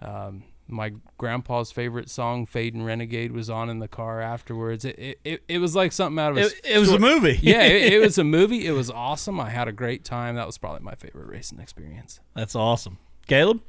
Um, 0.02 0.44
my 0.66 0.94
grandpa's 1.18 1.70
favorite 1.70 2.08
song, 2.10 2.46
"Fade 2.46 2.74
and 2.74 2.84
Renegade," 2.84 3.32
was 3.32 3.50
on 3.50 3.68
in 3.68 3.78
the 3.78 3.88
car 3.88 4.20
afterwards. 4.20 4.84
It 4.84 4.98
it, 4.98 5.20
it, 5.24 5.42
it 5.48 5.58
was 5.58 5.76
like 5.76 5.92
something 5.92 6.18
out 6.18 6.32
of 6.32 6.38
a 6.38 6.46
it, 6.46 6.60
it 6.64 6.78
was 6.78 6.90
a 6.90 6.98
movie. 6.98 7.38
yeah, 7.42 7.62
it, 7.62 7.92
it 7.94 7.98
was 8.00 8.18
a 8.18 8.24
movie. 8.38 8.66
It 8.66 8.72
was 8.72 8.90
awesome. 8.90 9.38
I 9.38 9.50
had 9.50 9.68
a 9.68 9.72
great 9.72 10.04
time. 10.04 10.36
That 10.36 10.46
was 10.46 10.58
probably 10.58 10.80
my 10.80 10.94
favorite 10.94 11.28
racing 11.28 11.60
experience. 11.60 12.20
That's 12.34 12.54
awesome. 12.54 12.98
Caleb? 13.26 13.60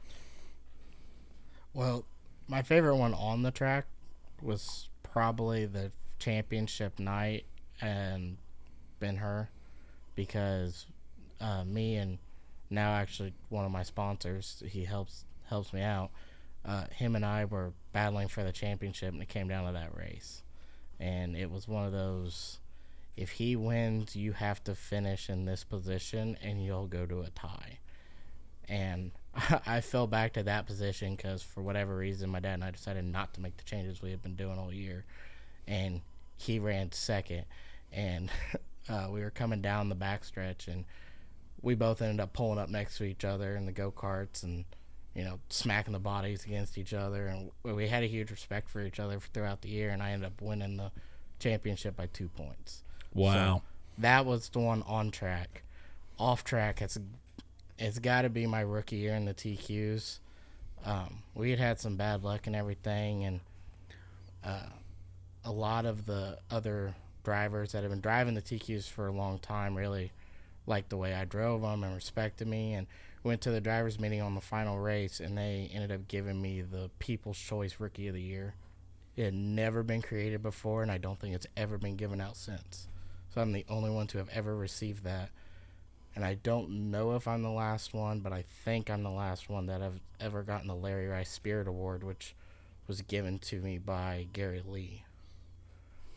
Well, 1.73 2.05
my 2.47 2.61
favorite 2.61 2.97
one 2.97 3.13
on 3.13 3.43
the 3.43 3.51
track 3.51 3.85
was 4.43 4.89
probably 5.03 5.65
the 5.65 5.91
championship 6.19 6.99
night 6.99 7.45
and 7.81 8.37
Ben 8.99 9.17
Hur 9.17 9.49
because 10.15 10.85
uh, 11.39 11.63
me 11.63 11.95
and 11.95 12.17
now 12.69 12.91
actually 12.91 13.33
one 13.49 13.65
of 13.65 13.71
my 13.71 13.83
sponsors 13.83 14.63
he 14.67 14.85
helps 14.85 15.25
helps 15.47 15.73
me 15.73 15.81
out. 15.81 16.11
Uh, 16.63 16.85
him 16.95 17.15
and 17.15 17.25
I 17.25 17.45
were 17.45 17.73
battling 17.91 18.27
for 18.27 18.43
the 18.43 18.51
championship, 18.51 19.13
and 19.13 19.21
it 19.21 19.27
came 19.27 19.47
down 19.47 19.65
to 19.65 19.73
that 19.73 19.97
race, 19.97 20.43
and 20.99 21.35
it 21.35 21.49
was 21.49 21.67
one 21.67 21.85
of 21.85 21.91
those. 21.91 22.59
If 23.17 23.31
he 23.31 23.55
wins, 23.55 24.15
you 24.15 24.31
have 24.33 24.63
to 24.65 24.75
finish 24.75 25.29
in 25.29 25.45
this 25.45 25.63
position, 25.63 26.37
and 26.41 26.63
you'll 26.63 26.87
go 26.87 27.05
to 27.05 27.21
a 27.21 27.29
tie 27.31 27.79
and 28.71 29.11
I 29.65 29.81
fell 29.81 30.07
back 30.07 30.33
to 30.33 30.43
that 30.43 30.65
position 30.65 31.15
because 31.15 31.41
for 31.41 31.61
whatever 31.61 31.95
reason, 31.95 32.29
my 32.29 32.39
dad 32.39 32.55
and 32.55 32.63
I 32.63 32.71
decided 32.71 33.05
not 33.05 33.33
to 33.35 33.41
make 33.41 33.57
the 33.57 33.63
changes 33.63 34.01
we 34.01 34.11
had 34.11 34.21
been 34.21 34.35
doing 34.35 34.57
all 34.59 34.73
year, 34.73 35.05
and 35.67 36.01
he 36.37 36.59
ran 36.59 36.91
second, 36.91 37.45
and 37.93 38.29
uh, 38.89 39.07
we 39.09 39.21
were 39.21 39.29
coming 39.29 39.61
down 39.61 39.89
the 39.89 39.95
backstretch, 39.95 40.67
and 40.67 40.83
we 41.61 41.75
both 41.75 42.01
ended 42.01 42.19
up 42.19 42.33
pulling 42.33 42.59
up 42.59 42.69
next 42.69 42.97
to 42.97 43.03
each 43.05 43.23
other 43.23 43.55
in 43.55 43.65
the 43.65 43.71
go 43.71 43.91
karts, 43.91 44.43
and 44.43 44.65
you 45.15 45.23
know 45.23 45.39
smacking 45.49 45.93
the 45.93 45.99
bodies 45.99 46.43
against 46.45 46.77
each 46.77 46.93
other, 46.93 47.27
and 47.27 47.51
we- 47.63 47.73
we 47.73 47.87
had 47.87 48.03
a 48.03 48.07
huge 48.07 48.31
respect 48.31 48.69
for 48.69 48.81
each 48.81 48.99
other 48.99 49.19
throughout 49.19 49.61
the 49.61 49.69
year, 49.69 49.91
and 49.91 50.03
I 50.03 50.11
ended 50.11 50.27
up 50.27 50.41
winning 50.41 50.75
the 50.77 50.91
championship 51.39 51.95
by 51.95 52.07
two 52.07 52.27
points. 52.29 52.83
Wow. 53.13 53.61
that 53.97 54.25
was 54.25 54.49
the 54.49 54.59
one 54.59 54.83
on 54.83 55.11
track. 55.11 55.63
Off 56.17 56.43
track, 56.43 56.81
it's 56.81 56.97
it's 57.81 57.99
got 57.99 58.21
to 58.21 58.29
be 58.29 58.45
my 58.45 58.61
rookie 58.61 58.97
year 58.97 59.15
in 59.15 59.25
the 59.25 59.33
TQs. 59.33 60.19
Um, 60.85 61.23
we 61.33 61.49
had 61.49 61.59
had 61.59 61.79
some 61.79 61.95
bad 61.95 62.23
luck 62.23 62.47
and 62.47 62.55
everything, 62.55 63.25
and 63.25 63.39
uh, 64.43 64.69
a 65.43 65.51
lot 65.51 65.85
of 65.85 66.05
the 66.05 66.37
other 66.49 66.95
drivers 67.23 67.71
that 67.71 67.81
have 67.81 67.91
been 67.91 68.01
driving 68.01 68.35
the 68.35 68.41
TQs 68.41 68.89
for 68.89 69.07
a 69.07 69.11
long 69.11 69.39
time 69.39 69.75
really 69.75 70.11
liked 70.67 70.89
the 70.89 70.97
way 70.97 71.13
I 71.13 71.25
drove 71.25 71.63
them 71.63 71.83
and 71.83 71.95
respected 71.95 72.47
me. 72.47 72.73
And 72.73 72.87
went 73.23 73.41
to 73.41 73.51
the 73.51 73.61
drivers' 73.61 73.99
meeting 73.99 74.21
on 74.21 74.35
the 74.35 74.41
final 74.41 74.79
race, 74.79 75.19
and 75.19 75.37
they 75.37 75.69
ended 75.73 75.91
up 75.91 76.07
giving 76.07 76.41
me 76.41 76.61
the 76.61 76.89
People's 76.99 77.39
Choice 77.39 77.75
Rookie 77.79 78.07
of 78.07 78.13
the 78.13 78.21
Year. 78.21 78.53
It 79.15 79.25
had 79.25 79.33
never 79.33 79.83
been 79.83 80.01
created 80.01 80.41
before, 80.41 80.81
and 80.81 80.91
I 80.91 80.97
don't 80.97 81.19
think 81.19 81.35
it's 81.35 81.47
ever 81.57 81.77
been 81.77 81.95
given 81.95 82.21
out 82.21 82.37
since. 82.37 82.87
So 83.33 83.41
I'm 83.41 83.51
the 83.51 83.65
only 83.69 83.89
one 83.89 84.07
to 84.07 84.17
have 84.17 84.29
ever 84.29 84.55
received 84.55 85.03
that. 85.03 85.29
And 86.15 86.25
I 86.25 86.35
don't 86.35 86.91
know 86.91 87.15
if 87.15 87.27
I'm 87.27 87.41
the 87.41 87.49
last 87.49 87.93
one, 87.93 88.19
but 88.19 88.33
I 88.33 88.43
think 88.65 88.89
I'm 88.89 89.03
the 89.03 89.09
last 89.09 89.49
one 89.49 89.67
that 89.67 89.81
have 89.81 89.99
ever 90.19 90.43
gotten 90.43 90.67
the 90.67 90.75
Larry 90.75 91.07
Rice 91.07 91.29
Spirit 91.29 91.67
Award, 91.67 92.03
which 92.03 92.35
was 92.87 93.01
given 93.01 93.39
to 93.39 93.61
me 93.61 93.77
by 93.77 94.27
Gary 94.33 94.61
Lee. 94.67 95.05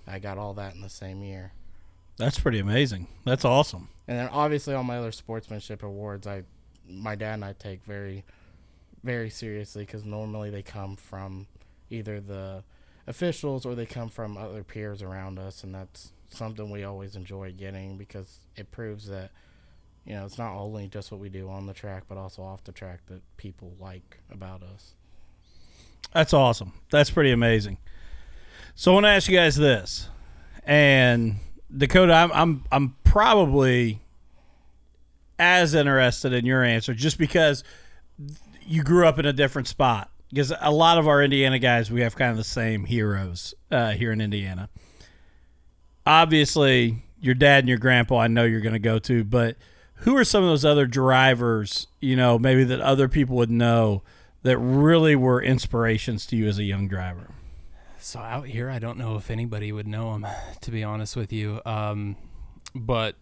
I 0.07 0.19
got 0.19 0.39
all 0.39 0.55
that 0.55 0.75
in 0.75 0.81
the 0.81 0.89
same 0.89 1.23
year. 1.23 1.53
That's 2.17 2.39
pretty 2.39 2.59
amazing. 2.59 3.09
That's 3.25 3.45
awesome. 3.45 3.89
And 4.07 4.19
then 4.19 4.29
obviously 4.29 4.75
all 4.75 4.85
my 4.85 4.99
other 4.99 5.13
sportsmanship 5.13 5.83
awards, 5.83 6.27
I, 6.27 6.43
my 6.89 7.15
dad 7.15 7.35
and 7.35 7.45
I 7.45 7.55
take 7.55 7.85
very, 7.85 8.25
very 9.03 9.31
seriously 9.31 9.85
because 9.85 10.05
normally 10.05 10.51
they 10.51 10.63
come 10.63 10.97
from 10.97 11.47
either 11.91 12.21
the 12.21 12.65
officials 13.07 13.65
or 13.67 13.75
they 13.75 13.87
come 13.87 14.09
from 14.09 14.37
other 14.37 14.63
peers 14.63 15.03
around 15.03 15.39
us, 15.39 15.65
and 15.65 15.75
that's 15.75 16.13
something 16.31 16.71
we 16.71 16.85
always 16.85 17.17
enjoy 17.17 17.53
getting 17.53 17.97
because 17.97 18.41
it 18.57 18.71
proves 18.71 19.07
that, 19.09 19.31
you 20.05 20.15
know, 20.15 20.25
it's 20.25 20.39
not 20.39 20.55
only 20.55 20.89
just 20.89 21.11
what 21.11 21.21
we 21.21 21.29
do 21.29 21.49
on 21.49 21.67
the 21.67 21.73
track, 21.73 22.05
but 22.09 22.19
also 22.19 22.43
off 22.43 22.63
the 22.65 22.73
track 22.73 23.01
that 23.07 23.23
people 23.37 23.75
like 23.81 24.19
about 24.31 24.63
us. 24.63 24.93
That's 26.13 26.35
awesome. 26.35 26.73
That's 26.91 27.11
pretty 27.11 27.33
amazing. 27.33 27.79
So 28.75 28.91
I 28.91 28.95
want 28.95 29.05
to 29.05 29.11
ask 29.11 29.29
you 29.29 29.37
guys 29.37 29.57
this, 29.57 30.09
and 30.65 31.37
Dakota, 31.77 32.13
I'm 32.13 32.33
I'm 32.33 32.65
I'm 32.71 32.97
probably 33.05 34.01
as 35.39 35.75
interested 35.75 36.33
in 36.33 36.45
your 36.45 36.63
answer 36.63 36.95
just 36.95 37.19
because 37.19 37.65
you 38.67 38.83
grew 38.83 39.07
up 39.07 39.19
in 39.19 39.27
a 39.27 39.33
different 39.33 39.69
spot. 39.69 40.11
Because 40.29 40.53
a 40.61 40.73
lot 40.73 40.99
of 40.99 41.07
our 41.07 41.23
Indiana 41.23 41.61
guys, 41.61 41.91
we 41.91 42.01
have 42.01 42.17
kind 42.17 42.33
of 42.33 42.37
the 42.37 42.45
same 42.45 42.85
heroes 42.85 43.55
uh, 43.71 43.93
here 43.93 44.11
in 44.11 44.21
Indiana. 44.21 44.69
Obviously, 46.05 47.05
your 47.21 47.35
dad 47.35 47.61
and 47.61 47.69
your 47.69 47.79
grandpa, 47.79 48.19
I 48.19 48.27
know 48.27 48.43
you're 48.45 48.61
going 48.61 48.73
to 48.73 48.81
go 48.81 48.99
to, 48.99 49.23
but 49.23 49.57
who 50.05 50.17
are 50.17 50.25
some 50.25 50.43
of 50.43 50.49
those 50.51 50.65
other 50.65 50.87
drivers, 50.87 51.87
you 52.01 52.17
know, 52.17 52.39
maybe 52.39 52.65
that 52.65 52.81
other 52.81 53.09
people 53.09 53.37
would 53.37 53.51
know 53.51 54.03
that 54.43 54.57
really 54.59 55.17
were 55.17 55.43
inspirations 55.43 56.27
to 56.27 56.37
you 56.37 56.47
as 56.47 56.59
a 56.59 56.65
young 56.65 56.89
driver? 56.89 57.29
So 57.99 58.21
out 58.21 58.47
here, 58.47 58.69
I 58.71 58.79
don't 58.79 58.99
know 58.99 59.17
if 59.17 59.31
anybody 59.31 59.73
would 59.73 59.87
know 59.87 60.15
him, 60.15 60.27
to 60.61 60.71
be 60.71 60.85
honest 60.85 61.17
with 61.17 61.33
you. 61.33 61.61
Um, 61.65 62.17
but 62.75 63.17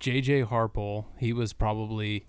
JJ 0.00 0.46
Harpole, 0.48 1.04
he 1.18 1.32
was 1.32 1.52
probably 1.52 2.26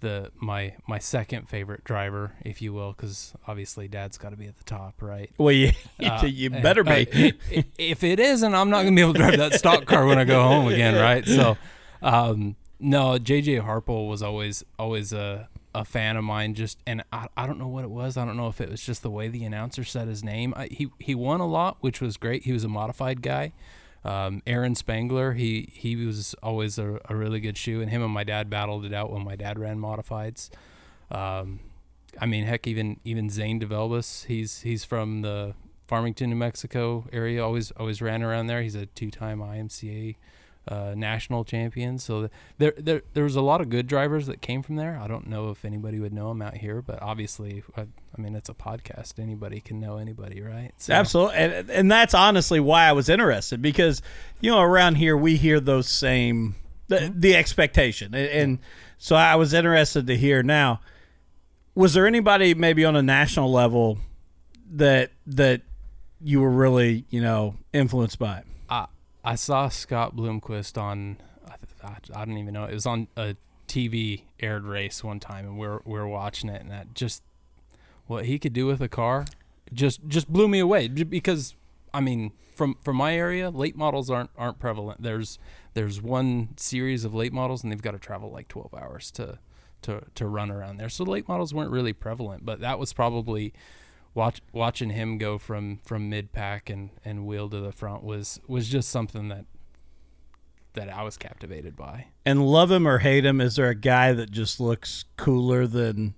the 0.00 0.30
my 0.40 0.72
my 0.88 0.98
second 0.98 1.46
favorite 1.50 1.84
driver, 1.84 2.32
if 2.42 2.62
you 2.62 2.72
will, 2.72 2.92
because 2.92 3.34
obviously 3.46 3.86
Dad's 3.86 4.16
got 4.16 4.30
to 4.30 4.36
be 4.36 4.46
at 4.46 4.56
the 4.56 4.64
top, 4.64 5.02
right? 5.02 5.30
Well, 5.36 5.52
you, 5.52 5.72
Uh, 6.02 6.24
you 6.24 6.48
better 6.48 6.80
uh, 6.80 7.04
be. 7.04 7.34
i- 7.54 7.64
if 7.76 8.02
it 8.02 8.18
isn't, 8.18 8.54
I'm 8.54 8.70
not 8.70 8.84
gonna 8.84 8.96
be 8.96 9.02
able 9.02 9.12
to 9.12 9.18
drive 9.18 9.36
that 9.36 9.52
stock 9.54 9.84
car 9.84 10.06
when 10.06 10.18
I 10.18 10.24
go 10.24 10.42
home 10.42 10.68
again, 10.68 10.94
right? 10.94 11.26
So, 11.26 11.58
um, 12.00 12.56
no, 12.80 13.18
JJ 13.18 13.64
Harpole 13.64 14.08
was 14.08 14.22
always 14.22 14.64
always 14.78 15.12
a 15.12 15.48
a 15.74 15.84
fan 15.84 16.16
of 16.16 16.24
mine. 16.24 16.54
Just 16.54 16.78
and 16.86 17.04
I, 17.12 17.28
I 17.36 17.46
don't 17.46 17.58
know 17.58 17.68
what 17.68 17.84
it 17.84 17.90
was. 17.90 18.16
I 18.16 18.24
don't 18.24 18.36
know 18.36 18.48
if 18.48 18.60
it 18.60 18.70
was 18.70 18.82
just 18.82 19.02
the 19.02 19.10
way 19.10 19.28
the 19.28 19.44
announcer 19.44 19.84
said 19.84 20.08
his 20.08 20.24
name. 20.24 20.54
I, 20.56 20.66
he 20.70 20.90
he 20.98 21.14
won 21.14 21.40
a 21.40 21.46
lot, 21.46 21.76
which 21.80 22.00
was 22.00 22.16
great. 22.16 22.44
He 22.44 22.52
was 22.52 22.64
a 22.64 22.68
modified 22.68 23.22
guy. 23.22 23.52
Um, 24.02 24.42
Aaron 24.46 24.74
Spangler, 24.74 25.34
he 25.34 25.68
he 25.72 25.94
was 25.94 26.34
always 26.42 26.78
a, 26.78 27.00
a 27.04 27.14
really 27.14 27.40
good 27.40 27.58
shoe, 27.58 27.80
and 27.80 27.90
him 27.90 28.02
and 28.02 28.12
my 28.12 28.24
dad 28.24 28.48
battled 28.48 28.84
it 28.84 28.94
out 28.94 29.12
when 29.12 29.24
my 29.24 29.36
dad 29.36 29.58
ran 29.58 29.78
modifieds. 29.78 30.48
Um, 31.10 31.60
I 32.18 32.26
mean, 32.26 32.44
heck, 32.44 32.66
even 32.66 32.98
even 33.04 33.28
Zane 33.28 33.60
DeVilbiss, 33.60 34.26
he's 34.26 34.62
he's 34.62 34.84
from 34.84 35.22
the 35.22 35.54
Farmington, 35.86 36.30
New 36.30 36.36
Mexico 36.36 37.06
area. 37.12 37.44
Always 37.44 37.70
always 37.72 38.00
ran 38.00 38.22
around 38.22 38.46
there. 38.46 38.62
He's 38.62 38.74
a 38.74 38.86
two-time 38.86 39.40
IMCA 39.40 40.16
uh, 40.68 40.94
national 40.96 41.44
champions. 41.44 42.04
So 42.04 42.28
there 42.58 42.74
there 42.76 43.02
there 43.14 43.24
was 43.24 43.36
a 43.36 43.40
lot 43.40 43.60
of 43.60 43.68
good 43.70 43.86
drivers 43.86 44.26
that 44.26 44.40
came 44.40 44.62
from 44.62 44.76
there. 44.76 44.98
I 45.00 45.08
don't 45.08 45.26
know 45.26 45.50
if 45.50 45.64
anybody 45.64 45.98
would 46.00 46.12
know 46.12 46.28
them 46.28 46.42
out 46.42 46.58
here, 46.58 46.82
but 46.82 47.02
obviously, 47.02 47.64
I, 47.76 47.82
I 48.16 48.20
mean, 48.20 48.34
it's 48.34 48.48
a 48.48 48.54
podcast. 48.54 49.18
Anybody 49.18 49.60
can 49.60 49.80
know 49.80 49.96
anybody, 49.96 50.40
right? 50.40 50.72
So, 50.76 50.92
Absolutely, 50.92 51.36
and 51.36 51.70
and 51.70 51.90
that's 51.90 52.14
honestly 52.14 52.60
why 52.60 52.84
I 52.84 52.92
was 52.92 53.08
interested 53.08 53.62
because 53.62 54.02
you 54.40 54.50
know 54.50 54.60
around 54.60 54.96
here 54.96 55.16
we 55.16 55.36
hear 55.36 55.60
those 55.60 55.88
same 55.88 56.56
the, 56.88 57.12
the 57.14 57.34
expectation, 57.36 58.14
and, 58.14 58.28
and 58.28 58.58
so 58.98 59.16
I 59.16 59.36
was 59.36 59.54
interested 59.54 60.06
to 60.06 60.16
hear. 60.16 60.42
Now, 60.42 60.80
was 61.74 61.94
there 61.94 62.06
anybody 62.06 62.54
maybe 62.54 62.84
on 62.84 62.96
a 62.96 63.02
national 63.02 63.50
level 63.50 63.98
that 64.72 65.10
that 65.26 65.62
you 66.20 66.40
were 66.40 66.50
really 66.50 67.06
you 67.08 67.22
know 67.22 67.56
influenced 67.72 68.18
by? 68.18 68.42
I 68.68 68.86
I 69.24 69.34
saw 69.34 69.68
Scott 69.68 70.16
Bloomquist 70.16 70.80
on 70.80 71.18
I, 72.14 72.24
don't 72.24 72.38
even 72.38 72.54
know 72.54 72.64
it 72.64 72.74
was 72.74 72.86
on 72.86 73.08
a 73.16 73.36
TV 73.66 74.22
aired 74.40 74.64
race 74.64 75.02
one 75.02 75.20
time 75.20 75.46
and 75.46 75.58
we 75.58 75.66
are 75.66 75.82
we 75.84 75.98
are 75.98 76.08
watching 76.08 76.50
it 76.50 76.60
and 76.60 76.70
that 76.70 76.94
just 76.94 77.22
what 78.06 78.24
he 78.24 78.38
could 78.38 78.52
do 78.52 78.66
with 78.66 78.80
a 78.80 78.88
car 78.88 79.24
just 79.72 80.06
just 80.06 80.28
blew 80.28 80.48
me 80.48 80.58
away 80.58 80.88
because 80.88 81.54
I 81.94 82.00
mean 82.00 82.32
from 82.54 82.76
from 82.82 82.96
my 82.96 83.14
area 83.14 83.50
late 83.50 83.76
models 83.76 84.10
aren't 84.10 84.30
aren't 84.36 84.58
prevalent. 84.58 85.02
There's 85.02 85.38
there's 85.74 86.02
one 86.02 86.50
series 86.56 87.04
of 87.04 87.14
late 87.14 87.32
models 87.32 87.62
and 87.62 87.72
they've 87.72 87.80
got 87.80 87.92
to 87.92 87.98
travel 87.98 88.30
like 88.30 88.48
12 88.48 88.74
hours 88.74 89.10
to 89.12 89.38
to 89.82 90.02
to 90.14 90.26
run 90.26 90.50
around 90.50 90.76
there. 90.76 90.88
So 90.88 91.04
late 91.04 91.28
models 91.28 91.54
weren't 91.54 91.70
really 91.70 91.92
prevalent 91.92 92.44
but 92.44 92.60
that 92.60 92.78
was 92.78 92.92
probably 92.92 93.52
watch, 94.14 94.40
watching 94.52 94.90
him 94.90 95.18
go 95.18 95.38
from 95.38 95.78
from 95.84 96.08
mid 96.08 96.32
pack 96.32 96.68
and 96.70 96.90
and 97.04 97.26
wheel 97.26 97.48
to 97.50 97.60
the 97.60 97.72
front 97.72 98.02
was 98.02 98.40
was 98.46 98.68
just 98.68 98.88
something 98.88 99.28
that 99.28 99.44
that 100.74 100.88
I 100.88 101.02
was 101.02 101.16
captivated 101.16 101.74
by. 101.76 102.06
And 102.24 102.46
love 102.46 102.70
him 102.70 102.86
or 102.86 102.98
hate 102.98 103.24
him, 103.24 103.40
is 103.40 103.56
there 103.56 103.68
a 103.68 103.74
guy 103.74 104.12
that 104.12 104.30
just 104.30 104.60
looks 104.60 105.04
cooler 105.16 105.66
than? 105.66 106.14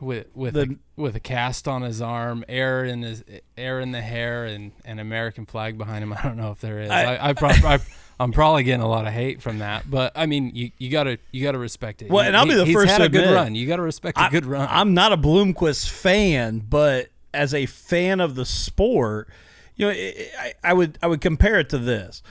With 0.00 0.26
with 0.34 0.54
The- 0.54 0.76
a, 0.96 1.00
with 1.00 1.16
a 1.16 1.20
cast 1.20 1.66
on 1.66 1.80
his 1.82 2.02
arm, 2.02 2.44
air 2.48 2.84
in 2.84 3.02
his 3.02 3.24
air 3.56 3.80
in 3.80 3.92
the 3.92 4.02
hair, 4.02 4.44
and 4.44 4.72
an 4.84 4.98
American 4.98 5.46
flag 5.46 5.78
behind 5.78 6.02
him. 6.02 6.12
I 6.16 6.20
don't 6.22 6.36
know 6.36 6.50
if 6.50 6.60
there 6.60 6.80
is. 6.80 6.90
I- 6.90 7.14
I, 7.16 7.28
I, 7.30 7.32
prob- 7.32 7.64
I 7.64 7.78
I'm 8.18 8.32
probably 8.32 8.62
getting 8.64 8.80
a 8.80 8.88
lot 8.88 9.06
of 9.06 9.12
hate 9.12 9.42
from 9.42 9.58
that, 9.58 9.90
but 9.90 10.12
I 10.16 10.24
mean, 10.26 10.50
you, 10.54 10.70
you 10.78 10.90
gotta 10.90 11.18
you 11.32 11.42
gotta 11.42 11.58
respect 11.58 12.00
it. 12.02 12.10
Well, 12.10 12.22
He- 12.22 12.28
and 12.28 12.36
I'll 12.36 12.44
be 12.46 12.52
he- 12.52 12.56
the 12.56 12.64
he's 12.64 12.74
first 12.74 12.90
had 12.92 12.98
to 12.98 13.04
a 13.04 13.08
good 13.08 13.24
admit, 13.24 13.34
run. 13.36 13.54
You 13.54 13.66
gotta 13.66 13.82
respect 13.82 14.16
a 14.18 14.22
I- 14.22 14.30
good 14.30 14.46
run. 14.46 14.66
I'm 14.70 14.94
not 14.94 15.12
a 15.12 15.16
Bloomquist 15.18 15.88
fan, 15.90 16.60
but 16.68 17.08
as 17.34 17.52
a 17.52 17.66
fan 17.66 18.20
of 18.20 18.34
the 18.34 18.46
sport, 18.46 19.28
you 19.76 19.86
know, 19.86 19.92
I, 19.92 20.30
I 20.38 20.52
I 20.64 20.72
would 20.72 20.98
I 21.02 21.06
would 21.08 21.20
compare 21.20 21.58
it 21.58 21.68
to 21.70 21.78
this. 21.78 22.22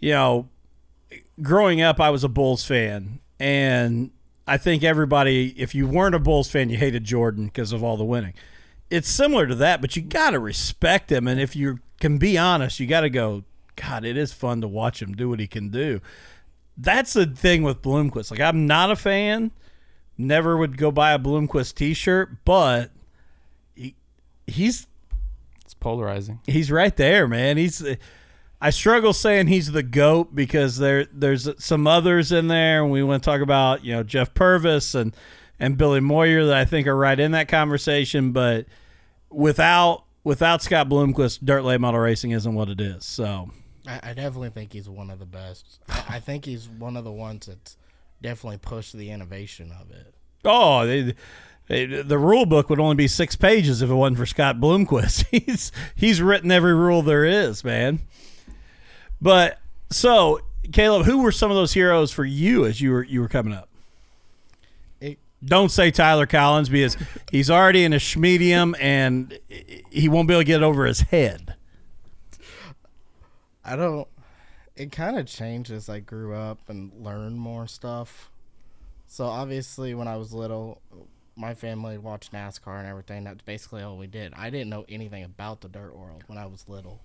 You 0.00 0.12
know, 0.12 0.48
growing 1.42 1.80
up, 1.82 2.00
I 2.00 2.10
was 2.10 2.24
a 2.24 2.28
Bulls 2.28 2.64
fan, 2.64 3.20
and 3.38 4.10
I 4.46 4.56
think 4.56 4.82
everybody, 4.82 5.54
if 5.58 5.74
you 5.74 5.86
weren't 5.86 6.14
a 6.14 6.18
Bulls 6.18 6.50
fan, 6.50 6.70
you 6.70 6.76
hated 6.78 7.04
Jordan 7.04 7.46
because 7.46 7.72
of 7.72 7.82
all 7.82 7.96
the 7.96 8.04
winning. 8.04 8.34
It's 8.90 9.08
similar 9.08 9.46
to 9.46 9.54
that, 9.56 9.80
but 9.80 9.96
you 9.96 10.02
got 10.02 10.30
to 10.30 10.38
respect 10.38 11.10
him, 11.10 11.26
and 11.26 11.40
if 11.40 11.56
you 11.56 11.80
can 12.00 12.18
be 12.18 12.36
honest, 12.38 12.80
you 12.80 12.86
got 12.86 13.00
to 13.02 13.10
go. 13.10 13.44
God, 13.76 14.04
it 14.04 14.16
is 14.16 14.32
fun 14.32 14.60
to 14.60 14.68
watch 14.68 15.02
him 15.02 15.14
do 15.14 15.28
what 15.28 15.40
he 15.40 15.46
can 15.46 15.68
do. 15.68 16.00
That's 16.76 17.12
the 17.12 17.26
thing 17.26 17.62
with 17.62 17.82
Bloomquist. 17.82 18.30
Like, 18.30 18.40
I'm 18.40 18.66
not 18.66 18.90
a 18.90 18.96
fan. 18.96 19.52
Never 20.18 20.56
would 20.56 20.76
go 20.76 20.90
buy 20.90 21.12
a 21.12 21.18
Bloomquist 21.18 21.74
T-shirt, 21.74 22.44
but 22.44 22.90
he, 23.74 23.94
he's 24.46 24.86
it's 25.64 25.74
polarizing. 25.74 26.40
he's 26.46 26.70
right 26.70 26.94
there, 26.96 27.26
man. 27.26 27.56
He's 27.56 27.82
I 28.60 28.70
struggle 28.70 29.12
saying 29.12 29.48
he's 29.48 29.72
the 29.72 29.82
goat 29.82 30.34
because 30.34 30.78
there 30.78 31.06
there's 31.12 31.48
some 31.62 31.86
others 31.86 32.32
in 32.32 32.48
there, 32.48 32.82
and 32.82 32.90
we 32.90 33.02
want 33.02 33.22
to 33.22 33.28
talk 33.28 33.40
about 33.40 33.84
you 33.84 33.92
know 33.92 34.02
Jeff 34.02 34.34
Purvis 34.34 34.94
and 34.94 35.14
and 35.58 35.76
Billy 35.76 36.00
Moyer 36.00 36.46
that 36.46 36.56
I 36.56 36.64
think 36.64 36.86
are 36.86 36.96
right 36.96 37.18
in 37.18 37.32
that 37.32 37.48
conversation, 37.48 38.32
but 38.32 38.66
without 39.30 40.04
without 40.22 40.62
Scott 40.62 40.88
Bloomquist, 40.88 41.40
dirt 41.44 41.62
late 41.62 41.80
model 41.80 42.00
racing 42.00 42.30
isn't 42.30 42.54
what 42.54 42.68
it 42.68 42.80
is. 42.80 43.04
So 43.04 43.50
I, 43.86 44.00
I 44.02 44.14
definitely 44.14 44.50
think 44.50 44.72
he's 44.72 44.88
one 44.88 45.10
of 45.10 45.18
the 45.18 45.26
best. 45.26 45.78
I, 45.88 46.04
I 46.16 46.20
think 46.20 46.44
he's 46.44 46.68
one 46.68 46.96
of 46.96 47.04
the 47.04 47.12
ones 47.12 47.46
that's 47.46 47.76
definitely 48.22 48.58
pushed 48.58 48.92
the 48.96 49.10
innovation 49.10 49.72
of 49.80 49.90
it. 49.90 50.14
Oh, 50.44 50.86
they, 50.86 51.14
they, 51.68 51.86
the 52.02 52.18
rule 52.18 52.46
book 52.46 52.68
would 52.70 52.80
only 52.80 52.94
be 52.96 53.08
six 53.08 53.36
pages 53.36 53.82
if 53.82 53.90
it 53.90 53.94
wasn't 53.94 54.18
for 54.18 54.26
Scott 54.26 54.56
Bloomquist. 54.56 55.24
He's 55.30 55.72
he's 55.94 56.20
written 56.22 56.50
every 56.50 56.74
rule 56.74 57.00
there 57.02 57.24
is, 57.24 57.64
man. 57.64 58.00
But 59.20 59.58
so 59.90 60.40
Caleb, 60.72 61.06
who 61.06 61.22
were 61.22 61.32
some 61.32 61.50
of 61.50 61.56
those 61.56 61.72
heroes 61.72 62.10
for 62.10 62.24
you 62.24 62.66
as 62.66 62.80
you 62.80 62.90
were 62.90 63.02
you 63.04 63.20
were 63.20 63.28
coming 63.28 63.54
up? 63.54 63.68
It- 65.00 65.18
Don't 65.44 65.70
say 65.70 65.90
Tyler 65.90 66.26
Collins 66.26 66.68
because 66.68 66.96
he's 67.30 67.50
already 67.50 67.84
in 67.84 67.92
a 67.94 67.98
schmedium 67.98 68.74
and 68.80 69.38
he 69.90 70.08
won't 70.08 70.28
be 70.28 70.34
able 70.34 70.40
to 70.42 70.44
get 70.46 70.56
it 70.60 70.64
over 70.64 70.84
his 70.84 71.00
head. 71.00 71.54
I 73.64 73.76
don't. 73.76 74.08
It 74.76 74.90
kind 74.92 75.18
of 75.18 75.26
changed 75.26 75.70
as 75.70 75.88
I 75.88 76.00
grew 76.00 76.34
up 76.34 76.68
and 76.68 76.92
learned 76.98 77.38
more 77.38 77.66
stuff. 77.66 78.30
So 79.06 79.26
obviously, 79.26 79.94
when 79.94 80.08
I 80.08 80.16
was 80.16 80.32
little, 80.32 80.80
my 81.36 81.54
family 81.54 81.98
watched 81.98 82.32
NASCAR 82.32 82.78
and 82.78 82.88
everything. 82.88 83.24
That's 83.24 83.42
basically 83.42 83.82
all 83.82 83.96
we 83.96 84.06
did. 84.06 84.34
I 84.34 84.50
didn't 84.50 84.70
know 84.70 84.84
anything 84.88 85.24
about 85.24 85.60
the 85.60 85.68
dirt 85.68 85.96
world 85.96 86.24
when 86.26 86.38
I 86.38 86.46
was 86.46 86.68
little. 86.68 87.00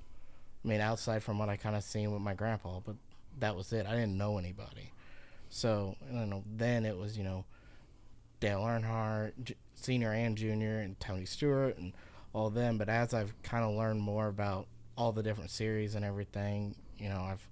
I 0.63 0.67
mean, 0.67 0.81
outside 0.81 1.23
from 1.23 1.39
what 1.39 1.49
I 1.49 1.55
kind 1.55 1.75
of 1.75 1.83
seen 1.83 2.11
with 2.11 2.21
my 2.21 2.33
grandpa, 2.33 2.79
but 2.85 2.95
that 3.39 3.55
was 3.55 3.71
it. 3.71 3.85
I 3.85 3.91
didn't 3.91 4.17
know 4.17 4.37
anybody. 4.37 4.91
So 5.49 5.95
you 6.11 6.25
know, 6.25 6.43
then 6.57 6.85
it 6.85 6.97
was 6.97 7.17
you 7.17 7.23
know, 7.23 7.45
Dale 8.39 8.61
Earnhardt, 8.61 9.33
J- 9.43 9.55
senior 9.75 10.11
and 10.11 10.37
junior, 10.37 10.79
and 10.79 10.99
Tony 10.99 11.25
Stewart, 11.25 11.77
and 11.77 11.93
all 12.33 12.49
them. 12.49 12.77
But 12.77 12.89
as 12.89 13.13
I've 13.13 13.33
kind 13.43 13.63
of 13.63 13.75
learned 13.75 14.01
more 14.01 14.27
about 14.27 14.67
all 14.99 15.13
the 15.13 15.23
different 15.23 15.49
series 15.49 15.95
and 15.95 16.03
everything, 16.03 16.75
you 16.97 17.07
know, 17.07 17.21
I've 17.21 17.47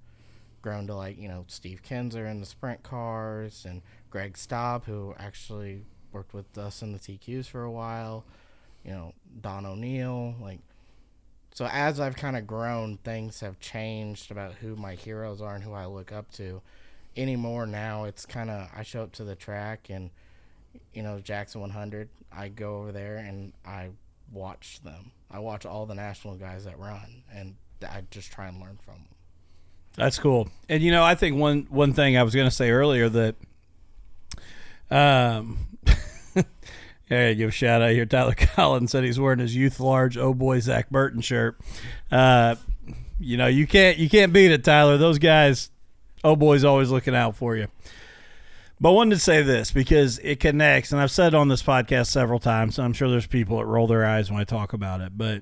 grown 0.61 0.85
to 0.87 0.95
like 0.95 1.17
you 1.17 1.29
know 1.29 1.45
Steve 1.47 1.81
Kinser 1.81 2.29
in 2.29 2.41
the 2.41 2.45
sprint 2.45 2.83
cars 2.83 3.65
and 3.65 3.81
Greg 4.09 4.37
Staub, 4.37 4.85
who 4.85 5.15
actually 5.17 5.85
worked 6.11 6.33
with 6.33 6.57
us 6.57 6.81
in 6.81 6.91
the 6.91 6.99
TQs 6.99 7.45
for 7.45 7.63
a 7.63 7.71
while. 7.71 8.25
You 8.83 8.91
know, 8.91 9.13
Don 9.41 9.65
O'Neal, 9.65 10.35
like. 10.41 10.59
So 11.53 11.67
as 11.71 11.99
I've 11.99 12.15
kind 12.15 12.37
of 12.37 12.45
grown, 12.45 12.97
things 12.97 13.39
have 13.39 13.59
changed 13.59 14.29
about 14.29 14.53
who 14.53 14.75
my 14.75 14.93
heroes 14.93 15.41
are 15.41 15.55
and 15.55 15.63
who 15.63 15.73
I 15.73 15.87
look 15.87 16.11
up 16.11 16.29
to. 16.33 16.61
Anymore 17.15 17.65
now, 17.65 18.03
it's 18.03 18.27
kind 18.27 18.51
of 18.51 18.69
I 18.75 18.83
show 18.83 19.01
up 19.01 19.13
to 19.13 19.23
the 19.23 19.33
track 19.35 19.87
and 19.89 20.11
you 20.93 21.01
know 21.01 21.19
Jackson 21.19 21.61
100. 21.61 22.09
I 22.31 22.49
go 22.49 22.79
over 22.79 22.91
there 22.91 23.17
and 23.17 23.53
I 23.65 23.89
watch 24.31 24.81
them. 24.83 25.11
I 25.29 25.39
watch 25.39 25.65
all 25.65 25.85
the 25.85 25.95
national 25.95 26.35
guys 26.35 26.65
that 26.65 26.79
run, 26.79 27.23
and 27.33 27.55
I 27.87 28.03
just 28.11 28.31
try 28.31 28.47
and 28.47 28.59
learn 28.59 28.77
from 28.83 28.95
them. 28.95 29.07
That's 29.95 30.19
cool. 30.19 30.47
And 30.69 30.81
you 30.83 30.91
know, 30.91 31.03
I 31.03 31.15
think 31.15 31.37
one 31.37 31.67
one 31.69 31.93
thing 31.93 32.17
I 32.17 32.23
was 32.23 32.35
going 32.35 32.47
to 32.47 32.55
say 32.55 32.69
earlier 32.69 33.09
that, 33.09 33.35
um, 34.91 35.67
yeah, 37.09 37.33
give 37.33 37.49
a 37.49 37.51
shout 37.51 37.81
out 37.81 37.91
here. 37.91 38.05
Tyler 38.05 38.35
Collins 38.37 38.91
said 38.91 39.03
he's 39.03 39.19
wearing 39.19 39.39
his 39.39 39.55
youth 39.55 39.79
large 39.79 40.17
oh 40.17 40.33
boy 40.33 40.59
Zach 40.59 40.89
Burton 40.89 41.21
shirt. 41.21 41.59
Uh, 42.11 42.55
you 43.19 43.37
know, 43.37 43.47
you 43.47 43.65
can't 43.65 43.97
you 43.97 44.09
can't 44.09 44.31
beat 44.31 44.51
it, 44.51 44.63
Tyler. 44.63 44.97
Those 44.97 45.17
guys, 45.17 45.71
oh 46.23 46.35
boy's 46.35 46.63
always 46.63 46.91
looking 46.91 47.15
out 47.15 47.35
for 47.35 47.55
you. 47.55 47.67
But 48.79 48.89
I 48.89 48.91
wanted 48.93 49.15
to 49.15 49.21
say 49.21 49.41
this 49.41 49.71
because 49.71 50.19
it 50.19 50.39
connects, 50.39 50.91
and 50.91 51.01
I've 51.01 51.11
said 51.11 51.33
on 51.33 51.47
this 51.47 51.63
podcast 51.63 52.07
several 52.07 52.39
times. 52.39 52.77
I'm 52.77 52.93
sure 52.93 53.09
there's 53.09 53.25
people 53.25 53.57
that 53.57 53.65
roll 53.65 53.87
their 53.87 54.05
eyes 54.05 54.29
when 54.29 54.39
I 54.39 54.43
talk 54.43 54.73
about 54.73 55.01
it, 55.01 55.17
but 55.17 55.41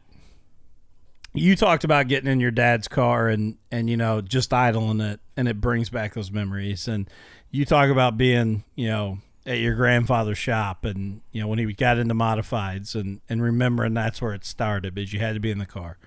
you 1.36 1.56
talked 1.56 1.84
about 1.84 2.08
getting 2.08 2.32
in 2.32 2.40
your 2.40 2.52
dad's 2.52 2.88
car 2.88 3.28
and 3.28 3.58
and 3.72 3.90
you 3.90 3.98
know 3.98 4.22
just 4.22 4.54
idling 4.54 5.02
it 5.02 5.20
and 5.36 5.48
it 5.48 5.60
brings 5.60 5.90
back 5.90 6.14
those 6.14 6.32
memories 6.32 6.88
and 6.88 7.10
you 7.52 7.66
talk 7.66 7.90
about 7.90 8.18
being 8.18 8.64
you 8.76 8.88
know 8.88 9.20
at 9.46 9.60
your 9.60 9.76
grandfather's 9.76 10.38
shop 10.38 10.86
and 10.86 11.22
you 11.32 11.42
know 11.42 11.48
when 11.48 11.60
he 11.60 11.66
got 11.74 11.98
into 11.98 12.14
modifieds 12.14 12.96
and 12.96 13.20
and 13.28 13.44
remembering 13.44 13.94
that's 13.94 14.22
where 14.22 14.34
it 14.34 14.46
started 14.46 14.96
because 14.96 15.12
you 15.12 15.20
had 15.20 15.34
to 15.34 15.40
be 15.40 15.52
in 15.52 15.60
the 15.60 15.66
car 15.66 15.98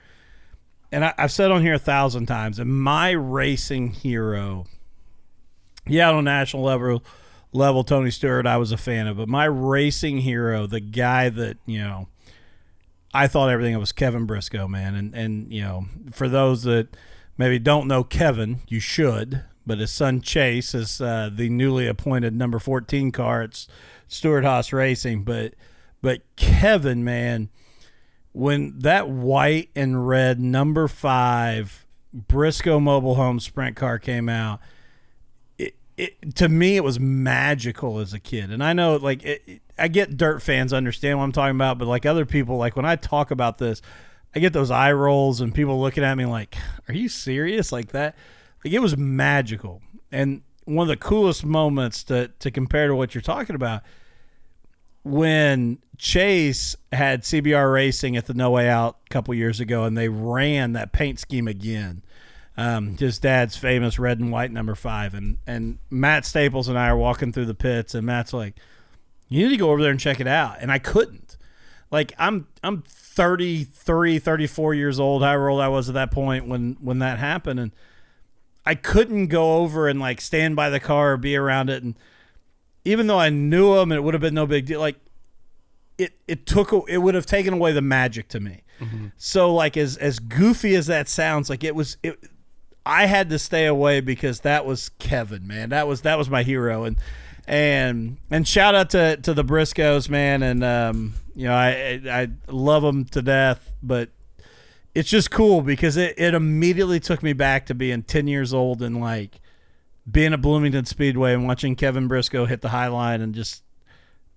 and 0.91 1.05
I, 1.05 1.15
i've 1.19 1.33
said 1.33 1.51
on 1.51 1.61
here 1.61 1.75
a 1.75 1.79
thousand 1.79 2.27
times 2.27 2.59
and 2.59 2.73
my 2.83 3.11
racing 3.11 3.93
hero 3.93 4.67
yeah 5.89 6.11
on 6.11 6.25
national 6.25 6.63
level 6.63 7.03
level 7.53 7.83
tony 7.83 8.11
stewart 8.11 8.47
i 8.47 8.57
was 8.57 8.73
a 8.73 8.77
fan 8.77 9.07
of 9.07 9.17
but 9.17 9.29
my 9.29 9.45
racing 9.45 10.19
hero 10.19 10.67
the 10.67 10.81
guy 10.81 11.29
that 11.29 11.57
you 11.67 11.79
know 11.79 12.07
I 13.13 13.27
thought 13.27 13.51
everything 13.51 13.79
was 13.79 13.93
Kevin 13.93 14.27
Briscoe, 14.27 14.69
man. 14.69 14.95
And 14.95 15.15
and 15.15 15.53
you 15.53 15.63
know, 15.63 15.87
for 16.13 16.29
those 16.29 16.63
that 16.65 16.97
maybe 17.37 17.59
don't 17.59 17.89
know 17.89 18.05
Kevin, 18.05 18.61
you 18.69 18.81
should. 18.81 19.45
But 19.67 19.81
his 19.81 19.91
son 19.91 20.23
Chase 20.23 20.75
is 20.75 21.01
uh, 21.01 21.29
the 21.33 21.51
newly 21.51 21.87
appointed 21.87 22.35
number 22.35 22.59
fourteen 22.59 23.13
car 23.13 23.43
at 23.43 23.67
Stewart 24.07 24.45
Haas 24.45 24.73
Racing. 24.73 25.25
But 25.25 25.55
but 26.01 26.23
Kevin, 26.37 27.05
man, 27.05 27.49
when 28.33 28.79
that 28.79 29.09
white 29.09 29.71
and 29.75 30.07
red 30.07 30.41
number 30.41 30.89
five 30.89 31.87
Briscoe 32.13 32.81
mobile 32.81 33.17
home 33.17 33.41
sprint 33.41 33.77
car 33.77 33.99
came 33.99 34.29
out, 34.29 34.61
it, 35.99 36.35
to 36.37 36.49
me 36.49 36.77
it 36.77 36.85
was 36.85 36.99
magical 36.99 37.99
as 37.99 38.15
a 38.15 38.19
kid. 38.21 38.51
And 38.51 38.63
I 38.63 38.73
know 38.73 38.97
like 38.97 39.25
it- 39.25 39.61
I 39.79 39.89
get 39.89 40.17
dirt 40.17 40.43
fans 40.43 40.73
understand 40.73 41.19
what 41.19 41.25
I'm 41.25 41.33
talking 41.33 41.55
about, 41.55 41.79
but 41.79 41.87
like 41.87 42.05
other 42.07 42.25
people, 42.27 42.57
like 42.57 42.75
when 42.75 42.85
I 42.85 42.97
talk 42.97 43.31
about 43.31 43.59
this, 43.59 43.81
I 44.35 44.41
get 44.41 44.53
those 44.53 44.71
eye 44.71 44.93
rolls 44.93 45.41
and 45.41 45.55
people 45.55 45.81
looking 45.81 46.03
at 46.05 46.17
me 46.17 46.27
like, 46.27 46.57
"Are 46.89 46.95
you 46.95 47.09
serious?" 47.09 47.71
Like 47.73 47.93
that. 47.93 48.17
Like 48.65 48.75
it 48.75 48.81
was 48.81 48.97
magical. 48.97 49.81
And 50.11 50.43
one 50.65 50.85
of 50.85 50.89
the 50.89 50.97
coolest 50.97 51.45
moments 51.45 52.03
to 52.05 52.29
to 52.41 52.51
compare 52.51 52.89
to 52.89 52.95
what 52.97 53.15
you're 53.15 53.23
talking 53.23 53.55
about 53.57 53.83
when 55.03 55.79
Chase 55.97 56.77
had 56.93 57.23
CBR 57.23 57.73
Racing 57.73 58.17
at 58.17 58.27
the 58.27 58.35
No 58.35 58.51
Way 58.51 58.69
Out 58.69 58.99
a 59.07 59.09
couple 59.11 59.35
years 59.35 59.61
ago, 59.61 59.85
and 59.85 59.97
they 59.97 60.09
ran 60.09 60.73
that 60.75 60.93
paint 60.93 61.19
scheme 61.19 61.49
again. 61.49 62.03
Um, 62.59 62.97
his 62.97 63.21
dad's 63.21 63.57
famous 63.57 64.01
red 64.01 64.19
and 64.19 64.33
white 64.33 64.51
number 64.51 64.75
five, 64.75 65.15
and 65.15 65.39
and 65.47 65.79
Matt 65.91 66.27
Staples 66.27 66.67
and 66.67 66.77
I 66.77 66.89
are 66.89 66.97
walking 66.97 67.33
through 67.33 67.47
the 67.47 67.55
pits, 67.55 67.95
and 67.95 68.05
Matt's 68.05 68.33
like, 68.33 68.57
"You 69.29 69.45
need 69.45 69.53
to 69.53 69.57
go 69.57 69.71
over 69.71 69.81
there 69.81 69.93
and 69.93 70.01
check 70.01 70.19
it 70.19 70.27
out," 70.27 70.57
and 70.61 70.73
I 70.73 70.81
couldn't. 70.81 71.37
Like 71.93 72.13
I'm 72.19 72.49
I'm 72.65 72.83
33, 72.83 74.19
34 74.19 74.75
years 74.75 74.99
old, 74.99 75.23
however 75.23 75.49
old 75.49 75.61
I 75.61 75.69
was 75.69 75.89
at 75.89 75.95
that 75.95 76.11
point 76.11 76.49
when 76.49 76.77
when 76.81 76.99
that 76.99 77.19
happened, 77.19 77.61
and 77.61 77.73
I 78.67 78.75
couldn't 78.75 79.29
go 79.29 79.59
over 79.59 79.87
and 79.87 80.01
like 80.01 80.21
stand 80.21 80.57
by 80.57 80.69
the 80.69 80.81
car 80.81 81.13
or 81.13 81.17
be 81.17 81.37
around 81.37 81.71
it, 81.71 81.85
and 81.85 81.95
even 82.85 83.07
though 83.07 83.21
I 83.21 83.31
knew 83.31 83.77
him, 83.77 83.93
it 83.93 84.03
would 84.03 84.15
have 84.15 84.21
been 84.21 84.35
no 84.35 84.47
big 84.47 84.67
deal. 84.67 84.81
Like 84.81 84.97
it, 85.97 86.13
it 86.27 86.45
took 86.45 86.73
it 86.89 86.99
would 86.99 87.15
have 87.15 87.27
taken 87.27 87.55
away 87.55 87.73
the 87.73 87.83
magic 87.83 88.27
to 88.31 88.41
me. 88.41 88.65
So 89.17 89.55
like 89.55 89.77
as 89.77 89.97
as 89.97 90.19
goofy 90.19 90.75
as 90.75 90.89
that 90.89 91.09
sounds, 91.09 91.49
like 91.49 91.63
it 91.63 91.77
was 91.77 91.97
it. 92.03 92.19
I 92.89 93.05
had 93.05 93.29
to 93.31 93.39
stay 93.39 93.67
away 93.67 94.01
because 94.01 94.41
that 94.41 94.65
was 94.65 94.89
Kevin, 94.99 95.47
man. 95.47 95.69
That 95.69 95.87
was 95.87 96.01
that 96.01 96.17
was 96.17 96.31
my 96.31 96.43
hero, 96.43 96.85
and 96.85 96.97
and 97.47 98.17
and 98.31 98.49
shout 98.49 98.75
out 98.75 98.91
to 98.91 99.19
to 99.19 99.35
the 99.35 99.45
Briscoes, 99.45 100.09
man. 100.09 100.43
And 100.43 100.65
um, 100.65 101.15
you 101.37 101.45
know, 101.45 101.55
I 101.55 102.01
I 102.11 102.29
love 102.49 102.83
them 102.83 103.05
to 103.07 103.21
death, 103.21 103.75
but 103.83 104.09
it's 104.95 105.11
just 105.11 105.31
cool 105.31 105.61
because 105.61 105.99
it, 105.99 106.15
it 106.17 106.33
immediately 106.33 106.99
took 106.99 107.23
me 107.23 107.35
back 107.35 107.67
to 107.67 107.75
being 107.75 108.03
10 108.03 108.27
years 108.27 108.55
old 108.55 108.83
and 108.83 109.01
like 109.01 109.39
being 110.11 110.33
at 110.33 110.41
Bloomington 110.41 110.87
Speedway 110.87 111.35
and 111.35 111.47
watching 111.47 111.77
Kevin 111.77 112.09
Briscoe 112.09 112.47
hit 112.47 112.63
the 112.63 112.71
high 112.71 112.89
line 112.89 113.21
and 113.21 113.35
just 113.35 113.63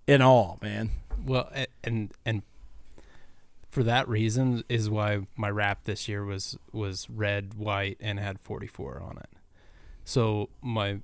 in 0.07 0.21
awe, 0.21 0.57
man. 0.61 0.91
Well, 1.25 1.49
and 1.83 2.11
and 2.25 2.43
for 3.71 3.83
that 3.83 4.07
reason 4.07 4.63
is 4.69 4.89
why 4.89 5.21
my 5.35 5.49
wrap 5.49 5.85
this 5.85 6.07
year 6.07 6.23
was 6.25 6.57
was 6.71 7.09
red, 7.09 7.55
white, 7.55 7.97
and 7.99 8.19
had 8.19 8.39
44 8.39 9.01
on 9.01 9.17
it. 9.17 9.29
So 10.03 10.49
my 10.61 10.99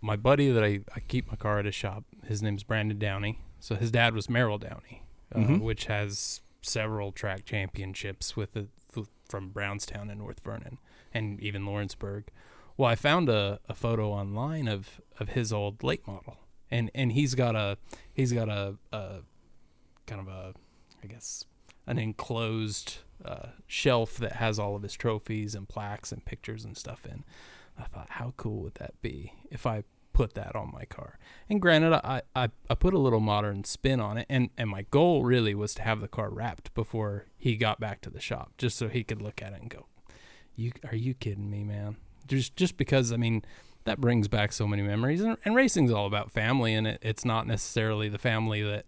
my 0.00 0.16
buddy 0.16 0.50
that 0.52 0.62
I, 0.62 0.80
I 0.94 1.00
keep 1.00 1.28
my 1.28 1.36
car 1.36 1.58
at 1.58 1.64
his 1.64 1.74
shop, 1.74 2.04
his 2.26 2.42
name's 2.42 2.62
Brandon 2.62 2.98
Downey. 2.98 3.40
So 3.58 3.74
his 3.74 3.90
dad 3.90 4.14
was 4.14 4.30
Merrill 4.30 4.58
Downey, 4.58 5.02
uh, 5.34 5.40
which 5.58 5.86
has 5.86 6.40
several 6.62 7.12
track 7.12 7.44
championships 7.44 8.36
with 8.36 8.52
the, 8.52 8.68
th- 8.94 9.06
from 9.28 9.48
Brownstown 9.50 10.08
and 10.08 10.18
North 10.20 10.40
Vernon, 10.40 10.78
and 11.12 11.38
even 11.40 11.66
Lawrenceburg. 11.66 12.28
Well, 12.76 12.88
I 12.88 12.94
found 12.94 13.28
a, 13.28 13.60
a 13.68 13.74
photo 13.74 14.10
online 14.10 14.66
of, 14.68 15.00
of 15.18 15.30
his 15.30 15.52
old 15.52 15.82
late 15.82 16.06
model, 16.06 16.38
and 16.70 16.90
and 16.94 17.12
he's 17.12 17.34
got 17.34 17.54
a 17.54 17.76
he's 18.12 18.32
got 18.32 18.48
a, 18.48 18.76
a 18.92 19.18
kind 20.06 20.20
of 20.20 20.28
a 20.28 20.54
I 21.02 21.06
guess 21.06 21.44
an 21.90 21.98
enclosed 21.98 22.98
uh, 23.24 23.48
shelf 23.66 24.16
that 24.16 24.34
has 24.34 24.58
all 24.58 24.76
of 24.76 24.82
his 24.82 24.94
trophies 24.94 25.56
and 25.56 25.68
plaques 25.68 26.12
and 26.12 26.24
pictures 26.24 26.64
and 26.64 26.76
stuff 26.76 27.04
in. 27.04 27.24
I 27.76 27.84
thought, 27.84 28.10
how 28.10 28.32
cool 28.36 28.62
would 28.62 28.74
that 28.76 28.94
be 29.02 29.32
if 29.50 29.66
I 29.66 29.82
put 30.12 30.34
that 30.34 30.54
on 30.54 30.70
my 30.72 30.84
car? 30.84 31.18
And 31.48 31.60
granted, 31.60 31.92
I, 31.92 32.22
I, 32.36 32.50
I 32.68 32.74
put 32.76 32.94
a 32.94 32.98
little 32.98 33.20
modern 33.20 33.64
spin 33.64 34.00
on 34.00 34.18
it, 34.18 34.26
and, 34.30 34.50
and 34.56 34.70
my 34.70 34.82
goal 34.90 35.24
really 35.24 35.54
was 35.54 35.74
to 35.74 35.82
have 35.82 36.00
the 36.00 36.08
car 36.08 36.30
wrapped 36.30 36.72
before 36.74 37.26
he 37.36 37.56
got 37.56 37.80
back 37.80 38.00
to 38.02 38.10
the 38.10 38.20
shop, 38.20 38.52
just 38.56 38.78
so 38.78 38.88
he 38.88 39.02
could 39.02 39.20
look 39.20 39.42
at 39.42 39.52
it 39.52 39.60
and 39.60 39.70
go, 39.70 39.86
"You 40.54 40.72
are 40.88 40.96
you 40.96 41.14
kidding 41.14 41.50
me, 41.50 41.64
man?" 41.64 41.96
Just 42.28 42.54
just 42.54 42.76
because 42.76 43.12
I 43.12 43.16
mean 43.16 43.42
that 43.84 44.00
brings 44.00 44.28
back 44.28 44.52
so 44.52 44.68
many 44.68 44.82
memories, 44.82 45.22
and, 45.22 45.36
and 45.44 45.56
racing's 45.56 45.90
all 45.90 46.06
about 46.06 46.30
family, 46.30 46.74
and 46.74 46.86
it, 46.86 46.98
it's 47.02 47.24
not 47.24 47.46
necessarily 47.46 48.08
the 48.08 48.18
family 48.18 48.62
that 48.62 48.84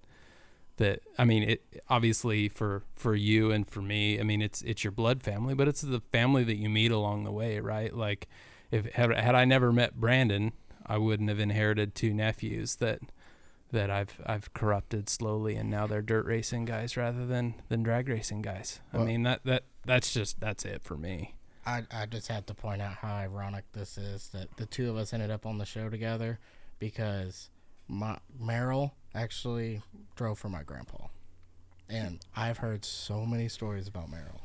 that 0.78 1.00
I 1.18 1.24
mean 1.24 1.42
it 1.42 1.82
obviously 1.88 2.48
for 2.48 2.82
for 2.94 3.14
you 3.14 3.50
and 3.50 3.68
for 3.68 3.82
me 3.82 4.18
I 4.18 4.22
mean 4.22 4.40
it's 4.40 4.62
it's 4.62 4.82
your 4.82 4.90
blood 4.90 5.22
family 5.22 5.54
but 5.54 5.68
it's 5.68 5.82
the 5.82 6.00
family 6.12 6.44
that 6.44 6.56
you 6.56 6.68
meet 6.68 6.90
along 6.90 7.24
the 7.24 7.30
way 7.30 7.60
right 7.60 7.94
like 7.94 8.28
if 8.72 8.86
had, 8.94 9.14
had 9.14 9.34
I 9.36 9.44
never 9.44 9.70
met 9.70 10.00
Brandon, 10.00 10.52
I 10.84 10.98
wouldn't 10.98 11.28
have 11.28 11.38
inherited 11.38 11.94
two 11.94 12.12
nephews 12.12 12.76
that 12.76 13.00
that 13.70 13.90
I've 13.90 14.20
I've 14.26 14.52
corrupted 14.54 15.08
slowly, 15.08 15.54
and 15.54 15.70
now 15.70 15.86
they're 15.86 16.02
dirt 16.02 16.26
racing 16.26 16.64
guys 16.64 16.96
rather 16.96 17.24
than 17.24 17.54
than 17.68 17.82
drag 17.82 18.08
racing 18.08 18.42
guys. 18.42 18.80
I 18.92 18.98
mean 18.98 19.22
that 19.22 19.44
that 19.44 19.64
that's 19.84 20.12
just 20.12 20.40
that's 20.40 20.64
it 20.64 20.82
for 20.82 20.96
me. 20.96 21.36
I, 21.64 21.84
I 21.92 22.06
just 22.06 22.26
have 22.26 22.46
to 22.46 22.54
point 22.54 22.82
out 22.82 22.94
how 22.94 23.14
ironic 23.14 23.64
this 23.72 23.96
is 23.96 24.30
that 24.30 24.56
the 24.56 24.66
two 24.66 24.90
of 24.90 24.96
us 24.96 25.12
ended 25.12 25.30
up 25.30 25.46
on 25.46 25.58
the 25.58 25.64
show 25.64 25.88
together 25.88 26.40
because 26.80 27.50
my 27.88 28.18
Merrill 28.38 28.94
actually 29.14 29.82
drove 30.16 30.38
for 30.38 30.48
my 30.48 30.62
grandpa. 30.62 31.06
And 31.88 32.20
I've 32.34 32.58
heard 32.58 32.84
so 32.84 33.26
many 33.26 33.48
stories 33.48 33.86
about 33.88 34.10
Merrill. 34.10 34.40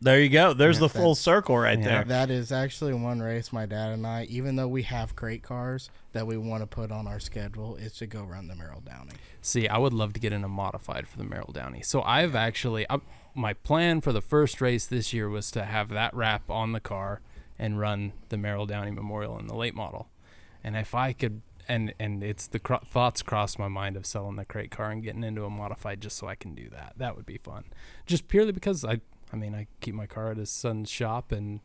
There 0.00 0.20
you 0.20 0.28
go. 0.28 0.52
There's 0.52 0.76
Yeah, 0.76 0.80
the 0.82 0.88
full 0.90 1.14
circle 1.16 1.58
right 1.58 1.78
Yeah. 1.78 1.84
there. 1.84 2.04
That 2.04 2.30
is 2.30 2.52
actually 2.52 2.94
one 2.94 3.20
race 3.20 3.52
my 3.52 3.66
dad 3.66 3.90
and 3.90 4.06
I, 4.06 4.24
even 4.24 4.54
though 4.56 4.68
we 4.68 4.82
have 4.84 5.16
great 5.16 5.42
cars 5.42 5.90
that 6.12 6.26
we 6.26 6.36
want 6.36 6.62
to 6.62 6.66
put 6.68 6.92
on 6.92 7.08
our 7.08 7.18
schedule, 7.18 7.74
is 7.76 7.94
to 7.94 8.06
go 8.06 8.22
run 8.22 8.46
the 8.46 8.54
Merrill 8.54 8.80
Downey. 8.80 9.12
See, 9.42 9.66
I 9.68 9.78
would 9.78 9.92
love 9.92 10.12
to 10.12 10.20
get 10.20 10.32
in 10.32 10.44
a 10.44 10.48
modified 10.48 11.08
for 11.08 11.18
the 11.18 11.24
Merrill 11.24 11.52
Downey. 11.52 11.82
So 11.82 12.02
I've 12.02 12.36
actually, 12.36 12.86
I, 12.88 12.98
my 13.34 13.54
plan 13.54 14.00
for 14.00 14.12
the 14.12 14.20
first 14.20 14.60
race 14.60 14.86
this 14.86 15.12
year 15.12 15.28
was 15.28 15.50
to 15.52 15.64
have 15.64 15.88
that 15.90 16.14
wrap 16.14 16.48
on 16.48 16.72
the 16.72 16.80
car 16.80 17.20
and 17.58 17.80
run 17.80 18.12
the 18.28 18.36
Merrill 18.36 18.66
Downey 18.66 18.92
Memorial 18.92 19.36
in 19.38 19.48
the 19.48 19.56
late 19.56 19.74
model. 19.74 20.08
And 20.62 20.76
if 20.76 20.94
I 20.94 21.12
could, 21.12 21.42
and 21.68 21.94
and 21.98 22.22
it's 22.22 22.46
the 22.46 22.58
cro- 22.58 22.80
thoughts 22.84 23.22
crossed 23.22 23.58
my 23.58 23.68
mind 23.68 23.96
of 23.96 24.06
selling 24.06 24.36
the 24.36 24.44
crate 24.44 24.70
car 24.70 24.90
and 24.90 25.02
getting 25.02 25.24
into 25.24 25.44
a 25.44 25.50
modified 25.50 26.00
just 26.00 26.16
so 26.16 26.26
I 26.26 26.34
can 26.34 26.54
do 26.54 26.68
that. 26.70 26.94
That 26.96 27.16
would 27.16 27.26
be 27.26 27.38
fun, 27.38 27.64
just 28.06 28.28
purely 28.28 28.52
because 28.52 28.84
I, 28.84 29.00
I 29.32 29.36
mean, 29.36 29.54
I 29.54 29.66
keep 29.80 29.94
my 29.94 30.06
car 30.06 30.30
at 30.30 30.36
his 30.36 30.50
son's 30.50 30.90
shop 30.90 31.32
and. 31.32 31.60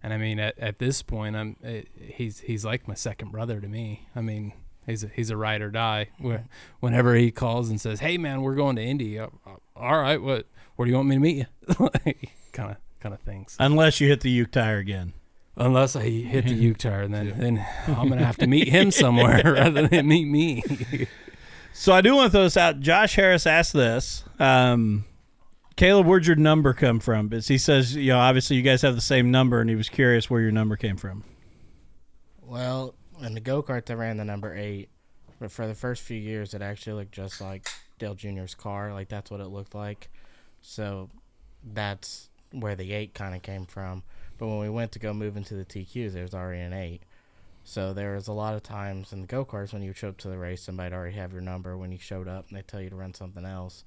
And 0.00 0.12
I 0.12 0.16
mean, 0.16 0.38
at, 0.38 0.56
at 0.60 0.78
this 0.78 1.02
point, 1.02 1.34
I'm 1.34 1.56
it, 1.60 1.88
he's 1.96 2.38
he's 2.38 2.64
like 2.64 2.86
my 2.86 2.94
second 2.94 3.32
brother 3.32 3.60
to 3.60 3.66
me. 3.66 4.06
I 4.14 4.20
mean, 4.20 4.52
he's 4.86 5.02
a, 5.02 5.08
he's 5.08 5.30
a 5.30 5.36
ride 5.36 5.60
or 5.60 5.72
die. 5.72 6.10
Where 6.18 6.44
whenever 6.78 7.16
he 7.16 7.32
calls 7.32 7.68
and 7.68 7.80
says, 7.80 7.98
"Hey 7.98 8.16
man, 8.16 8.42
we're 8.42 8.54
going 8.54 8.76
to 8.76 8.82
Indy," 8.82 9.18
uh, 9.18 9.26
uh, 9.44 9.56
all 9.74 9.98
right, 9.98 10.22
what 10.22 10.46
where 10.76 10.86
do 10.86 10.90
you 10.90 10.96
want 10.96 11.08
me 11.08 11.16
to 11.16 11.20
meet 11.20 11.36
you? 11.36 11.46
Kind 12.52 12.70
of 12.70 12.76
kind 13.00 13.14
of 13.14 13.20
things. 13.20 13.56
Unless 13.58 14.00
you 14.00 14.08
hit 14.08 14.20
the 14.20 14.30
Uke 14.30 14.52
tire 14.52 14.78
again. 14.78 15.12
Unless 15.58 15.96
I 15.96 16.02
hit 16.02 16.46
the 16.46 16.54
Uke 16.54 16.78
tire, 16.78 17.02
and 17.02 17.12
then 17.12 17.34
then 17.36 17.66
I'm 17.88 18.08
gonna 18.08 18.24
have 18.24 18.36
to 18.38 18.46
meet 18.46 18.68
him 18.68 18.90
somewhere 18.92 19.42
rather 19.54 19.86
than 19.88 20.06
meet 20.06 20.26
me. 20.26 20.62
So 21.72 21.92
I 21.92 22.00
do 22.00 22.14
want 22.14 22.28
to 22.28 22.30
throw 22.32 22.42
this 22.44 22.56
out. 22.56 22.80
Josh 22.80 23.16
Harris 23.16 23.46
asked 23.46 23.72
this. 23.72 24.24
Um, 24.38 25.04
Caleb, 25.76 26.06
where'd 26.06 26.26
your 26.26 26.36
number 26.36 26.72
come 26.72 26.98
from? 26.98 27.28
Because 27.28 27.48
he 27.48 27.58
says, 27.58 27.94
you 27.94 28.12
know, 28.12 28.18
obviously 28.18 28.56
you 28.56 28.62
guys 28.62 28.82
have 28.82 28.94
the 28.94 29.00
same 29.00 29.30
number, 29.30 29.60
and 29.60 29.68
he 29.70 29.76
was 29.76 29.88
curious 29.88 30.28
where 30.28 30.40
your 30.40 30.50
number 30.50 30.76
came 30.76 30.96
from. 30.96 31.24
Well, 32.42 32.94
in 33.20 33.34
the 33.34 33.40
go 33.40 33.62
kart, 33.62 33.88
I 33.90 33.94
ran 33.94 34.16
the 34.16 34.24
number 34.24 34.56
eight, 34.56 34.88
but 35.38 35.52
for 35.52 35.66
the 35.66 35.74
first 35.74 36.02
few 36.02 36.16
years, 36.18 36.54
it 36.54 36.62
actually 36.62 36.94
looked 36.94 37.12
just 37.12 37.40
like 37.40 37.68
Dale 37.98 38.14
Jr.'s 38.14 38.54
car. 38.54 38.92
Like 38.92 39.08
that's 39.08 39.30
what 39.30 39.40
it 39.40 39.48
looked 39.48 39.74
like. 39.74 40.08
So 40.62 41.10
that's 41.62 42.28
where 42.52 42.74
the 42.74 42.92
eight 42.92 43.14
kind 43.14 43.34
of 43.34 43.42
came 43.42 43.66
from. 43.66 44.02
But 44.38 44.46
when 44.46 44.58
we 44.58 44.70
went 44.70 44.92
to 44.92 44.98
go 44.98 45.12
move 45.12 45.36
into 45.36 45.54
the 45.54 45.64
TQs, 45.64 46.12
there 46.12 46.22
was 46.22 46.34
already 46.34 46.60
an 46.60 46.72
eight. 46.72 47.02
So 47.64 47.92
there 47.92 48.14
was 48.14 48.28
a 48.28 48.32
lot 48.32 48.54
of 48.54 48.62
times 48.62 49.12
in 49.12 49.20
the 49.20 49.26
go 49.26 49.44
karts 49.44 49.72
when 49.72 49.82
you 49.82 49.92
show 49.92 50.08
up 50.08 50.16
to 50.18 50.28
the 50.28 50.38
race, 50.38 50.62
somebody'd 50.62 50.94
already 50.94 51.16
have 51.16 51.32
your 51.32 51.42
number 51.42 51.76
when 51.76 51.92
you 51.92 51.98
showed 51.98 52.28
up, 52.28 52.46
and 52.48 52.56
they 52.56 52.62
tell 52.62 52.80
you 52.80 52.88
to 52.90 52.96
run 52.96 53.12
something 53.12 53.44
else. 53.44 53.84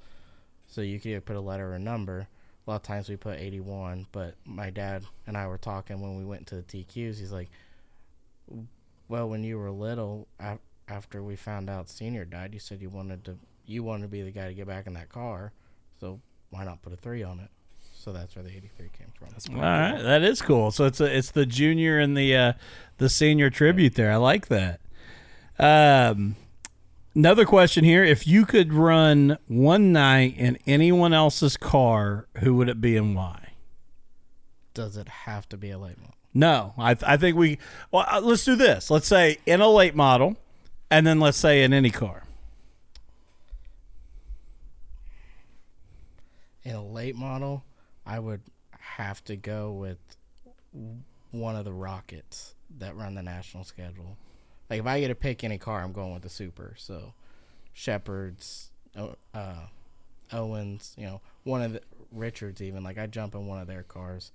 So 0.68 0.82
you 0.82 1.00
could 1.00 1.10
either 1.10 1.22
put 1.22 1.36
a 1.36 1.42
letter 1.42 1.72
or 1.72 1.76
a 1.76 1.80
number. 1.80 2.28
A 2.68 2.70
lot 2.70 2.76
of 2.76 2.84
times 2.84 3.10
we 3.10 3.16
put 3.16 3.40
81, 3.40 4.06
but 4.12 4.36
my 4.46 4.70
dad 4.70 5.04
and 5.26 5.36
I 5.36 5.48
were 5.48 5.58
talking 5.58 6.00
when 6.00 6.18
we 6.18 6.26
went 6.26 6.46
to 6.48 6.56
the 6.56 6.62
TQs. 6.62 7.18
He's 7.18 7.32
like, 7.32 7.50
well, 9.08 9.28
when 9.28 9.44
you 9.44 9.58
were 9.58 9.72
little, 9.72 10.28
after 10.88 11.24
we 11.24 11.36
found 11.36 11.70
out 11.70 11.90
Senior 11.90 12.26
died, 12.26 12.54
you 12.54 12.60
said 12.60 12.82
you 12.82 12.90
wanted 12.90 13.24
to 13.26 13.38
you 13.66 13.84
wanted 13.84 14.04
to 14.04 14.08
be 14.10 14.22
the 14.22 14.32
guy 14.32 14.48
to 14.48 14.54
get 14.54 14.68
back 14.68 14.88
in 14.88 14.94
that 14.94 15.10
car. 15.10 15.54
So 16.00 16.20
why 16.50 16.66
not 16.66 16.82
put 16.82 16.94
a 16.94 16.98
three 16.98 17.24
on 17.24 17.40
it? 17.40 17.50
So 18.02 18.12
that's 18.12 18.36
where 18.36 18.42
the 18.42 18.50
83 18.50 18.90
came 18.98 19.12
from. 19.14 19.56
All 19.56 19.62
right, 19.62 20.02
that 20.02 20.24
is 20.24 20.42
cool. 20.42 20.72
So 20.72 20.86
it's 20.86 21.00
a, 21.00 21.16
it's 21.16 21.30
the 21.30 21.46
junior 21.46 22.00
and 22.00 22.18
the 22.18 22.36
uh, 22.36 22.54
the 22.98 23.10
senior 23.10 23.52
tribute 23.52 23.94
there. 23.94 24.12
I 24.12 24.16
like 24.16 24.48
that. 24.48 24.82
Um, 25.60 26.36
another 27.14 27.46
question 27.46 27.84
here: 27.84 28.04
If 28.04 28.26
you 28.26 28.48
could 28.48 28.74
run 28.74 29.38
one 29.48 29.92
night 29.92 30.36
in 30.36 30.58
anyone 30.66 31.14
else's 31.14 31.58
car, 31.58 32.26
who 32.40 32.56
would 32.56 32.70
it 32.70 32.82
be 32.82 32.98
and 32.98 33.16
why? 33.16 33.50
Does 34.74 34.98
it 34.98 35.08
have 35.08 35.48
to 35.50 35.58
be 35.58 35.70
a 35.70 35.78
late 35.78 36.00
model? 36.00 36.16
No, 36.34 36.74
I, 36.80 36.98
I 37.06 37.18
think 37.18 37.38
we. 37.38 37.60
Well, 37.92 38.08
uh, 38.12 38.20
let's 38.20 38.44
do 38.44 38.56
this. 38.56 38.90
Let's 38.90 39.08
say 39.08 39.38
in 39.46 39.62
a 39.62 39.70
late 39.70 39.94
model, 39.94 40.38
and 40.90 41.06
then 41.06 41.20
let's 41.20 41.38
say 41.38 41.62
in 41.62 41.72
any 41.72 41.92
car. 41.92 42.24
In 46.64 46.74
a 46.74 46.84
late 46.84 47.16
model, 47.16 47.64
I 48.12 48.20
would 48.20 48.42
have 48.78 49.24
to 49.26 49.38
go 49.38 49.72
with 49.72 49.98
one 51.32 51.56
of 51.56 51.64
the 51.64 51.72
Rockets 51.72 52.56
that 52.80 52.98
run 52.98 53.16
the 53.16 53.24
national 53.24 53.64
schedule. 53.64 54.18
Like 54.70 54.82
if 54.82 54.86
I 54.86 55.00
get 55.00 55.08
to 55.08 55.16
pick 55.16 55.46
any 55.46 55.58
car, 55.58 55.82
I'm 55.82 55.94
going 55.94 56.12
with 56.12 56.22
the 56.22 56.30
Super. 56.30 56.74
So 56.78 57.14
Sheppards, 57.74 58.68
uh, 59.34 59.56
Owens, 60.34 60.94
you 60.98 61.06
know, 61.06 61.22
one 61.46 61.62
of 61.62 61.72
the 61.72 61.82
Richards 62.12 62.62
even. 62.62 62.84
Like 62.84 62.98
I 62.98 63.08
jump 63.08 63.34
in 63.34 63.48
one 63.48 63.62
of 63.62 63.68
their 63.68 63.84
cars 63.84 64.34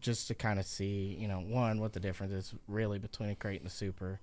just 0.00 0.28
to 0.28 0.34
kind 0.34 0.58
of 0.58 0.64
see, 0.64 1.14
you 1.20 1.28
know, 1.28 1.40
one 1.40 1.80
what 1.80 1.92
the 1.92 2.00
difference 2.00 2.32
is 2.32 2.54
really 2.68 2.98
between 2.98 3.28
a 3.28 3.34
crate 3.34 3.60
and 3.60 3.68
a 3.68 3.72
Super, 3.72 4.18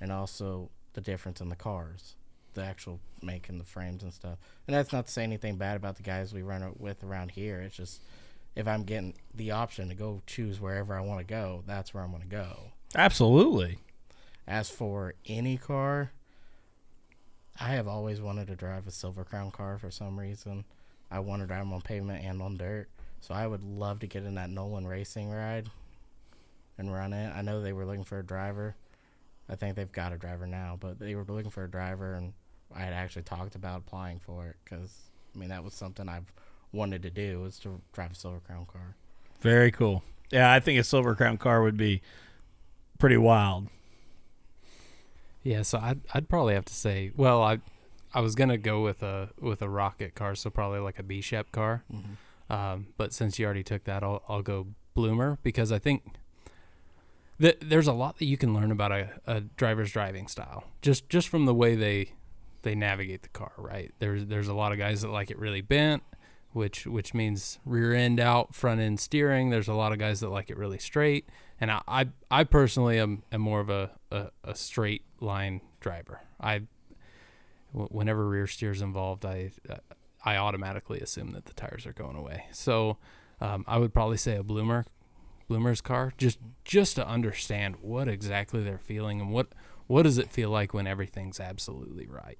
and 0.00 0.10
also 0.10 0.70
the 0.94 1.00
difference 1.00 1.40
in 1.40 1.50
the 1.50 1.56
cars, 1.56 2.16
the 2.54 2.64
actual 2.64 3.00
making 3.22 3.58
the 3.58 3.64
frames 3.64 4.02
and 4.02 4.12
stuff. 4.12 4.38
And 4.66 4.74
that's 4.74 4.92
not 4.92 5.06
to 5.06 5.12
say 5.12 5.22
anything 5.22 5.56
bad 5.56 5.76
about 5.76 5.96
the 5.96 6.02
guys 6.02 6.32
we 6.32 6.42
run 6.42 6.74
with 6.78 7.02
around 7.04 7.30
here. 7.32 7.60
It's 7.60 7.76
just 7.76 8.02
if 8.56 8.66
I'm 8.66 8.82
getting 8.82 9.14
the 9.34 9.52
option 9.52 9.88
to 9.88 9.94
go 9.94 10.22
choose 10.26 10.60
wherever 10.60 10.94
I 10.94 11.00
want 11.00 11.20
to 11.20 11.26
go, 11.26 11.62
that's 11.66 11.94
where 11.94 12.02
I'm 12.02 12.10
going 12.10 12.22
to 12.22 12.28
go. 12.28 12.72
Absolutely. 12.94 13.78
As 14.46 14.70
for 14.70 15.14
any 15.26 15.56
car, 15.56 16.12
I 17.60 17.70
have 17.70 17.88
always 17.88 18.20
wanted 18.20 18.48
to 18.48 18.56
drive 18.56 18.86
a 18.86 18.90
Silver 18.90 19.24
Crown 19.24 19.50
car 19.50 19.78
for 19.78 19.90
some 19.90 20.18
reason. 20.18 20.64
I 21.10 21.20
want 21.20 21.42
to 21.42 21.46
drive 21.46 21.60
them 21.60 21.72
on 21.72 21.80
pavement 21.80 22.24
and 22.24 22.40
on 22.40 22.56
dirt. 22.56 22.88
So 23.20 23.34
I 23.34 23.46
would 23.46 23.62
love 23.62 24.00
to 24.00 24.06
get 24.06 24.24
in 24.24 24.36
that 24.36 24.50
Nolan 24.50 24.86
racing 24.86 25.30
ride 25.30 25.70
and 26.78 26.92
run 26.92 27.12
it. 27.12 27.32
I 27.34 27.42
know 27.42 27.60
they 27.60 27.72
were 27.72 27.84
looking 27.84 28.04
for 28.04 28.18
a 28.18 28.26
driver. 28.26 28.76
I 29.48 29.54
think 29.54 29.76
they've 29.76 29.90
got 29.90 30.12
a 30.12 30.18
driver 30.18 30.46
now, 30.46 30.76
but 30.78 30.98
they 30.98 31.14
were 31.14 31.24
looking 31.26 31.50
for 31.50 31.64
a 31.64 31.70
driver, 31.70 32.14
and 32.14 32.32
I 32.74 32.80
had 32.80 32.92
actually 32.92 33.22
talked 33.22 33.54
about 33.54 33.78
applying 33.78 34.18
for 34.18 34.46
it 34.46 34.56
because 34.64 34.94
I 35.34 35.38
mean 35.38 35.48
that 35.48 35.64
was 35.64 35.74
something 35.74 36.08
I've 36.08 36.32
wanted 36.72 37.02
to 37.02 37.10
do 37.10 37.40
was 37.40 37.58
to 37.60 37.80
drive 37.92 38.12
a 38.12 38.14
Silver 38.14 38.40
Crown 38.40 38.66
car. 38.66 38.94
Very 39.40 39.70
cool. 39.70 40.02
Yeah, 40.30 40.52
I 40.52 40.60
think 40.60 40.78
a 40.78 40.84
silver 40.84 41.14
crown 41.14 41.38
car 41.38 41.62
would 41.62 41.76
be 41.76 42.02
pretty 42.98 43.16
wild. 43.16 43.68
Yeah, 45.42 45.62
so 45.62 45.78
I'd 45.78 46.00
I'd 46.12 46.28
probably 46.28 46.54
have 46.54 46.66
to 46.66 46.74
say, 46.74 47.12
well, 47.16 47.42
I 47.42 47.60
I 48.12 48.20
was 48.20 48.34
gonna 48.34 48.58
go 48.58 48.82
with 48.82 49.02
a 49.02 49.30
with 49.40 49.62
a 49.62 49.68
rocket 49.68 50.14
car, 50.14 50.34
so 50.34 50.50
probably 50.50 50.80
like 50.80 50.98
a 50.98 51.02
B 51.02 51.20
Shep 51.20 51.50
car. 51.52 51.84
Um, 52.50 52.88
but 52.96 53.12
since 53.12 53.38
you 53.38 53.46
already 53.46 53.62
took 53.62 53.84
that, 53.84 54.02
I'll 54.02 54.22
I'll 54.28 54.42
go 54.42 54.66
Bloomer 54.94 55.38
because 55.42 55.70
I 55.72 55.78
think 55.78 56.02
that 57.38 57.58
there's 57.60 57.86
a 57.86 57.92
lot 57.92 58.18
that 58.18 58.26
you 58.26 58.36
can 58.36 58.54
learn 58.54 58.70
about 58.70 58.92
a, 58.92 59.10
a 59.26 59.40
driver's 59.40 59.92
driving 59.92 60.28
style 60.28 60.64
just 60.82 61.08
just 61.08 61.28
from 61.28 61.46
the 61.46 61.54
way 61.54 61.74
they 61.74 62.12
they 62.62 62.74
navigate 62.74 63.22
the 63.22 63.28
car. 63.28 63.52
Right 63.56 63.92
there's 63.98 64.26
there's 64.26 64.48
a 64.48 64.54
lot 64.54 64.72
of 64.72 64.78
guys 64.78 65.02
that 65.02 65.10
like 65.10 65.30
it 65.30 65.38
really 65.38 65.60
bent, 65.60 66.02
which 66.52 66.86
which 66.86 67.14
means 67.14 67.58
rear 67.64 67.94
end 67.94 68.20
out, 68.20 68.54
front 68.54 68.80
end 68.80 69.00
steering. 69.00 69.50
There's 69.50 69.68
a 69.68 69.74
lot 69.74 69.92
of 69.92 69.98
guys 69.98 70.20
that 70.20 70.30
like 70.30 70.50
it 70.50 70.56
really 70.56 70.78
straight, 70.78 71.28
and 71.60 71.70
I 71.70 71.82
I, 71.86 72.06
I 72.30 72.44
personally 72.44 72.98
am, 72.98 73.22
am 73.30 73.40
more 73.40 73.60
of 73.60 73.70
a, 73.70 73.90
a, 74.10 74.30
a 74.44 74.54
straight 74.54 75.02
line 75.20 75.60
driver. 75.80 76.22
I 76.40 76.62
whenever 77.72 78.26
rear 78.26 78.46
steer's 78.46 78.82
involved, 78.82 79.24
I 79.24 79.52
I 80.24 80.36
automatically 80.36 81.00
assume 81.00 81.30
that 81.32 81.46
the 81.46 81.54
tires 81.54 81.86
are 81.86 81.92
going 81.92 82.16
away. 82.16 82.46
So 82.52 82.98
um, 83.40 83.64
I 83.68 83.78
would 83.78 83.94
probably 83.94 84.16
say 84.16 84.36
a 84.36 84.42
bloomer, 84.42 84.84
bloomer's 85.48 85.80
car, 85.80 86.12
just 86.18 86.38
just 86.64 86.96
to 86.96 87.06
understand 87.06 87.76
what 87.80 88.06
exactly 88.08 88.62
they're 88.62 88.78
feeling 88.78 89.20
and 89.20 89.32
what 89.32 89.48
what 89.86 90.02
does 90.02 90.18
it 90.18 90.30
feel 90.30 90.50
like 90.50 90.74
when 90.74 90.86
everything's 90.86 91.40
absolutely 91.40 92.06
right. 92.06 92.38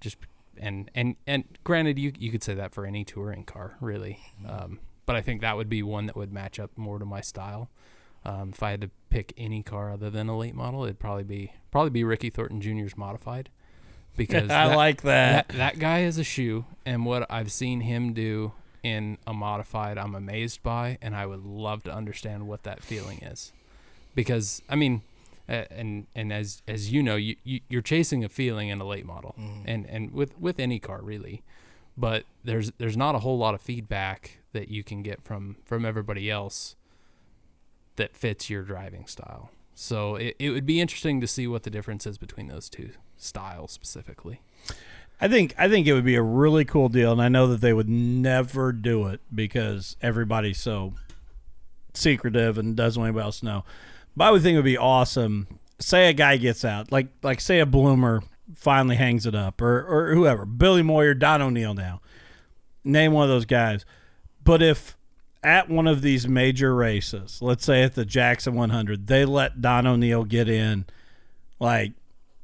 Just 0.00 0.16
and 0.58 0.90
and 0.94 1.16
and 1.26 1.44
granted, 1.64 1.98
you 1.98 2.12
you 2.18 2.30
could 2.30 2.42
say 2.42 2.54
that 2.54 2.74
for 2.74 2.84
any 2.84 3.04
touring 3.04 3.44
car, 3.44 3.76
really. 3.80 4.18
Um, 4.46 4.80
but 5.06 5.16
I 5.16 5.22
think 5.22 5.40
that 5.40 5.56
would 5.56 5.68
be 5.68 5.82
one 5.82 6.06
that 6.06 6.16
would 6.16 6.32
match 6.32 6.58
up 6.60 6.76
more 6.76 6.98
to 6.98 7.04
my 7.04 7.20
style. 7.20 7.70
Um, 8.24 8.50
if 8.52 8.62
I 8.62 8.70
had 8.70 8.80
to 8.82 8.90
pick 9.10 9.32
any 9.36 9.62
car 9.64 9.90
other 9.90 10.08
than 10.10 10.28
a 10.28 10.36
late 10.38 10.54
model, 10.54 10.84
it'd 10.84 10.98
probably 11.00 11.24
be 11.24 11.52
probably 11.70 11.90
be 11.90 12.04
Ricky 12.04 12.30
Thornton 12.30 12.60
Jr.'s 12.60 12.96
modified 12.96 13.48
because 14.16 14.44
I 14.50 14.68
that- 14.68 14.76
like 14.76 15.02
that. 15.02 15.48
that 15.48 15.56
that 15.56 15.78
guy 15.78 16.00
is 16.02 16.18
a 16.18 16.24
shoe, 16.24 16.64
and 16.84 17.04
what 17.06 17.26
I've 17.30 17.50
seen 17.52 17.80
him 17.80 18.12
do 18.12 18.52
in 18.82 19.18
a 19.26 19.32
modified, 19.32 19.98
I'm 19.98 20.14
amazed 20.14 20.62
by, 20.62 20.98
and 21.00 21.14
I 21.14 21.26
would 21.26 21.44
love 21.44 21.84
to 21.84 21.94
understand 21.94 22.48
what 22.48 22.64
that 22.64 22.82
feeling 22.82 23.18
is, 23.18 23.52
because 24.14 24.62
I 24.68 24.76
mean, 24.76 25.02
and 25.48 26.06
and 26.14 26.32
as 26.32 26.62
as 26.66 26.92
you 26.92 27.02
know, 27.02 27.16
you, 27.16 27.36
you 27.44 27.60
you're 27.68 27.82
chasing 27.82 28.24
a 28.24 28.28
feeling 28.28 28.68
in 28.68 28.80
a 28.80 28.84
late 28.84 29.06
model, 29.06 29.34
mm-hmm. 29.38 29.62
and 29.66 29.86
and 29.88 30.12
with 30.12 30.38
with 30.38 30.58
any 30.58 30.78
car 30.78 31.00
really, 31.02 31.42
but 31.96 32.24
there's 32.44 32.72
there's 32.78 32.96
not 32.96 33.14
a 33.14 33.20
whole 33.20 33.38
lot 33.38 33.54
of 33.54 33.60
feedback 33.60 34.38
that 34.52 34.68
you 34.68 34.82
can 34.82 35.02
get 35.02 35.22
from 35.22 35.56
from 35.64 35.84
everybody 35.84 36.30
else 36.30 36.76
that 37.96 38.16
fits 38.16 38.48
your 38.48 38.62
driving 38.62 39.06
style. 39.06 39.50
So 39.74 40.16
it, 40.16 40.36
it 40.38 40.50
would 40.50 40.66
be 40.66 40.80
interesting 40.80 41.20
to 41.20 41.26
see 41.26 41.46
what 41.46 41.62
the 41.62 41.70
difference 41.70 42.06
is 42.06 42.18
between 42.18 42.48
those 42.48 42.68
two 42.68 42.90
styles 43.16 43.72
specifically. 43.72 44.40
I 45.20 45.28
think 45.28 45.54
I 45.56 45.68
think 45.68 45.86
it 45.86 45.92
would 45.92 46.04
be 46.04 46.16
a 46.16 46.22
really 46.22 46.64
cool 46.64 46.88
deal, 46.88 47.12
and 47.12 47.22
I 47.22 47.28
know 47.28 47.46
that 47.48 47.60
they 47.60 47.72
would 47.72 47.88
never 47.88 48.72
do 48.72 49.06
it 49.06 49.20
because 49.32 49.96
everybody's 50.02 50.58
so 50.58 50.94
secretive 51.94 52.58
and 52.58 52.76
doesn't 52.76 53.00
want 53.00 53.10
anybody 53.10 53.24
else 53.24 53.40
to 53.40 53.46
know. 53.46 53.64
But 54.16 54.24
I 54.24 54.30
would 54.32 54.42
think 54.42 54.54
it 54.54 54.58
would 54.58 54.64
be 54.64 54.78
awesome. 54.78 55.46
Say 55.78 56.08
a 56.08 56.12
guy 56.12 56.36
gets 56.36 56.64
out, 56.64 56.90
like 56.90 57.08
like 57.22 57.40
say 57.40 57.60
a 57.60 57.66
bloomer 57.66 58.22
finally 58.54 58.96
hangs 58.96 59.26
it 59.26 59.34
up, 59.34 59.60
or 59.60 59.84
or 59.86 60.14
whoever, 60.14 60.44
Billy 60.44 60.82
Moyer, 60.82 61.14
Don 61.14 61.42
O'Neal 61.42 61.74
now. 61.74 62.00
Name 62.84 63.12
one 63.12 63.24
of 63.24 63.30
those 63.30 63.44
guys. 63.44 63.84
But 64.44 64.60
if 64.60 64.96
at 65.44 65.68
one 65.68 65.86
of 65.86 66.02
these 66.02 66.28
major 66.28 66.74
races, 66.74 67.38
let's 67.40 67.64
say 67.64 67.82
at 67.82 67.94
the 67.94 68.04
Jackson 68.04 68.54
100, 68.54 69.06
they 69.06 69.24
let 69.24 69.60
Don 69.60 69.86
O'Neal 69.86 70.24
get 70.24 70.48
in, 70.48 70.84
like 71.58 71.92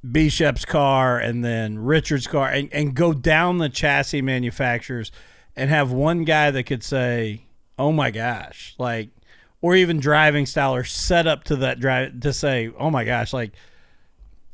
Bishop's 0.08 0.64
car 0.64 1.18
and 1.18 1.44
then 1.44 1.78
Richard's 1.78 2.26
car 2.26 2.48
and, 2.48 2.72
and 2.72 2.94
go 2.94 3.12
down 3.12 3.58
the 3.58 3.68
chassis 3.68 4.22
manufacturers 4.22 5.10
and 5.56 5.70
have 5.70 5.90
one 5.90 6.24
guy 6.24 6.50
that 6.50 6.64
could 6.64 6.84
say, 6.84 7.46
Oh 7.78 7.92
my 7.92 8.10
gosh, 8.10 8.74
like 8.78 9.10
or 9.60 9.74
even 9.74 9.98
driving 9.98 10.46
style 10.46 10.74
or 10.74 10.84
set 10.84 11.26
up 11.26 11.42
to 11.44 11.56
that 11.56 11.80
drive 11.80 12.20
to 12.20 12.32
say, 12.32 12.70
Oh 12.78 12.90
my 12.90 13.04
gosh, 13.04 13.32
like 13.32 13.52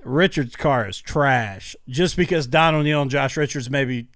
Richard's 0.02 0.56
car 0.56 0.88
is 0.88 1.00
trash. 1.00 1.76
Just 1.88 2.16
because 2.16 2.46
Don 2.46 2.74
O'Neal 2.74 3.02
and 3.02 3.10
Josh 3.10 3.36
Richards 3.36 3.68
maybe 3.68 4.08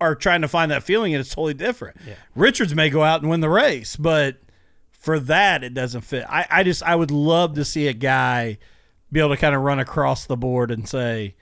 are 0.00 0.14
trying 0.14 0.42
to 0.42 0.48
find 0.48 0.70
that 0.70 0.82
feeling 0.82 1.14
and 1.14 1.20
it's 1.20 1.30
totally 1.30 1.54
different. 1.54 1.96
Yeah. 2.06 2.14
Richards 2.34 2.74
may 2.74 2.90
go 2.90 3.02
out 3.02 3.22
and 3.22 3.30
win 3.30 3.40
the 3.40 3.48
race, 3.48 3.96
but 3.96 4.36
for 4.90 5.18
that 5.18 5.64
it 5.64 5.72
doesn't 5.72 6.02
fit. 6.02 6.26
I, 6.28 6.46
I 6.50 6.62
just 6.62 6.82
I 6.82 6.94
would 6.94 7.10
love 7.10 7.54
to 7.54 7.64
see 7.64 7.88
a 7.88 7.94
guy 7.94 8.58
be 9.12 9.20
able 9.20 9.30
to 9.30 9.36
kind 9.36 9.54
of 9.54 9.60
run 9.60 9.78
across 9.78 10.24
the 10.24 10.36
board 10.36 10.70
and 10.70 10.88
say, 10.88 11.36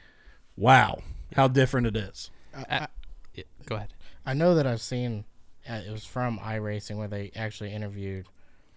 "Wow, 0.56 0.98
how 1.36 1.48
different 1.48 1.86
it 1.86 1.96
is." 1.96 2.30
Uh, 2.54 2.88
yeah, 3.34 3.44
go 3.64 3.76
ahead. 3.76 3.94
I 4.26 4.34
know 4.34 4.54
that 4.56 4.66
I've 4.66 4.82
seen. 4.82 5.24
Uh, 5.68 5.80
it 5.86 5.92
was 5.92 6.04
from 6.04 6.38
iRacing 6.40 6.96
where 6.96 7.08
they 7.08 7.30
actually 7.36 7.72
interviewed. 7.72 8.26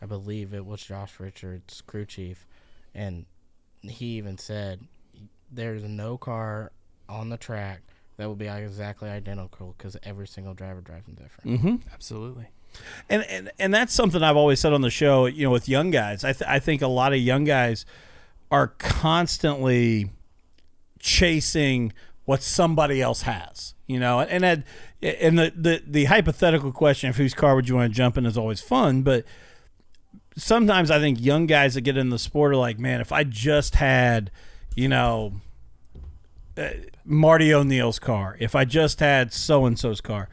I 0.01 0.05
believe 0.05 0.53
it 0.53 0.65
was 0.65 0.83
Josh 0.83 1.19
Richards, 1.19 1.81
crew 1.87 2.05
chief, 2.05 2.45
and 2.93 3.25
he 3.81 4.17
even 4.17 4.37
said, 4.37 4.81
"There's 5.51 5.83
no 5.83 6.17
car 6.17 6.71
on 7.09 7.29
the 7.29 7.37
track 7.37 7.81
that 8.17 8.27
will 8.27 8.35
be 8.35 8.47
exactly 8.47 9.09
identical 9.09 9.73
because 9.77 9.97
every 10.03 10.27
single 10.27 10.53
driver 10.53 10.81
drives 10.81 11.05
them 11.05 11.15
different." 11.15 11.83
Absolutely. 11.91 12.47
And, 13.09 13.23
and 13.23 13.51
and 13.59 13.73
that's 13.73 13.93
something 13.93 14.21
I've 14.23 14.37
always 14.37 14.59
said 14.59 14.73
on 14.73 14.81
the 14.81 14.89
show. 14.89 15.25
You 15.25 15.45
know, 15.45 15.51
with 15.51 15.67
young 15.69 15.89
guys, 15.89 16.23
I 16.23 16.33
th- 16.33 16.49
I 16.49 16.59
think 16.59 16.81
a 16.81 16.87
lot 16.87 17.13
of 17.13 17.19
young 17.19 17.43
guys 17.43 17.85
are 18.53 18.67
constantly 18.77 20.11
chasing 20.99 21.91
what 22.25 22.43
somebody 22.43 23.01
else 23.01 23.23
has. 23.23 23.73
You 23.87 23.99
know, 23.99 24.21
and 24.21 24.45
and, 24.45 24.63
and 25.01 25.39
the, 25.39 25.51
the 25.55 25.83
the 25.85 26.05
hypothetical 26.05 26.71
question 26.71 27.09
of 27.09 27.17
whose 27.17 27.33
car 27.33 27.55
would 27.55 27.67
you 27.67 27.75
want 27.75 27.91
to 27.91 27.97
jump 27.97 28.15
in 28.15 28.25
is 28.27 28.37
always 28.37 28.61
fun, 28.61 29.01
but 29.01 29.25
sometimes 30.37 30.91
I 30.91 30.99
think 30.99 31.19
young 31.19 31.47
guys 31.47 31.73
that 31.73 31.81
get 31.81 31.97
in 31.97 32.09
the 32.09 32.19
sport 32.19 32.53
are 32.53 32.57
like, 32.57 32.79
man, 32.79 33.01
if 33.01 33.11
I 33.11 33.23
just 33.23 33.75
had, 33.75 34.31
you 34.75 34.87
know, 34.87 35.33
uh, 36.55 36.69
Marty 37.03 37.53
O'Neill's 37.53 37.99
car, 37.99 38.37
if 38.39 38.55
I 38.55 38.65
just 38.65 38.99
had 38.99 39.33
so 39.33 39.65
and 39.65 39.77
so's 39.77 39.99
car, 39.99 40.29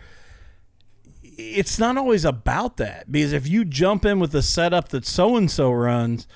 it's 1.22 1.78
not 1.78 1.96
always 1.96 2.24
about 2.24 2.76
that 2.76 3.10
because 3.10 3.32
if 3.32 3.48
you 3.48 3.64
jump 3.64 4.04
in 4.04 4.20
with 4.20 4.32
the 4.32 4.42
setup 4.42 4.90
that 4.90 5.06
so 5.06 5.36
and 5.36 5.50
so 5.50 5.72
runs, 5.72 6.28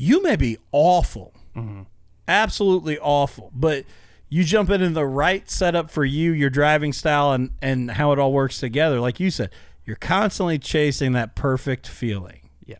you 0.00 0.22
may 0.22 0.36
be 0.36 0.56
awful, 0.70 1.34
mm-hmm. 1.56 1.82
absolutely 2.28 3.00
awful, 3.00 3.50
but 3.52 3.84
you 4.28 4.44
jump 4.44 4.70
in 4.70 4.80
in 4.80 4.92
the 4.92 5.04
right 5.04 5.50
setup 5.50 5.90
for 5.90 6.04
you, 6.04 6.30
your 6.30 6.50
driving 6.50 6.92
style, 6.92 7.32
and 7.32 7.50
and 7.60 7.90
how 7.90 8.12
it 8.12 8.18
all 8.18 8.32
works 8.32 8.60
together. 8.60 9.00
Like 9.00 9.18
you 9.18 9.32
said, 9.32 9.50
you're 9.84 9.96
constantly 9.96 10.56
chasing 10.56 11.12
that 11.12 11.34
perfect 11.34 11.88
feeling. 11.88 12.48
Yeah. 12.64 12.76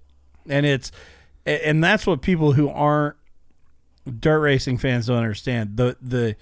and 0.49 0.65
it's 0.65 0.93
and 1.45 1.83
that's 1.83 2.07
what 2.07 2.23
people 2.23 2.53
who 2.53 2.69
aren't 2.69 3.17
dirt 4.21 4.39
racing 4.39 4.79
fans 4.79 5.07
don't 5.09 5.17
understand. 5.17 5.77
The 5.77 5.97
the 6.01 6.37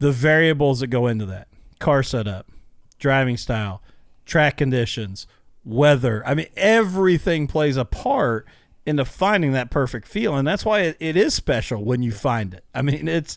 the 0.00 0.10
variables 0.10 0.80
that 0.80 0.88
go 0.88 1.06
into 1.06 1.26
that. 1.26 1.46
Car 1.78 2.02
setup 2.02 2.50
driving 2.98 3.36
style 3.36 3.80
track 4.26 4.56
conditions 4.56 5.28
weather. 5.64 6.24
I 6.26 6.34
mean 6.34 6.48
everything 6.56 7.46
plays 7.46 7.76
a 7.76 7.84
part 7.84 8.48
into 8.86 9.04
finding 9.04 9.52
that 9.52 9.70
perfect 9.70 10.06
feel 10.08 10.34
and 10.36 10.46
that's 10.48 10.64
why 10.64 10.80
it, 10.80 10.96
it 11.00 11.16
is 11.16 11.34
special 11.34 11.84
when 11.84 12.02
you 12.02 12.12
find 12.12 12.54
it. 12.54 12.64
I 12.74 12.82
mean 12.82 13.08
it's 13.08 13.36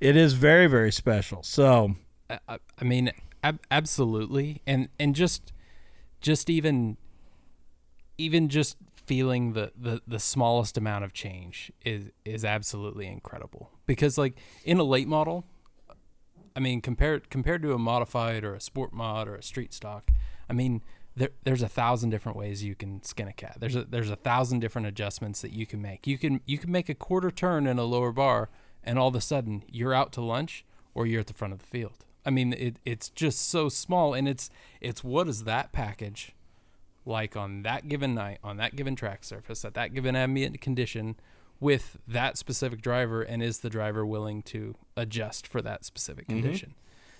it 0.00 0.16
is 0.16 0.32
very 0.34 0.66
very 0.66 0.92
special. 0.92 1.42
So 1.42 1.94
I, 2.30 2.58
I- 2.80 2.84
mean, 2.84 3.10
ab- 3.44 3.60
absolutely, 3.70 4.62
and 4.66 4.88
and 4.98 5.14
just 5.14 5.52
just 6.20 6.48
even 6.50 6.96
even 8.18 8.48
just 8.48 8.76
feeling 8.94 9.52
the, 9.52 9.72
the 9.76 10.00
the 10.06 10.18
smallest 10.18 10.76
amount 10.78 11.04
of 11.04 11.12
change 11.12 11.72
is 11.84 12.10
is 12.24 12.44
absolutely 12.44 13.06
incredible. 13.06 13.70
Because 13.86 14.16
like 14.18 14.38
in 14.64 14.78
a 14.78 14.84
late 14.84 15.08
model 15.08 15.44
I 16.54 16.60
mean, 16.60 16.80
compared 16.82 17.30
compared 17.30 17.62
to 17.62 17.72
a 17.72 17.78
modified 17.78 18.44
or 18.44 18.54
a 18.54 18.60
sport 18.60 18.92
mod 18.92 19.26
or 19.28 19.36
a 19.36 19.42
street 19.42 19.72
stock, 19.72 20.10
I 20.50 20.52
mean, 20.52 20.82
there, 21.16 21.30
there's 21.44 21.62
a 21.62 21.68
thousand 21.68 22.10
different 22.10 22.38
ways 22.38 22.64
you 22.64 22.74
can 22.74 23.02
skin 23.02 23.28
a 23.28 23.32
cat. 23.32 23.56
There's 23.58 23.76
a 23.76 23.84
there's 23.84 24.10
a 24.10 24.16
thousand 24.16 24.60
different 24.60 24.86
adjustments 24.86 25.42
that 25.42 25.52
you 25.52 25.66
can 25.66 25.82
make. 25.82 26.06
You 26.06 26.18
can 26.18 26.40
you 26.46 26.58
can 26.58 26.72
make 26.72 26.88
a 26.88 26.94
quarter 26.94 27.30
turn 27.30 27.66
in 27.66 27.78
a 27.78 27.84
lower 27.84 28.12
bar, 28.12 28.48
and 28.82 28.98
all 28.98 29.08
of 29.08 29.14
a 29.14 29.20
sudden 29.20 29.62
you're 29.68 29.94
out 29.94 30.12
to 30.12 30.20
lunch 30.20 30.64
or 30.94 31.06
you're 31.06 31.20
at 31.20 31.26
the 31.26 31.34
front 31.34 31.52
of 31.52 31.60
the 31.60 31.66
field. 31.66 32.04
I 32.24 32.30
mean, 32.30 32.52
it, 32.52 32.76
it's 32.84 33.08
just 33.08 33.48
so 33.48 33.68
small, 33.68 34.14
and 34.14 34.28
it's 34.28 34.48
it's 34.80 35.04
what 35.04 35.28
is 35.28 35.44
that 35.44 35.72
package 35.72 36.34
like 37.04 37.36
on 37.36 37.62
that 37.62 37.88
given 37.88 38.14
night 38.14 38.38
on 38.44 38.56
that 38.56 38.76
given 38.76 38.94
track 38.94 39.24
surface 39.24 39.64
at 39.64 39.74
that 39.74 39.92
given 39.92 40.14
ambient 40.14 40.60
condition 40.60 41.16
with 41.60 41.96
that 42.06 42.36
specific 42.38 42.80
driver 42.80 43.22
and 43.22 43.42
is 43.42 43.60
the 43.60 43.70
driver 43.70 44.06
willing 44.06 44.42
to 44.42 44.76
adjust 44.96 45.46
for 45.46 45.60
that 45.60 45.84
specific 45.84 46.26
mm-hmm. 46.26 46.40
condition 46.40 46.74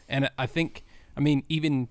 and 0.09 0.31
i 0.39 0.47
think 0.47 0.85
i 1.17 1.21
mean 1.21 1.43
even 1.49 1.89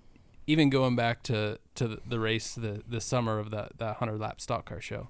even 0.52 0.70
going 0.70 0.95
back 0.95 1.24
to 1.24 1.58
to 1.76 1.88
the- 1.88 2.02
the 2.06 2.20
race 2.20 2.54
the 2.56 2.84
the 2.88 3.02
summer 3.02 3.39
of 3.39 3.49
that 3.52 3.78
that 3.78 4.02
100 4.02 4.20
lap 4.20 4.41
stock 4.41 4.66
car 4.66 4.82
show 4.82 5.08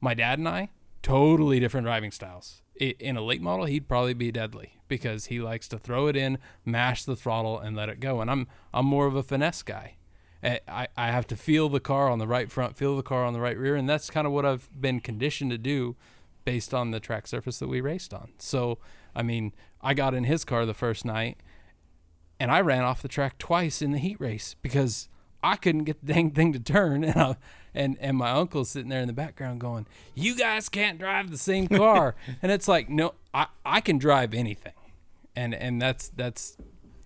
my 0.00 0.14
dad 0.14 0.38
and 0.38 0.48
i 0.48 0.68
totally 1.02 1.58
different 1.58 1.86
driving 1.86 2.10
styles. 2.10 2.62
In 2.78 3.16
a 3.16 3.22
late 3.22 3.42
model 3.42 3.66
he'd 3.66 3.88
probably 3.88 4.14
be 4.14 4.30
deadly 4.30 4.74
because 4.88 5.26
he 5.26 5.38
likes 5.38 5.68
to 5.68 5.78
throw 5.78 6.06
it 6.08 6.16
in 6.16 6.38
mash 6.64 7.04
the 7.04 7.16
throttle 7.16 7.58
and 7.58 7.76
let 7.76 7.88
it 7.88 8.00
go. 8.00 8.20
And 8.20 8.30
i'm 8.30 8.46
i'm 8.72 8.86
more 8.86 9.06
of 9.06 9.14
a 9.14 9.22
finesse 9.22 9.62
guy. 9.62 9.96
I, 10.42 10.60
I 10.66 10.88
I 10.96 11.06
have 11.10 11.26
to 11.28 11.36
feel 11.36 11.68
the 11.68 11.80
car 11.80 12.08
on 12.10 12.18
the 12.18 12.26
right 12.26 12.50
front, 12.50 12.76
feel 12.76 12.96
the 12.96 13.02
car 13.02 13.24
on 13.24 13.34
the 13.34 13.40
right 13.40 13.58
rear, 13.58 13.76
and 13.76 13.88
that's 13.88 14.08
kind 14.10 14.26
of 14.26 14.32
what 14.32 14.46
I've 14.46 14.68
been 14.78 15.00
conditioned 15.00 15.50
to 15.50 15.58
do 15.58 15.96
based 16.46 16.72
on 16.72 16.90
the 16.90 17.00
track 17.00 17.26
surface 17.26 17.58
that 17.58 17.68
we 17.68 17.82
raced 17.82 18.14
on. 18.14 18.32
So, 18.38 18.78
I 19.14 19.22
mean, 19.22 19.52
I 19.82 19.92
got 19.92 20.14
in 20.14 20.24
his 20.24 20.44
car 20.46 20.64
the 20.64 20.72
first 20.74 21.04
night 21.04 21.36
and 22.40 22.50
I 22.50 22.60
ran 22.62 22.82
off 22.82 23.02
the 23.02 23.08
track 23.08 23.38
twice 23.38 23.82
in 23.82 23.92
the 23.92 23.98
heat 23.98 24.18
race 24.18 24.56
because 24.62 25.08
I 25.42 25.56
couldn't 25.56 25.84
get 25.84 26.04
the 26.04 26.12
dang 26.12 26.30
thing 26.30 26.52
to 26.54 26.58
turn, 26.58 27.04
and 27.04 27.16
I, 27.16 27.36
and 27.74 27.96
and 28.00 28.16
my 28.16 28.30
uncle's 28.30 28.70
sitting 28.70 28.88
there 28.88 29.02
in 29.02 29.06
the 29.06 29.12
background 29.12 29.60
going, 29.60 29.86
"You 30.14 30.34
guys 30.34 30.68
can't 30.68 30.98
drive 30.98 31.30
the 31.30 31.38
same 31.38 31.68
car," 31.68 32.16
and 32.42 32.50
it's 32.50 32.66
like, 32.66 32.88
no, 32.88 33.14
I 33.32 33.46
I 33.64 33.80
can 33.80 33.98
drive 33.98 34.34
anything, 34.34 34.72
and 35.36 35.54
and 35.54 35.80
that's 35.80 36.08
that's 36.08 36.56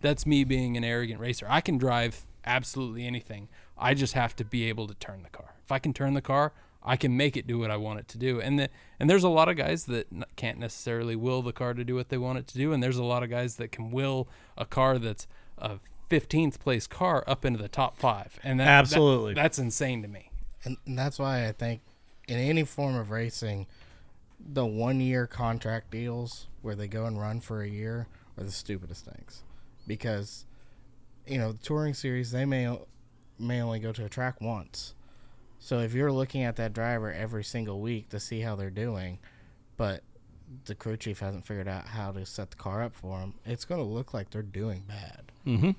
that's 0.00 0.24
me 0.24 0.44
being 0.44 0.76
an 0.76 0.84
arrogant 0.84 1.20
racer. 1.20 1.46
I 1.48 1.60
can 1.60 1.76
drive 1.76 2.24
absolutely 2.46 3.06
anything. 3.06 3.48
I 3.76 3.94
just 3.94 4.12
have 4.14 4.36
to 4.36 4.44
be 4.44 4.68
able 4.68 4.86
to 4.86 4.94
turn 4.94 5.22
the 5.22 5.30
car. 5.30 5.54
If 5.64 5.72
I 5.72 5.78
can 5.78 5.92
turn 5.92 6.14
the 6.14 6.22
car, 6.22 6.52
I 6.84 6.96
can 6.96 7.16
make 7.16 7.36
it 7.36 7.46
do 7.46 7.58
what 7.58 7.70
I 7.70 7.76
want 7.76 8.00
it 8.00 8.08
to 8.08 8.18
do. 8.18 8.40
And 8.40 8.58
the, 8.58 8.68
and 9.00 9.08
there's 9.08 9.24
a 9.24 9.28
lot 9.28 9.48
of 9.48 9.56
guys 9.56 9.84
that 9.86 10.06
can't 10.36 10.58
necessarily 10.58 11.16
will 11.16 11.40
the 11.42 11.52
car 11.52 11.72
to 11.74 11.84
do 11.84 11.94
what 11.94 12.10
they 12.10 12.18
want 12.18 12.38
it 12.38 12.46
to 12.48 12.58
do. 12.58 12.72
And 12.72 12.82
there's 12.82 12.98
a 12.98 13.04
lot 13.04 13.22
of 13.22 13.30
guys 13.30 13.56
that 13.56 13.72
can 13.72 13.90
will 13.90 14.28
a 14.58 14.66
car 14.66 14.98
that's 14.98 15.26
a 15.56 15.78
15th 16.10 16.58
place 16.58 16.86
car 16.86 17.24
up 17.26 17.44
into 17.44 17.58
the 17.60 17.68
top 17.68 17.96
five. 17.98 18.38
And 18.44 18.60
that, 18.60 18.64
that- 18.64 18.70
Absolutely. 18.80 19.34
that's 19.34 19.58
insane 19.58 20.02
to 20.02 20.08
me. 20.08 20.30
and, 20.64 20.76
and 20.86 20.98
that's 20.98 21.18
why 21.18 21.46
I 21.48 21.52
think 21.52 21.80
in 22.28 22.38
any 22.38 22.64
form 22.64 22.94
of 22.96 23.10
racing, 23.10 23.66
the 24.38 24.66
one 24.66 25.00
year 25.00 25.26
contract 25.26 25.90
deals 25.90 26.48
where 26.60 26.74
they 26.74 26.86
go 26.88 27.06
and 27.06 27.18
run 27.18 27.40
for 27.40 27.62
a 27.62 27.68
year 27.68 28.08
are 28.36 28.44
the 28.44 28.50
stupidest 28.52 29.06
things, 29.06 29.42
because 29.86 30.44
you 31.26 31.38
know 31.38 31.52
the 31.52 31.58
touring 31.58 31.94
series 31.94 32.30
they 32.30 32.44
may 32.44 32.78
may 33.38 33.60
only 33.62 33.78
go 33.78 33.92
to 33.92 34.04
a 34.04 34.08
track 34.08 34.40
once, 34.40 34.94
So 35.64 35.78
if 35.78 35.94
you're 35.94 36.12
looking 36.12 36.42
at 36.42 36.56
that 36.56 36.74
driver 36.74 37.10
every 37.10 37.42
single 37.42 37.80
week 37.80 38.10
to 38.10 38.20
see 38.20 38.40
how 38.40 38.54
they're 38.54 38.68
doing, 38.68 39.18
but 39.78 40.02
the 40.66 40.74
crew 40.74 40.98
chief 40.98 41.20
hasn't 41.20 41.46
figured 41.46 41.68
out 41.68 41.86
how 41.86 42.12
to 42.12 42.26
set 42.26 42.50
the 42.50 42.58
car 42.58 42.82
up 42.82 42.92
for 42.92 43.18
them, 43.20 43.32
it's 43.46 43.64
going 43.64 43.80
to 43.80 43.86
look 43.86 44.12
like 44.12 44.28
they're 44.28 44.42
doing 44.42 44.84
bad. 44.86 45.32
Mm-hmm. 45.46 45.70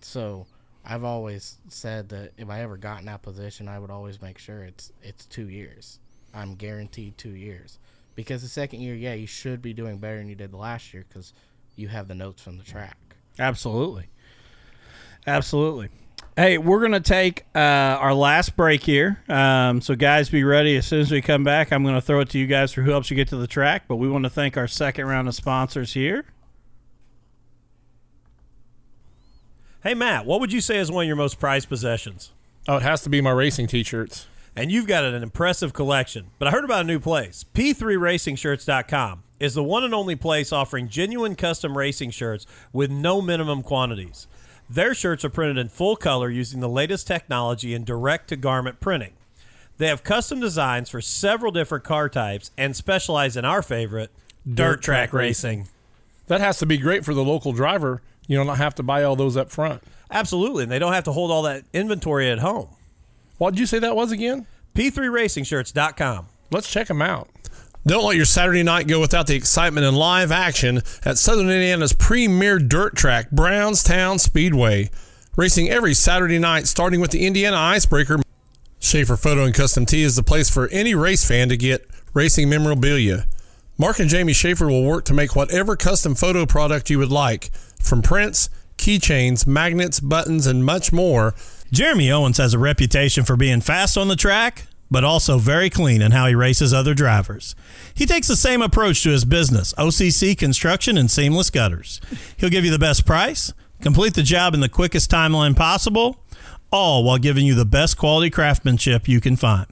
So 0.00 0.46
I've 0.84 1.02
always 1.02 1.58
said 1.66 2.10
that 2.10 2.34
if 2.38 2.48
I 2.48 2.60
ever 2.60 2.76
got 2.76 3.00
in 3.00 3.06
that 3.06 3.22
position, 3.22 3.66
I 3.66 3.80
would 3.80 3.90
always 3.90 4.22
make 4.22 4.38
sure 4.38 4.62
it's 4.62 4.92
it's 5.02 5.26
two 5.26 5.48
years. 5.48 5.98
I'm 6.32 6.54
guaranteed 6.54 7.18
two 7.18 7.34
years 7.34 7.80
because 8.14 8.42
the 8.42 8.48
second 8.48 8.82
year, 8.82 8.94
yeah, 8.94 9.14
you 9.14 9.26
should 9.26 9.60
be 9.60 9.72
doing 9.72 9.98
better 9.98 10.18
than 10.18 10.28
you 10.28 10.36
did 10.36 10.52
the 10.52 10.56
last 10.56 10.94
year 10.94 11.04
because 11.08 11.32
you 11.74 11.88
have 11.88 12.06
the 12.06 12.14
notes 12.14 12.40
from 12.40 12.58
the 12.58 12.64
track. 12.64 12.96
Absolutely. 13.40 14.06
Absolutely. 15.26 15.88
Hey, 16.36 16.56
we're 16.56 16.80
going 16.80 16.92
to 16.92 17.00
take 17.00 17.44
uh, 17.54 17.58
our 17.58 18.14
last 18.14 18.56
break 18.56 18.84
here. 18.84 19.22
Um, 19.28 19.82
so, 19.82 19.94
guys, 19.94 20.30
be 20.30 20.44
ready. 20.44 20.76
As 20.76 20.86
soon 20.86 21.00
as 21.00 21.10
we 21.10 21.20
come 21.20 21.44
back, 21.44 21.72
I'm 21.72 21.82
going 21.82 21.94
to 21.94 22.00
throw 22.00 22.20
it 22.20 22.30
to 22.30 22.38
you 22.38 22.46
guys 22.46 22.72
for 22.72 22.80
who 22.80 22.90
helps 22.90 23.10
you 23.10 23.16
get 23.16 23.28
to 23.28 23.36
the 23.36 23.46
track. 23.46 23.84
But 23.86 23.96
we 23.96 24.08
want 24.08 24.24
to 24.24 24.30
thank 24.30 24.56
our 24.56 24.66
second 24.66 25.06
round 25.06 25.28
of 25.28 25.34
sponsors 25.34 25.92
here. 25.92 26.24
Hey, 29.82 29.94
Matt, 29.94 30.24
what 30.24 30.40
would 30.40 30.52
you 30.52 30.60
say 30.60 30.78
is 30.78 30.90
one 30.90 31.04
of 31.04 31.06
your 31.08 31.16
most 31.16 31.38
prized 31.38 31.68
possessions? 31.68 32.32
Oh, 32.66 32.76
it 32.76 32.82
has 32.82 33.02
to 33.02 33.10
be 33.10 33.20
my 33.20 33.32
racing 33.32 33.66
t-shirts. 33.66 34.26
And 34.54 34.70
you've 34.70 34.86
got 34.86 35.04
an 35.04 35.22
impressive 35.22 35.72
collection. 35.72 36.30
But 36.38 36.48
I 36.48 36.50
heard 36.52 36.64
about 36.64 36.82
a 36.82 36.84
new 36.84 37.00
place. 37.00 37.44
P3RacingShirts.com 37.52 39.24
is 39.40 39.54
the 39.54 39.62
one 39.64 39.82
and 39.82 39.92
only 39.92 40.14
place 40.14 40.52
offering 40.52 40.88
genuine 40.88 41.34
custom 41.34 41.76
racing 41.76 42.10
shirts 42.10 42.46
with 42.72 42.90
no 42.90 43.20
minimum 43.20 43.62
quantities. 43.62 44.28
Their 44.68 44.94
shirts 44.94 45.24
are 45.24 45.30
printed 45.30 45.58
in 45.58 45.68
full 45.68 45.96
color 45.96 46.30
using 46.30 46.60
the 46.60 46.68
latest 46.68 47.06
technology 47.06 47.74
in 47.74 47.84
direct 47.84 48.28
to 48.28 48.36
garment 48.36 48.80
printing. 48.80 49.12
They 49.78 49.88
have 49.88 50.04
custom 50.04 50.40
designs 50.40 50.88
for 50.88 51.00
several 51.00 51.52
different 51.52 51.84
car 51.84 52.08
types 52.08 52.50
and 52.56 52.76
specialize 52.76 53.36
in 53.36 53.44
our 53.44 53.62
favorite, 53.62 54.10
dirt, 54.50 54.82
track, 54.82 55.12
racing. 55.12 55.68
That 56.28 56.40
has 56.40 56.58
to 56.58 56.66
be 56.66 56.78
great 56.78 57.04
for 57.04 57.14
the 57.14 57.24
local 57.24 57.52
driver. 57.52 58.00
You 58.26 58.36
don't 58.36 58.56
have 58.56 58.74
to 58.76 58.82
buy 58.82 59.02
all 59.02 59.16
those 59.16 59.36
up 59.36 59.50
front. 59.50 59.82
Absolutely. 60.10 60.64
And 60.64 60.72
they 60.72 60.78
don't 60.78 60.92
have 60.92 61.04
to 61.04 61.12
hold 61.12 61.30
all 61.30 61.42
that 61.42 61.64
inventory 61.72 62.30
at 62.30 62.38
home. 62.38 62.68
What 63.38 63.54
did 63.54 63.60
you 63.60 63.66
say 63.66 63.78
that 63.80 63.96
was 63.96 64.12
again? 64.12 64.46
P3RacingShirts.com. 64.74 66.26
Let's 66.50 66.70
check 66.70 66.86
them 66.86 67.02
out. 67.02 67.28
Don't 67.84 68.04
let 68.04 68.14
your 68.14 68.26
Saturday 68.26 68.62
night 68.62 68.86
go 68.86 69.00
without 69.00 69.26
the 69.26 69.34
excitement 69.34 69.84
and 69.84 69.96
live 69.96 70.30
action 70.30 70.82
at 71.04 71.18
Southern 71.18 71.50
Indiana's 71.50 71.92
premier 71.92 72.60
dirt 72.60 72.94
track, 72.94 73.32
Brownstown 73.32 74.20
Speedway. 74.20 74.88
Racing 75.34 75.68
every 75.68 75.92
Saturday 75.92 76.38
night, 76.38 76.68
starting 76.68 77.00
with 77.00 77.10
the 77.10 77.26
Indiana 77.26 77.56
Icebreaker. 77.56 78.20
Schaefer 78.78 79.16
Photo 79.16 79.44
and 79.44 79.54
Custom 79.54 79.84
Tee 79.84 80.02
is 80.02 80.14
the 80.14 80.22
place 80.22 80.48
for 80.48 80.68
any 80.68 80.94
race 80.94 81.26
fan 81.26 81.48
to 81.48 81.56
get 81.56 81.84
racing 82.14 82.48
memorabilia. 82.48 83.26
Mark 83.76 83.98
and 83.98 84.08
Jamie 84.08 84.32
Schaefer 84.32 84.68
will 84.68 84.84
work 84.84 85.04
to 85.06 85.14
make 85.14 85.34
whatever 85.34 85.74
custom 85.74 86.14
photo 86.14 86.46
product 86.46 86.88
you 86.88 87.00
would 87.00 87.10
like, 87.10 87.50
from 87.80 88.00
prints, 88.00 88.48
keychains, 88.76 89.44
magnets, 89.44 89.98
buttons, 89.98 90.46
and 90.46 90.64
much 90.64 90.92
more. 90.92 91.34
Jeremy 91.72 92.12
Owens 92.12 92.38
has 92.38 92.54
a 92.54 92.60
reputation 92.60 93.24
for 93.24 93.34
being 93.34 93.60
fast 93.60 93.98
on 93.98 94.06
the 94.06 94.14
track, 94.14 94.66
but 94.92 95.02
also 95.02 95.38
very 95.38 95.70
clean 95.70 96.02
in 96.02 96.12
how 96.12 96.26
he 96.26 96.34
races 96.34 96.72
other 96.72 96.92
drivers. 96.94 97.56
He 97.94 98.04
takes 98.04 98.28
the 98.28 98.36
same 98.36 98.60
approach 98.60 99.02
to 99.02 99.10
his 99.10 99.24
business, 99.24 99.72
OCC 99.74 100.36
Construction 100.36 100.98
and 100.98 101.10
Seamless 101.10 101.50
Gutters. 101.50 102.00
He'll 102.36 102.50
give 102.50 102.64
you 102.64 102.70
the 102.70 102.78
best 102.78 103.06
price, 103.06 103.54
complete 103.80 104.14
the 104.14 104.22
job 104.22 104.52
in 104.52 104.60
the 104.60 104.68
quickest 104.68 105.10
timeline 105.10 105.56
possible, 105.56 106.18
all 106.70 107.04
while 107.04 107.18
giving 107.18 107.46
you 107.46 107.54
the 107.54 107.64
best 107.64 107.96
quality 107.96 108.30
craftsmanship 108.30 109.08
you 109.08 109.20
can 109.20 109.34
find. 109.34 109.66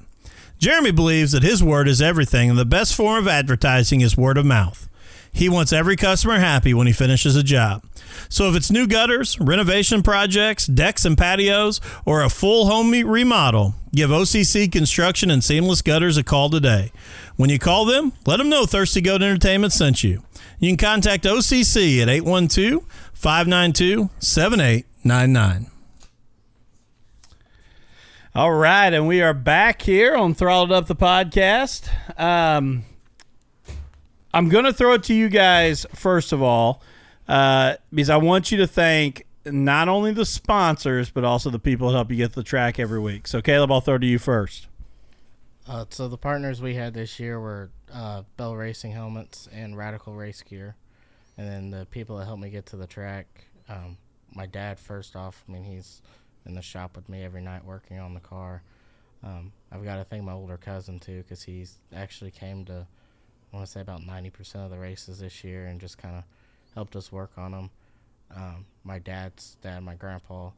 Jeremy 0.59 0.91
believes 0.91 1.33
that 1.33 1.43
his 1.43 1.63
word 1.63 1.87
is 1.87 2.03
everything, 2.03 2.51
and 2.51 2.59
the 2.59 2.65
best 2.65 2.95
form 2.95 3.19
of 3.19 3.29
advertising 3.29 4.01
is 4.01 4.17
word 4.17 4.37
of 4.37 4.45
mouth. 4.45 4.90
He 5.33 5.49
wants 5.49 5.73
every 5.73 5.97
customer 5.97 6.39
happy 6.39 6.75
when 6.75 6.87
he 6.87 6.93
finishes 6.93 7.37
a 7.37 7.43
job. 7.43 7.85
So 8.29 8.49
if 8.49 8.57
it's 8.57 8.71
new 8.71 8.87
gutters, 8.87 9.39
renovation 9.41 10.03
projects, 10.03 10.67
decks 10.67 11.05
and 11.05 11.17
patios, 11.17 11.81
or 12.05 12.23
a 12.23 12.29
full 12.29 12.67
home 12.67 12.91
remodel, 12.91 13.75
give 13.95 14.11
OCC 14.11 14.71
Construction 14.71 15.31
and 15.31 15.43
Seamless 15.43 15.83
Gutters 15.83 16.17
a 16.17 16.25
call 16.25 16.51
today. 16.51 16.93
When 17.37 17.51
you 17.51 17.59
call 17.59 17.85
them, 17.85 18.13
let 18.27 18.37
them 18.37 18.49
know 18.49 18.67
Thirsty 18.67 19.01
Goat 19.01 19.23
Entertainment 19.23 19.73
sent 19.73 20.05
you. 20.05 20.23
You 20.59 20.71
can 20.71 20.77
contact 20.77 21.25
OCC 21.25 22.03
at 22.03 22.09
812 22.09 22.85
592 23.15 24.11
7899. 24.19 25.67
All 28.33 28.53
right, 28.53 28.93
and 28.93 29.09
we 29.09 29.23
are 29.23 29.35
back 29.35 29.83
here 29.83 30.15
on 30.15 30.35
Throttled 30.35 30.71
Up 30.71 30.87
the 30.87 30.95
podcast. 30.95 31.89
Um, 32.21 32.85
I'm 34.33 34.49
going 34.49 34.65
to 34.65 34.73
throw 34.73 34.95
it 34.95 35.03
to 35.05 35.15
you 35.15 35.29
guys 35.29 35.87
first 35.95 36.33
of 36.33 36.43
all, 36.43 36.83
uh, 37.29 37.77
because 37.93 38.11
I 38.11 38.17
want 38.17 38.53
you 38.53 38.59
to 38.59 38.67
thank 38.67 39.27
not 39.45 39.89
only 39.89 40.13
the 40.13 40.25
sponsors 40.25 41.11
but 41.11 41.25
also 41.25 41.51
the 41.51 41.59
people 41.59 41.89
that 41.89 41.95
help 41.95 42.11
you 42.11 42.17
get 42.17 42.31
to 42.31 42.37
the 42.37 42.45
track 42.45 42.79
every 42.79 43.01
week. 43.01 43.27
So, 43.27 43.41
Caleb, 43.41 43.73
I'll 43.73 43.81
throw 43.81 43.99
to 43.99 44.07
you 44.07 44.19
first. 44.19 44.69
Uh, 45.67 45.85
so 45.91 46.09
the 46.09 46.19
partners 46.19 46.61
we 46.61 46.75
had 46.75 46.95
this 46.95 47.21
year 47.21 47.39
were 47.39 47.71
uh, 47.93 48.23
Bell 48.37 48.57
Racing 48.57 48.93
helmets 48.93 49.49
and 49.53 49.77
Radical 49.77 50.15
Race 50.15 50.43
Gear, 50.43 50.75
and 51.37 51.47
then 51.47 51.71
the 51.71 51.87
people 51.87 52.17
that 52.17 52.25
helped 52.25 52.43
me 52.43 52.51
get 52.51 52.67
to 52.67 52.77
the 52.77 52.87
track. 52.87 53.45
Um, 53.69 53.97
my 54.33 54.47
dad, 54.47 54.79
first 54.81 55.17
off, 55.17 55.45
I 55.49 55.53
mean 55.53 55.65
he's 55.65 56.03
in 56.47 56.55
the 56.55 56.63
shop 56.63 56.97
with 56.97 57.09
me 57.09 57.23
every 57.23 57.43
night 57.43 57.65
working 57.65 57.99
on 57.99 58.15
the 58.15 58.21
car. 58.21 58.63
Um, 59.23 59.53
I've 59.71 59.85
got 59.85 59.97
to 59.97 60.05
thank 60.05 60.25
my 60.25 60.33
older 60.33 60.57
cousin 60.57 60.99
too 60.99 61.23
because 61.23 61.43
he's 61.43 61.77
actually 61.95 62.31
came 62.31 62.65
to 62.65 62.87
I 63.53 63.57
want 63.57 63.67
to 63.67 63.73
say 63.73 63.81
about 63.81 64.07
ninety 64.07 64.31
percent 64.31 64.65
of 64.65 64.71
the 64.71 64.79
races 64.79 65.21
this 65.21 65.43
year 65.45 65.67
and 65.67 65.81
just 65.81 65.99
kind 65.99 66.17
of 66.17 66.25
helped 66.75 66.97
us 66.97 67.11
work 67.11 67.33
on 67.37 67.53
them. 67.53 67.71
Um, 68.35 68.67
my 68.85 68.99
dad's 68.99 69.57
dad, 69.63 69.83
my 69.83 69.95
grandpa, 69.95 70.51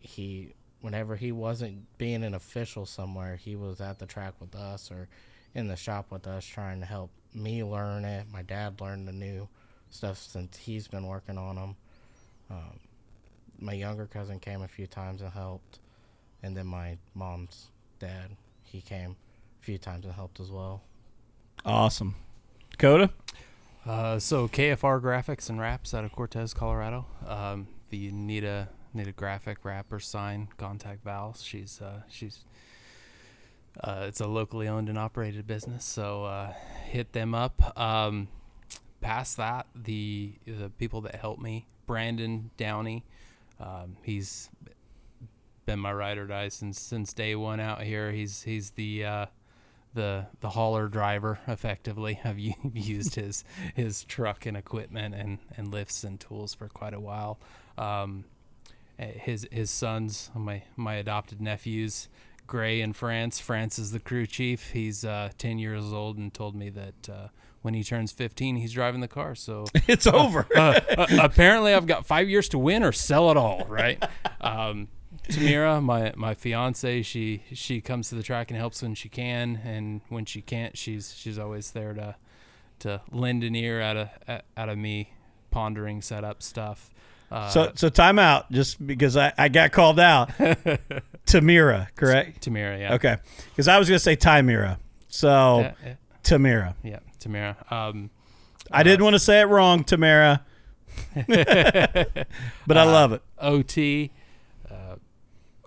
he 0.00 0.54
whenever 0.80 1.16
he 1.16 1.32
wasn't 1.32 1.82
being 1.96 2.24
an 2.24 2.34
official 2.34 2.84
somewhere, 2.84 3.36
he 3.36 3.56
was 3.56 3.80
at 3.80 3.98
the 3.98 4.06
track 4.06 4.34
with 4.40 4.54
us 4.54 4.90
or 4.90 5.08
in 5.54 5.68
the 5.68 5.76
shop 5.76 6.10
with 6.10 6.26
us 6.26 6.44
trying 6.44 6.80
to 6.80 6.86
help 6.86 7.10
me 7.32 7.64
learn 7.64 8.04
it. 8.04 8.26
My 8.30 8.42
dad 8.42 8.80
learned 8.80 9.08
the 9.08 9.12
new 9.12 9.48
stuff 9.90 10.18
since 10.18 10.56
he's 10.56 10.88
been 10.88 11.06
working 11.06 11.38
on 11.38 11.56
them. 11.56 11.76
Um, 12.50 12.80
my 13.58 13.72
younger 13.72 14.06
cousin 14.06 14.40
came 14.40 14.60
a 14.60 14.68
few 14.68 14.86
times 14.86 15.22
and 15.22 15.32
helped, 15.32 15.78
and 16.42 16.56
then 16.56 16.66
my 16.66 16.98
mom's 17.14 17.68
dad, 17.98 18.36
he 18.64 18.80
came 18.80 19.16
a 19.60 19.64
few 19.64 19.78
times 19.78 20.04
and 20.04 20.14
helped 20.14 20.40
as 20.40 20.50
well. 20.50 20.82
Awesome. 21.64 22.16
Dakota? 22.76 23.10
Uh, 23.86 24.18
so 24.18 24.48
KFR 24.48 25.00
Graphics 25.00 25.48
and 25.48 25.60
Wraps 25.60 25.94
out 25.94 26.04
of 26.04 26.10
Cortez, 26.10 26.52
Colorado. 26.52 27.06
Um, 27.24 27.68
if 27.86 27.96
you 27.96 28.10
need 28.10 28.42
a 28.42 28.68
need 28.92 29.06
a 29.06 29.12
graphic 29.12 29.58
wrap 29.62 29.92
or 29.92 30.00
sign, 30.00 30.48
contact 30.56 31.04
Val. 31.04 31.36
She's 31.40 31.80
uh, 31.80 32.02
she's 32.08 32.40
uh, 33.80 34.06
it's 34.08 34.20
a 34.20 34.26
locally 34.26 34.66
owned 34.66 34.88
and 34.88 34.98
operated 34.98 35.46
business, 35.46 35.84
so 35.84 36.24
uh, 36.24 36.52
hit 36.86 37.12
them 37.12 37.32
up. 37.32 37.78
Um, 37.78 38.26
past 39.00 39.36
that, 39.36 39.68
the 39.76 40.32
the 40.44 40.70
people 40.70 41.00
that 41.02 41.14
helped 41.14 41.40
me, 41.40 41.68
Brandon 41.86 42.50
Downey, 42.56 43.04
um, 43.60 43.98
he's 44.02 44.50
been 45.64 45.78
my 45.78 45.92
ride 45.92 46.18
or 46.18 46.26
die 46.26 46.48
since 46.48 46.80
since 46.80 47.12
day 47.12 47.36
one 47.36 47.60
out 47.60 47.82
here. 47.82 48.10
He's 48.10 48.42
he's 48.42 48.70
the 48.72 49.04
uh, 49.04 49.26
the 49.94 50.26
the 50.40 50.50
hauler 50.50 50.88
driver 50.88 51.38
effectively. 51.46 52.20
I've 52.24 52.38
used 52.72 53.14
his 53.14 53.44
his 53.74 54.04
truck 54.04 54.46
and 54.46 54.56
equipment 54.56 55.14
and, 55.14 55.38
and 55.56 55.72
lifts 55.72 56.04
and 56.04 56.18
tools 56.20 56.54
for 56.54 56.68
quite 56.68 56.94
a 56.94 57.00
while. 57.00 57.38
Um, 57.78 58.24
eh, 58.98 59.12
his 59.12 59.48
his 59.50 59.70
sons, 59.70 60.30
my 60.34 60.62
my 60.76 60.94
adopted 60.94 61.40
nephews, 61.40 62.08
Gray 62.46 62.80
in 62.80 62.92
France. 62.92 63.38
France 63.40 63.78
is 63.78 63.92
the 63.92 64.00
crew 64.00 64.26
chief. 64.26 64.70
He's 64.72 65.04
uh, 65.04 65.30
ten 65.38 65.58
years 65.58 65.92
old 65.92 66.18
and 66.18 66.32
told 66.32 66.54
me 66.54 66.68
that 66.70 67.08
uh, 67.08 67.28
when 67.62 67.72
he 67.74 67.82
turns 67.82 68.12
fifteen, 68.12 68.56
he's 68.56 68.72
driving 68.72 69.00
the 69.00 69.08
car. 69.08 69.34
So 69.34 69.64
It's 69.88 70.06
over. 70.06 70.46
uh, 70.54 70.80
uh, 70.98 71.06
apparently 71.22 71.72
I've 71.72 71.86
got 71.86 72.04
five 72.06 72.28
years 72.28 72.48
to 72.50 72.58
win 72.58 72.82
or 72.82 72.92
sell 72.92 73.30
it 73.30 73.36
all, 73.36 73.64
right? 73.68 74.02
Um, 74.40 74.88
Tamira, 75.28 75.82
my 75.82 76.12
my 76.16 76.34
fiance, 76.34 77.02
she 77.02 77.42
she 77.52 77.80
comes 77.80 78.08
to 78.10 78.14
the 78.14 78.22
track 78.22 78.50
and 78.50 78.58
helps 78.58 78.82
when 78.82 78.94
she 78.94 79.08
can, 79.08 79.60
and 79.64 80.00
when 80.08 80.24
she 80.24 80.42
can't, 80.42 80.76
she's 80.76 81.14
she's 81.16 81.38
always 81.38 81.70
there 81.72 81.94
to 81.94 82.16
to 82.80 83.00
lend 83.10 83.44
an 83.44 83.54
ear 83.54 83.80
out 83.80 83.96
of 83.96 84.08
out 84.56 84.68
of 84.68 84.78
me 84.78 85.12
pondering 85.50 86.02
setup 86.02 86.42
stuff. 86.42 86.90
Uh, 87.30 87.48
so, 87.48 87.72
so 87.74 87.88
time 87.88 88.18
out 88.18 88.50
just 88.52 88.84
because 88.86 89.16
I, 89.16 89.32
I 89.36 89.48
got 89.48 89.72
called 89.72 89.98
out. 89.98 90.28
Tamira, 91.26 91.88
correct? 91.96 92.44
Tamira, 92.46 92.78
yeah, 92.78 92.94
Okay. 92.94 93.16
Because 93.50 93.66
I 93.66 93.78
was 93.78 93.88
going 93.88 93.96
to 93.96 94.02
say 94.02 94.14
Tamira, 94.14 94.78
So, 95.08 95.60
yeah, 95.60 95.72
yeah, 95.84 95.94
Tamira. 96.22 96.74
yeah, 96.84 96.98
Tamira. 97.18 97.72
Um, 97.72 98.10
I 98.70 98.82
didn't 98.82 99.02
want 99.02 99.14
to 99.14 99.18
say 99.18 99.40
it 99.40 99.44
wrong, 99.46 99.84
Tamira, 99.84 100.40
but 102.66 102.76
I 102.76 102.84
love 102.84 103.12
it. 103.12 103.22
OT, 103.38 104.12
uh, 104.12 104.18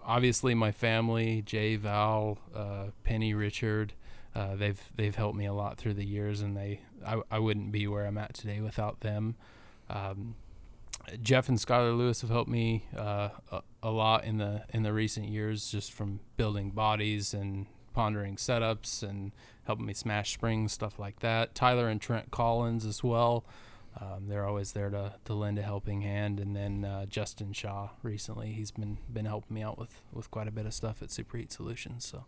obviously 0.07 0.55
my 0.55 0.71
family, 0.71 1.43
Jay, 1.45 1.75
Val, 1.75 2.39
uh, 2.55 2.85
Penny, 3.03 3.33
Richard, 3.33 3.93
uh, 4.33 4.55
they've 4.55 4.81
they've 4.95 5.15
helped 5.15 5.37
me 5.37 5.45
a 5.45 5.53
lot 5.53 5.77
through 5.77 5.95
the 5.95 6.05
years, 6.05 6.41
and 6.41 6.55
they 6.55 6.81
I, 7.05 7.21
I 7.29 7.39
wouldn't 7.39 7.71
be 7.71 7.85
where 7.87 8.05
I'm 8.05 8.17
at 8.17 8.33
today 8.33 8.61
without 8.61 9.01
them. 9.01 9.35
Um, 9.89 10.35
Jeff 11.21 11.47
and 11.47 11.57
Skylar 11.57 11.97
Lewis 11.97 12.21
have 12.21 12.29
helped 12.29 12.49
me 12.49 12.85
uh, 12.95 13.29
a, 13.51 13.61
a 13.83 13.91
lot 13.91 14.23
in 14.23 14.37
the 14.37 14.63
in 14.73 14.83
the 14.83 14.93
recent 14.93 15.27
years, 15.27 15.69
just 15.69 15.91
from 15.91 16.21
building 16.37 16.71
bodies 16.71 17.33
and 17.33 17.67
pondering 17.93 18.35
setups 18.35 19.01
and 19.01 19.31
helping 19.65 19.85
me 19.87 19.93
smash 19.93 20.33
springs, 20.33 20.71
stuff 20.71 20.99
like 20.99 21.19
that. 21.19 21.55
Tyler 21.55 21.87
and 21.87 21.99
Trent 21.99 22.29
Collins 22.29 22.85
as 22.85 23.03
well. 23.03 23.43
Um, 23.99 24.27
they're 24.27 24.45
always 24.45 24.73
there 24.73 24.89
to, 24.89 25.13
to 25.25 25.33
lend 25.33 25.57
a 25.57 25.63
helping 25.63 26.01
hand. 26.01 26.39
And 26.39 26.55
then 26.55 26.85
uh, 26.85 27.05
Justin 27.05 27.53
Shaw 27.53 27.89
recently, 28.03 28.51
he's 28.51 28.71
been 28.71 28.97
been 29.11 29.25
helping 29.25 29.55
me 29.55 29.63
out 29.63 29.77
with, 29.77 30.01
with 30.13 30.29
quite 30.29 30.47
a 30.47 30.51
bit 30.51 30.65
of 30.65 30.73
stuff 30.73 31.01
at 31.01 31.11
Super 31.11 31.37
Heat 31.37 31.51
Solutions. 31.51 32.05
So. 32.05 32.25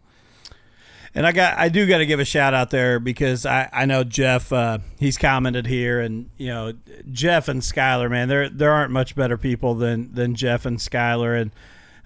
And 1.15 1.25
I 1.25 1.31
got 1.31 1.57
I 1.57 1.69
do 1.69 1.87
got 1.87 1.99
to 1.99 2.05
give 2.05 2.19
a 2.19 2.25
shout 2.25 2.53
out 2.53 2.69
there 2.69 2.99
because 2.99 3.45
I, 3.45 3.67
I 3.73 3.85
know 3.85 4.03
Jeff 4.03 4.53
uh, 4.53 4.79
he's 4.99 5.17
commented 5.17 5.65
here 5.65 5.99
and 5.99 6.29
you 6.37 6.47
know 6.47 6.73
Jeff 7.11 7.47
and 7.47 7.61
Skylar 7.61 8.11
man 8.11 8.27
there 8.27 8.47
there 8.47 8.71
aren't 8.71 8.91
much 8.91 9.15
better 9.15 9.37
people 9.37 9.73
than 9.73 10.13
than 10.13 10.35
Jeff 10.35 10.67
and 10.67 10.77
Skylar 10.77 11.41
and 11.41 11.51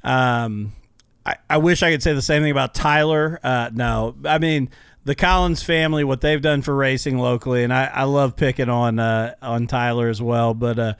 um 0.03 0.71
I, 1.25 1.35
I 1.49 1.57
wish 1.57 1.83
I 1.83 1.91
could 1.91 2.01
say 2.03 2.13
the 2.13 2.21
same 2.21 2.43
thing 2.43 2.51
about 2.51 2.73
Tyler 2.73 3.41
uh, 3.43 3.71
no 3.73 4.15
I 4.23 4.37
mean 4.37 4.69
the 5.05 5.15
Collins 5.15 5.63
family 5.63 6.03
what 6.03 6.21
they've 6.21 6.41
done 6.41 6.61
for 6.61 6.75
racing 6.75 7.17
locally 7.17 7.63
and 7.63 7.73
I, 7.73 7.85
I 7.85 8.03
love 8.03 8.35
picking 8.35 8.69
on 8.69 8.99
uh, 8.99 9.35
on 9.41 9.67
Tyler 9.67 10.09
as 10.09 10.21
well 10.21 10.53
but 10.53 10.79
uh, 10.79 10.93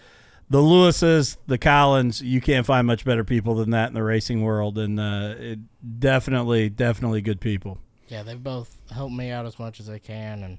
the 0.50 0.62
Lewises, 0.62 1.38
the 1.48 1.58
Collins, 1.58 2.22
you 2.22 2.40
can't 2.40 2.66
find 2.66 2.86
much 2.86 3.04
better 3.06 3.24
people 3.24 3.56
than 3.56 3.72
that 3.72 3.88
in 3.88 3.96
the 3.96 4.04
racing 4.04 4.44
world, 4.44 4.78
and 4.78 5.00
uh, 5.00 5.34
it, 5.36 6.00
definitely, 6.00 6.70
definitely 6.70 7.22
good 7.22 7.42
people. 7.42 7.80
Yeah, 8.08 8.22
they've 8.22 8.42
both 8.42 8.78
helped 8.92 9.16
me 9.16 9.32
out 9.32 9.48
as 9.48 9.58
much 9.58 9.80
as 9.80 9.88
they 9.88 9.98
can, 9.98 10.44
and 10.44 10.58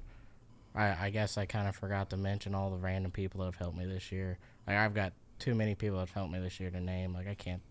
I, 0.75 1.07
I 1.07 1.11
guess 1.11 1.39
I 1.39 1.47
kind 1.47 1.69
of 1.69 1.77
forgot 1.77 2.11
to 2.11 2.17
mention 2.17 2.57
all 2.57 2.71
the 2.71 2.79
random 2.79 3.13
people 3.13 3.41
that 3.41 3.47
have 3.47 3.55
helped 3.55 3.79
me 3.79 3.87
this 3.87 4.11
year. 4.11 4.39
Like 4.67 4.77
I've 4.77 4.95
got 4.95 5.13
too 5.39 5.55
many 5.55 5.77
people 5.77 5.99
that 5.99 6.09
have 6.09 6.15
helped 6.15 6.33
me 6.33 6.41
this 6.41 6.59
year 6.59 6.71
to 6.71 6.81
name. 6.81 7.15
Like 7.15 7.29
I 7.29 7.35
can't 7.35 7.63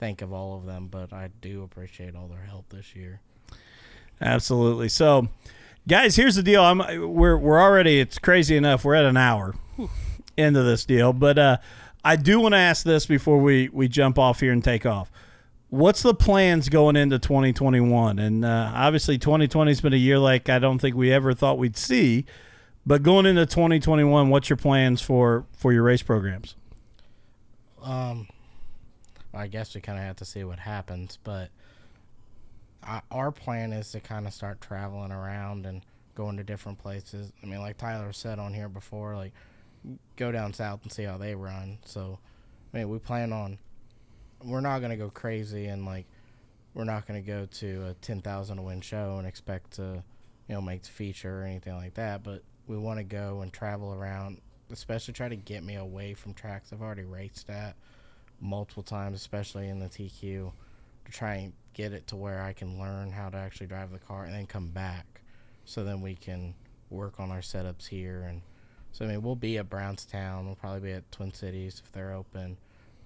think 0.00 0.22
of 0.22 0.32
all 0.32 0.56
of 0.56 0.66
them, 0.66 0.88
but 0.88 1.12
I 1.12 1.28
do 1.40 1.62
appreciate 1.62 2.16
all 2.16 2.26
their 2.26 2.42
help 2.42 2.70
this 2.70 2.96
year. 2.96 3.20
Absolutely. 4.22 4.88
So, 4.88 5.28
guys, 5.88 6.16
here's 6.16 6.36
the 6.36 6.42
deal. 6.42 6.62
I'm 6.62 6.78
we're 7.12 7.36
we're 7.36 7.60
already. 7.60 8.00
It's 8.00 8.18
crazy 8.18 8.56
enough. 8.56 8.84
We're 8.84 8.94
at 8.94 9.04
an 9.04 9.16
hour 9.16 9.54
into 10.36 10.62
this 10.62 10.84
deal, 10.84 11.12
but 11.12 11.38
uh, 11.38 11.56
I 12.04 12.16
do 12.16 12.40
want 12.40 12.54
to 12.54 12.58
ask 12.58 12.84
this 12.84 13.06
before 13.06 13.38
we 13.38 13.68
we 13.72 13.88
jump 13.88 14.18
off 14.18 14.40
here 14.40 14.52
and 14.52 14.62
take 14.62 14.86
off. 14.86 15.10
What's 15.70 16.02
the 16.02 16.14
plans 16.14 16.68
going 16.68 16.96
into 16.96 17.18
2021? 17.18 18.18
And 18.18 18.44
uh, 18.44 18.72
obviously, 18.74 19.18
2020 19.18 19.70
has 19.70 19.80
been 19.80 19.94
a 19.94 19.96
year 19.96 20.18
like 20.18 20.48
I 20.48 20.58
don't 20.58 20.78
think 20.78 20.94
we 20.94 21.10
ever 21.12 21.34
thought 21.34 21.58
we'd 21.58 21.76
see. 21.76 22.26
But 22.84 23.02
going 23.02 23.26
into 23.26 23.46
2021, 23.46 24.28
what's 24.28 24.50
your 24.50 24.56
plans 24.56 25.00
for 25.00 25.46
for 25.52 25.72
your 25.72 25.84
race 25.84 26.02
programs? 26.02 26.56
Um, 27.82 28.28
I 29.34 29.46
guess 29.46 29.74
we 29.74 29.80
kind 29.80 29.98
of 29.98 30.04
have 30.04 30.16
to 30.16 30.24
see 30.24 30.44
what 30.44 30.60
happens, 30.60 31.18
but 31.24 31.50
I, 32.84 33.00
our 33.10 33.30
plan 33.30 33.72
is 33.72 33.92
to 33.92 34.00
kind 34.00 34.26
of 34.26 34.32
start 34.32 34.60
traveling 34.60 35.12
around 35.12 35.66
and 35.66 35.82
going 36.14 36.36
to 36.36 36.44
different 36.44 36.78
places. 36.78 37.32
I 37.42 37.46
mean, 37.46 37.60
like 37.60 37.78
Tyler 37.78 38.12
said 38.12 38.38
on 38.38 38.52
here 38.52 38.68
before, 38.68 39.16
like 39.16 39.32
go 40.16 40.32
down 40.32 40.52
south 40.52 40.80
and 40.82 40.92
see 40.92 41.04
how 41.04 41.18
they 41.18 41.34
run. 41.34 41.78
So, 41.84 42.18
I 42.72 42.78
mean, 42.78 42.88
we 42.88 42.98
plan 42.98 43.32
on. 43.32 43.58
We're 44.44 44.60
not 44.60 44.80
gonna 44.80 44.96
go 44.96 45.10
crazy 45.10 45.66
and 45.66 45.86
like, 45.86 46.06
we're 46.74 46.84
not 46.84 47.06
gonna 47.06 47.22
go 47.22 47.46
to 47.46 47.86
a 47.88 47.94
ten 47.94 48.20
thousand 48.20 48.62
win 48.64 48.80
show 48.80 49.16
and 49.18 49.26
expect 49.26 49.72
to, 49.72 50.02
you 50.48 50.54
know, 50.54 50.60
make 50.60 50.82
the 50.82 50.88
feature 50.90 51.42
or 51.42 51.44
anything 51.44 51.76
like 51.76 51.94
that. 51.94 52.22
But 52.22 52.42
we 52.66 52.76
want 52.76 52.98
to 52.98 53.04
go 53.04 53.40
and 53.42 53.52
travel 53.52 53.92
around, 53.92 54.40
especially 54.70 55.14
try 55.14 55.28
to 55.28 55.36
get 55.36 55.62
me 55.62 55.76
away 55.76 56.14
from 56.14 56.34
tracks 56.34 56.72
I've 56.72 56.82
already 56.82 57.04
raced 57.04 57.50
at 57.50 57.76
multiple 58.40 58.82
times, 58.82 59.16
especially 59.16 59.68
in 59.68 59.78
the 59.78 59.88
TQ, 59.88 60.52
try 61.12 61.34
and 61.36 61.52
get 61.74 61.92
it 61.92 62.06
to 62.08 62.16
where 62.16 62.42
I 62.42 62.52
can 62.52 62.78
learn 62.78 63.12
how 63.12 63.28
to 63.30 63.36
actually 63.36 63.66
drive 63.66 63.90
the 63.92 63.98
car 63.98 64.24
and 64.24 64.34
then 64.34 64.46
come 64.46 64.68
back, 64.68 65.22
so 65.64 65.84
then 65.84 66.00
we 66.00 66.14
can 66.14 66.54
work 66.90 67.18
on 67.18 67.30
our 67.30 67.40
setups 67.40 67.88
here 67.88 68.26
and 68.28 68.42
so 68.92 69.06
I 69.06 69.08
mean, 69.08 69.22
we'll 69.22 69.36
be 69.36 69.56
at 69.56 69.70
Brownstown. 69.70 70.44
We'll 70.46 70.54
probably 70.54 70.80
be 70.80 70.92
at 70.92 71.10
Twin 71.10 71.32
Cities 71.32 71.82
if 71.84 71.90
they're 71.92 72.12
open. 72.12 72.58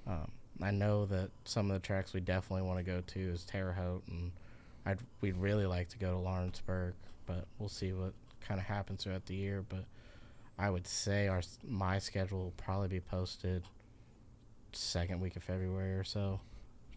Um, 0.07 0.33
I 0.61 0.73
know 0.73 1.07
that 1.07 1.31
some 1.45 1.71
of 1.71 1.81
the 1.81 1.87
tracks 1.87 2.13
we 2.13 2.21
definitely 2.21 2.67
want 2.67 2.79
to 2.79 2.85
go 2.85 3.03
to 3.07 3.21
is 3.21 3.45
Terre 3.45 3.73
Haute, 3.73 4.03
and 4.09 4.33
I'd 4.85 4.99
we'd 5.21 5.37
really 5.37 5.67
like 5.67 5.89
to 5.91 5.99
go 5.99 6.11
to 6.11 6.19
Lawrenceburg, 6.19 6.95
but 7.25 7.47
we'll 7.59 7.69
see 7.69 7.93
what 7.93 8.15
kind 8.41 8.59
of 8.59 8.67
happens 8.67 9.05
throughout 9.05 9.27
the 9.27 9.37
year. 9.37 9.65
But 9.69 9.85
I 10.59 10.71
would 10.71 10.87
say 10.87 11.29
our 11.29 11.43
my 11.67 11.99
schedule 11.99 12.45
will 12.45 12.55
probably 12.57 12.89
be 12.89 13.01
posted 13.01 13.63
second 14.73 15.21
week 15.21 15.37
of 15.37 15.45
February 15.45 15.95
or 15.95 16.05
so. 16.05 16.41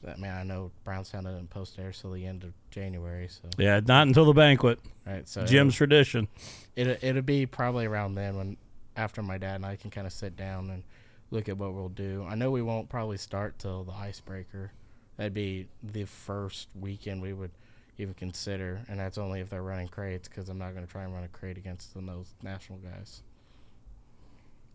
That 0.04 0.18
mean, 0.20 0.32
I 0.32 0.44
know 0.44 0.72
Brownstown 0.86 1.26
doesn't 1.26 1.50
post 1.50 1.76
theirs 1.76 2.00
till 2.00 2.12
the 2.14 2.26
end 2.26 2.44
of 2.44 2.54
January, 2.72 3.28
so 3.28 3.50
Yeah, 3.58 3.82
not 3.86 4.08
until 4.08 4.26
the 4.26 4.34
banquet. 4.34 4.80
right. 5.06 5.28
So 5.28 5.46
Jim's 5.46 5.76
tradition. 5.76 6.28
it'll 6.76 6.96
it'll 7.02 7.22
be 7.22 7.46
probably 7.46 7.86
around 7.86 8.16
then 8.16 8.38
when 8.38 8.58
after 8.96 9.22
my 9.22 9.38
dad 9.38 9.56
and 9.56 9.66
I 9.66 9.76
can 9.76 9.92
kind 9.92 10.08
of 10.08 10.14
sit 10.14 10.36
down 10.38 10.70
and 10.70 10.84
look 11.32 11.50
at 11.50 11.58
what 11.58 11.74
we'll 11.74 11.90
do. 11.90 12.26
I 12.30 12.36
know 12.36 12.50
we 12.52 12.62
won't 12.62 12.90
probably 12.90 13.18
start 13.18 13.60
till 13.60 13.84
the 13.84 13.92
icebreaker. 13.94 14.72
That'd 15.18 15.34
be 15.34 15.68
the 15.84 16.06
first 16.06 16.70
weekend 16.80 17.22
we 17.22 17.34
would 17.34 17.52
even 17.98 18.14
consider, 18.14 18.80
and 18.88 18.98
that's 19.00 19.18
only 19.18 19.42
if 19.42 19.50
they're 19.50 19.62
running 19.62 19.90
crates 19.90 20.30
because 20.30 20.48
I'm 20.48 20.58
not 20.58 20.74
going 20.74 20.86
to 20.86 20.92
try 20.92 21.04
and 21.04 21.14
run 21.14 21.26
a 21.26 21.28
crate 21.28 21.58
against 21.58 21.94
the 21.94 22.00
those 22.00 22.34
national 22.42 22.80
guys. 22.80 23.22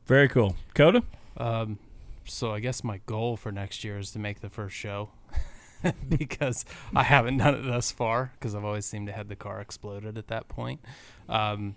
Very 0.06 0.28
cool. 0.28 0.54
Coda? 0.74 1.02
Um, 1.38 1.78
so 2.26 2.52
I 2.52 2.60
guess 2.60 2.84
my 2.84 3.00
goal 3.06 3.36
for 3.36 3.52
next 3.52 3.84
year 3.84 3.98
is 3.98 4.10
to 4.12 4.18
make 4.18 4.40
the 4.40 4.50
first 4.50 4.76
show 4.76 5.10
because 6.08 6.64
I 6.94 7.02
haven't 7.02 7.38
done 7.38 7.54
it 7.54 7.62
thus 7.62 7.90
far 7.90 8.32
because 8.34 8.54
I've 8.54 8.64
always 8.64 8.86
seemed 8.86 9.06
to 9.08 9.12
have 9.12 9.28
the 9.28 9.36
car 9.36 9.60
exploded 9.60 10.18
at 10.18 10.28
that 10.28 10.48
point. 10.48 10.80
Um, 11.28 11.76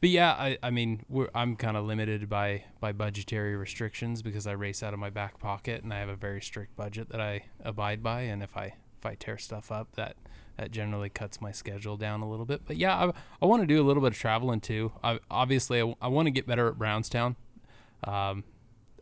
but 0.00 0.10
yeah, 0.10 0.32
I, 0.32 0.58
I 0.62 0.70
mean, 0.70 1.04
I'm 1.34 1.56
kind 1.56 1.76
of 1.76 1.86
limited 1.86 2.28
by, 2.28 2.64
by 2.78 2.92
budgetary 2.92 3.56
restrictions 3.56 4.20
because 4.20 4.46
I 4.46 4.52
race 4.52 4.82
out 4.82 4.92
of 4.92 5.00
my 5.00 5.08
back 5.08 5.38
pocket 5.38 5.82
and 5.82 5.94
I 5.94 5.98
have 6.00 6.10
a 6.10 6.16
very 6.16 6.42
strict 6.42 6.76
budget 6.76 7.08
that 7.08 7.20
I 7.20 7.46
abide 7.62 8.02
by. 8.02 8.22
And 8.22 8.42
if 8.42 8.56
I 8.56 8.74
if 9.04 9.06
I 9.10 9.14
tear 9.14 9.36
stuff 9.36 9.70
up, 9.70 9.96
that 9.96 10.16
that 10.56 10.70
generally 10.70 11.08
cuts 11.08 11.40
my 11.40 11.52
schedule 11.52 11.96
down 11.96 12.20
a 12.20 12.28
little 12.28 12.46
bit. 12.46 12.62
But 12.66 12.76
yeah, 12.76 12.96
I, 12.96 13.12
I 13.42 13.46
want 13.46 13.62
to 13.62 13.66
do 13.66 13.82
a 13.82 13.84
little 13.84 14.02
bit 14.02 14.12
of 14.12 14.18
traveling 14.18 14.60
too. 14.60 14.92
I, 15.02 15.18
obviously, 15.30 15.80
I, 15.80 15.94
I 16.00 16.08
want 16.08 16.26
to 16.26 16.30
get 16.30 16.46
better 16.46 16.68
at 16.68 16.78
Brownstown. 16.78 17.36
Um, 18.04 18.44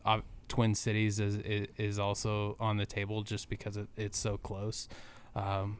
I, 0.04 0.22
Twin 0.52 0.74
Cities 0.74 1.18
is, 1.18 1.36
is, 1.78 1.98
also 1.98 2.56
on 2.60 2.76
the 2.76 2.84
table 2.84 3.22
just 3.22 3.48
because 3.48 3.78
it, 3.78 3.88
it's 3.96 4.18
so 4.18 4.36
close. 4.36 4.86
Um, 5.34 5.78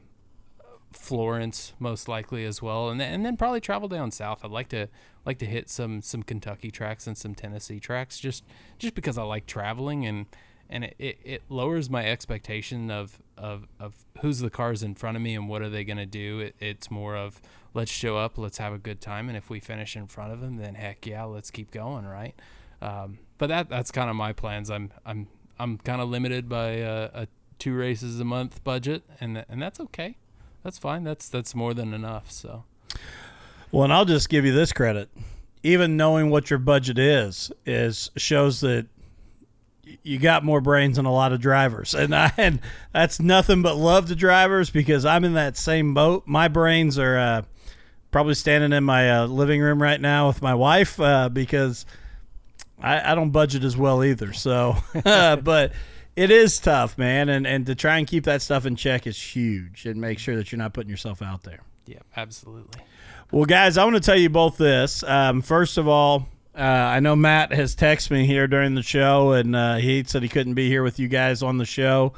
Florence 0.94 1.74
most 1.78 2.08
likely 2.08 2.46
as 2.46 2.62
well, 2.62 2.88
and 2.88 2.98
then, 2.98 3.12
and 3.12 3.26
then 3.26 3.36
probably 3.36 3.60
travel 3.60 3.86
down 3.86 4.10
south. 4.10 4.42
I'd 4.42 4.50
like 4.50 4.70
to 4.70 4.88
like 5.26 5.38
to 5.40 5.44
hit 5.44 5.68
some 5.68 6.00
some 6.00 6.22
Kentucky 6.22 6.70
tracks 6.70 7.06
and 7.06 7.18
some 7.18 7.34
Tennessee 7.34 7.80
tracks 7.80 8.18
just 8.18 8.44
just 8.78 8.94
because 8.94 9.18
I 9.18 9.24
like 9.24 9.44
traveling 9.44 10.06
and 10.06 10.24
and 10.70 10.84
it, 10.84 10.96
it, 10.98 11.18
it 11.22 11.42
lowers 11.50 11.90
my 11.90 12.06
expectation 12.06 12.90
of, 12.90 13.20
of 13.36 13.68
of 13.78 14.06
who's 14.22 14.38
the 14.38 14.48
cars 14.48 14.82
in 14.82 14.94
front 14.94 15.18
of 15.18 15.22
me 15.22 15.34
and 15.34 15.50
what 15.50 15.60
are 15.60 15.68
they 15.68 15.84
going 15.84 15.98
to 15.98 16.06
do. 16.06 16.40
It, 16.40 16.56
it's 16.60 16.90
more 16.90 17.14
of 17.14 17.42
let's 17.74 17.90
show 17.90 18.16
up, 18.16 18.38
let's 18.38 18.56
have 18.56 18.72
a 18.72 18.78
good 18.78 19.02
time, 19.02 19.28
and 19.28 19.36
if 19.36 19.50
we 19.50 19.60
finish 19.60 19.96
in 19.96 20.06
front 20.06 20.32
of 20.32 20.40
them, 20.40 20.56
then 20.56 20.76
heck 20.76 21.06
yeah, 21.06 21.24
let's 21.24 21.50
keep 21.50 21.70
going, 21.70 22.06
right? 22.06 22.34
Um, 22.80 23.18
but 23.43 23.49
that 23.49 23.68
that's 23.68 23.90
kind 23.90 24.09
of 24.09 24.14
my 24.14 24.32
plans. 24.32 24.70
I'm 24.70 24.93
I'm 25.05 25.26
I'm 25.59 25.78
kind 25.78 26.01
of 26.01 26.09
limited 26.09 26.49
by 26.49 26.74
a, 26.74 27.11
a 27.12 27.28
two 27.59 27.74
races 27.74 28.20
a 28.20 28.24
month 28.24 28.62
budget, 28.62 29.03
and 29.20 29.45
and 29.49 29.61
that's 29.61 29.80
okay. 29.80 30.16
That's 30.62 30.78
fine. 30.78 31.03
That's 31.03 31.28
that's 31.28 31.53
more 31.53 31.74
than 31.74 31.93
enough. 31.93 32.30
So. 32.30 32.62
Well, 33.72 33.82
and 33.82 33.93
I'll 33.93 34.05
just 34.05 34.28
give 34.28 34.45
you 34.45 34.53
this 34.53 34.72
credit. 34.72 35.09
Even 35.64 35.97
knowing 35.97 36.30
what 36.30 36.51
your 36.51 36.61
budget 36.61 37.01
is 37.01 37.51
is 37.66 38.12
shows 38.16 38.61
that 38.61 38.86
you 40.05 40.20
got 40.20 40.45
more 40.45 40.61
brains 40.61 40.95
than 40.95 41.05
a 41.05 41.12
lot 41.12 41.32
of 41.32 41.40
drivers, 41.40 41.95
and 41.97 42.14
I 42.14 42.32
and 42.36 42.61
that's 42.93 43.18
nothing 43.18 43.61
but 43.61 43.74
love 43.74 44.07
to 44.07 44.14
drivers 44.14 44.70
because 44.70 45.05
I'm 45.05 45.24
in 45.24 45.32
that 45.32 45.57
same 45.57 45.95
boat. 45.95 46.28
My 46.28 46.47
brains 46.47 46.97
are 46.97 47.18
uh, 47.18 47.43
probably 48.12 48.34
standing 48.34 48.72
in 48.72 48.84
my 48.84 49.11
uh, 49.11 49.26
living 49.26 49.61
room 49.61 49.82
right 49.82 50.01
now 50.01 50.28
with 50.28 50.43
my 50.43 50.55
wife 50.55 51.01
uh, 51.01 51.28
because 51.28 51.84
I, 52.82 53.12
I 53.12 53.14
don't 53.14 53.30
budget 53.30 53.64
as 53.64 53.76
well 53.76 54.04
either. 54.04 54.32
So, 54.32 54.76
but 55.04 55.72
it 56.16 56.30
is 56.30 56.58
tough, 56.58 56.98
man, 56.98 57.28
and 57.28 57.46
and 57.46 57.64
to 57.66 57.74
try 57.74 57.98
and 57.98 58.06
keep 58.06 58.24
that 58.24 58.42
stuff 58.42 58.66
in 58.66 58.76
check 58.76 59.06
is 59.06 59.20
huge, 59.20 59.86
and 59.86 60.00
make 60.00 60.18
sure 60.18 60.36
that 60.36 60.52
you're 60.52 60.58
not 60.58 60.74
putting 60.74 60.90
yourself 60.90 61.22
out 61.22 61.44
there. 61.44 61.60
Yeah, 61.86 62.00
absolutely. 62.16 62.82
Well, 63.30 63.44
guys, 63.44 63.78
I 63.78 63.84
want 63.84 63.96
to 63.96 64.02
tell 64.02 64.16
you 64.16 64.28
both 64.28 64.58
this. 64.58 65.02
Um, 65.04 65.40
first 65.40 65.78
of 65.78 65.88
all, 65.88 66.28
uh, 66.54 66.60
I 66.60 67.00
know 67.00 67.16
Matt 67.16 67.52
has 67.52 67.74
texted 67.74 68.10
me 68.10 68.26
here 68.26 68.46
during 68.46 68.74
the 68.74 68.82
show, 68.82 69.32
and 69.32 69.56
uh, 69.56 69.76
he 69.76 70.04
said 70.04 70.22
he 70.22 70.28
couldn't 70.28 70.54
be 70.54 70.68
here 70.68 70.82
with 70.82 70.98
you 70.98 71.08
guys 71.08 71.42
on 71.42 71.56
the 71.56 71.64
show. 71.64 72.12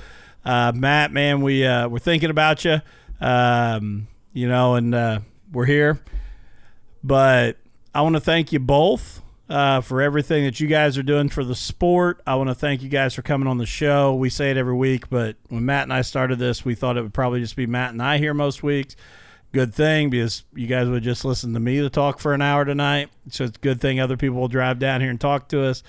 Uh, 0.44 0.72
Matt, 0.74 1.12
man, 1.12 1.40
we 1.40 1.64
uh, 1.64 1.88
we're 1.88 2.00
thinking 2.00 2.30
about 2.30 2.64
you. 2.64 2.80
Um, 3.20 4.08
you 4.32 4.48
know, 4.48 4.74
and 4.74 4.94
uh, 4.94 5.20
we're 5.52 5.66
here. 5.66 6.00
But 7.04 7.58
I 7.94 8.02
want 8.02 8.16
to 8.16 8.20
thank 8.20 8.52
you 8.52 8.58
both 8.58 9.22
uh, 9.48 9.80
for 9.80 10.00
everything 10.00 10.44
that 10.44 10.60
you 10.60 10.66
guys 10.66 10.96
are 10.96 11.02
doing 11.02 11.28
for 11.28 11.44
the 11.44 11.54
sport. 11.54 12.22
I 12.26 12.34
want 12.36 12.50
to 12.50 12.54
thank 12.54 12.82
you 12.82 12.88
guys 12.88 13.14
for 13.14 13.22
coming 13.22 13.46
on 13.46 13.58
the 13.58 13.66
show. 13.66 14.14
We 14.14 14.30
say 14.30 14.50
it 14.50 14.56
every 14.56 14.74
week, 14.74 15.10
but 15.10 15.36
when 15.48 15.64
Matt 15.64 15.84
and 15.84 15.92
I 15.92 16.02
started 16.02 16.38
this, 16.38 16.64
we 16.64 16.74
thought 16.74 16.96
it 16.96 17.02
would 17.02 17.14
probably 17.14 17.40
just 17.40 17.56
be 17.56 17.66
Matt 17.66 17.90
and 17.90 18.02
I 18.02 18.18
here 18.18 18.34
most 18.34 18.62
weeks. 18.62 18.96
Good 19.52 19.74
thing 19.74 20.10
because 20.10 20.44
you 20.54 20.66
guys 20.66 20.88
would 20.88 21.02
just 21.02 21.24
listen 21.24 21.52
to 21.54 21.60
me 21.60 21.80
to 21.80 21.90
talk 21.90 22.18
for 22.18 22.34
an 22.34 22.42
hour 22.42 22.64
tonight. 22.64 23.10
So 23.28 23.44
it's 23.44 23.56
a 23.56 23.60
good 23.60 23.80
thing 23.80 24.00
other 24.00 24.16
people 24.16 24.40
will 24.40 24.48
drive 24.48 24.78
down 24.78 25.00
here 25.00 25.10
and 25.10 25.20
talk 25.20 25.48
to 25.48 25.62
us. 25.64 25.82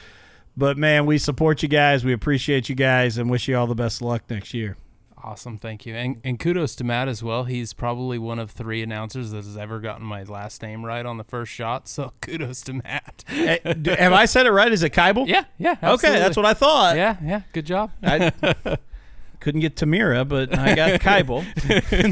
But 0.57 0.77
man, 0.77 1.05
we 1.05 1.17
support 1.17 1.63
you 1.63 1.69
guys. 1.69 2.05
We 2.05 2.13
appreciate 2.13 2.69
you 2.69 2.75
guys 2.75 3.17
and 3.17 3.29
wish 3.29 3.47
you 3.47 3.57
all 3.57 3.67
the 3.67 3.75
best 3.75 4.01
luck 4.01 4.23
next 4.29 4.53
year. 4.53 4.77
Awesome, 5.25 5.57
thank 5.57 5.87
you, 5.87 5.95
and 5.95 6.21
and 6.23 6.39
kudos 6.39 6.75
to 6.75 6.83
Matt 6.83 7.07
as 7.07 7.23
well. 7.23 7.45
He's 7.45 7.73
probably 7.73 8.19
one 8.19 8.37
of 8.37 8.51
three 8.51 8.83
announcers 8.83 9.31
that 9.31 9.43
has 9.43 9.57
ever 9.57 9.79
gotten 9.79 10.05
my 10.05 10.21
last 10.21 10.61
name 10.61 10.85
right 10.85 11.03
on 11.03 11.17
the 11.17 11.23
first 11.23 11.51
shot. 11.51 11.87
So 11.87 12.13
kudos 12.21 12.61
to 12.61 12.73
Matt. 12.73 13.23
Hey, 13.25 13.59
do- 13.81 13.89
have 13.89 14.13
I 14.13 14.25
said 14.25 14.45
it 14.45 14.51
right? 14.51 14.71
Is 14.71 14.83
it 14.83 14.93
Keibel? 14.93 15.27
yeah, 15.27 15.45
yeah. 15.57 15.77
Okay, 15.81 16.19
that's 16.19 16.37
what 16.37 16.45
I 16.45 16.53
thought. 16.53 16.95
Yeah, 16.95 17.17
yeah. 17.23 17.41
Good 17.53 17.65
job. 17.65 17.89
I 18.03 18.31
couldn't 19.39 19.61
get 19.61 19.75
Tamira, 19.75 20.27
but 20.27 20.55
I 20.55 20.75
got 20.75 21.01
Keibel. 21.01 21.43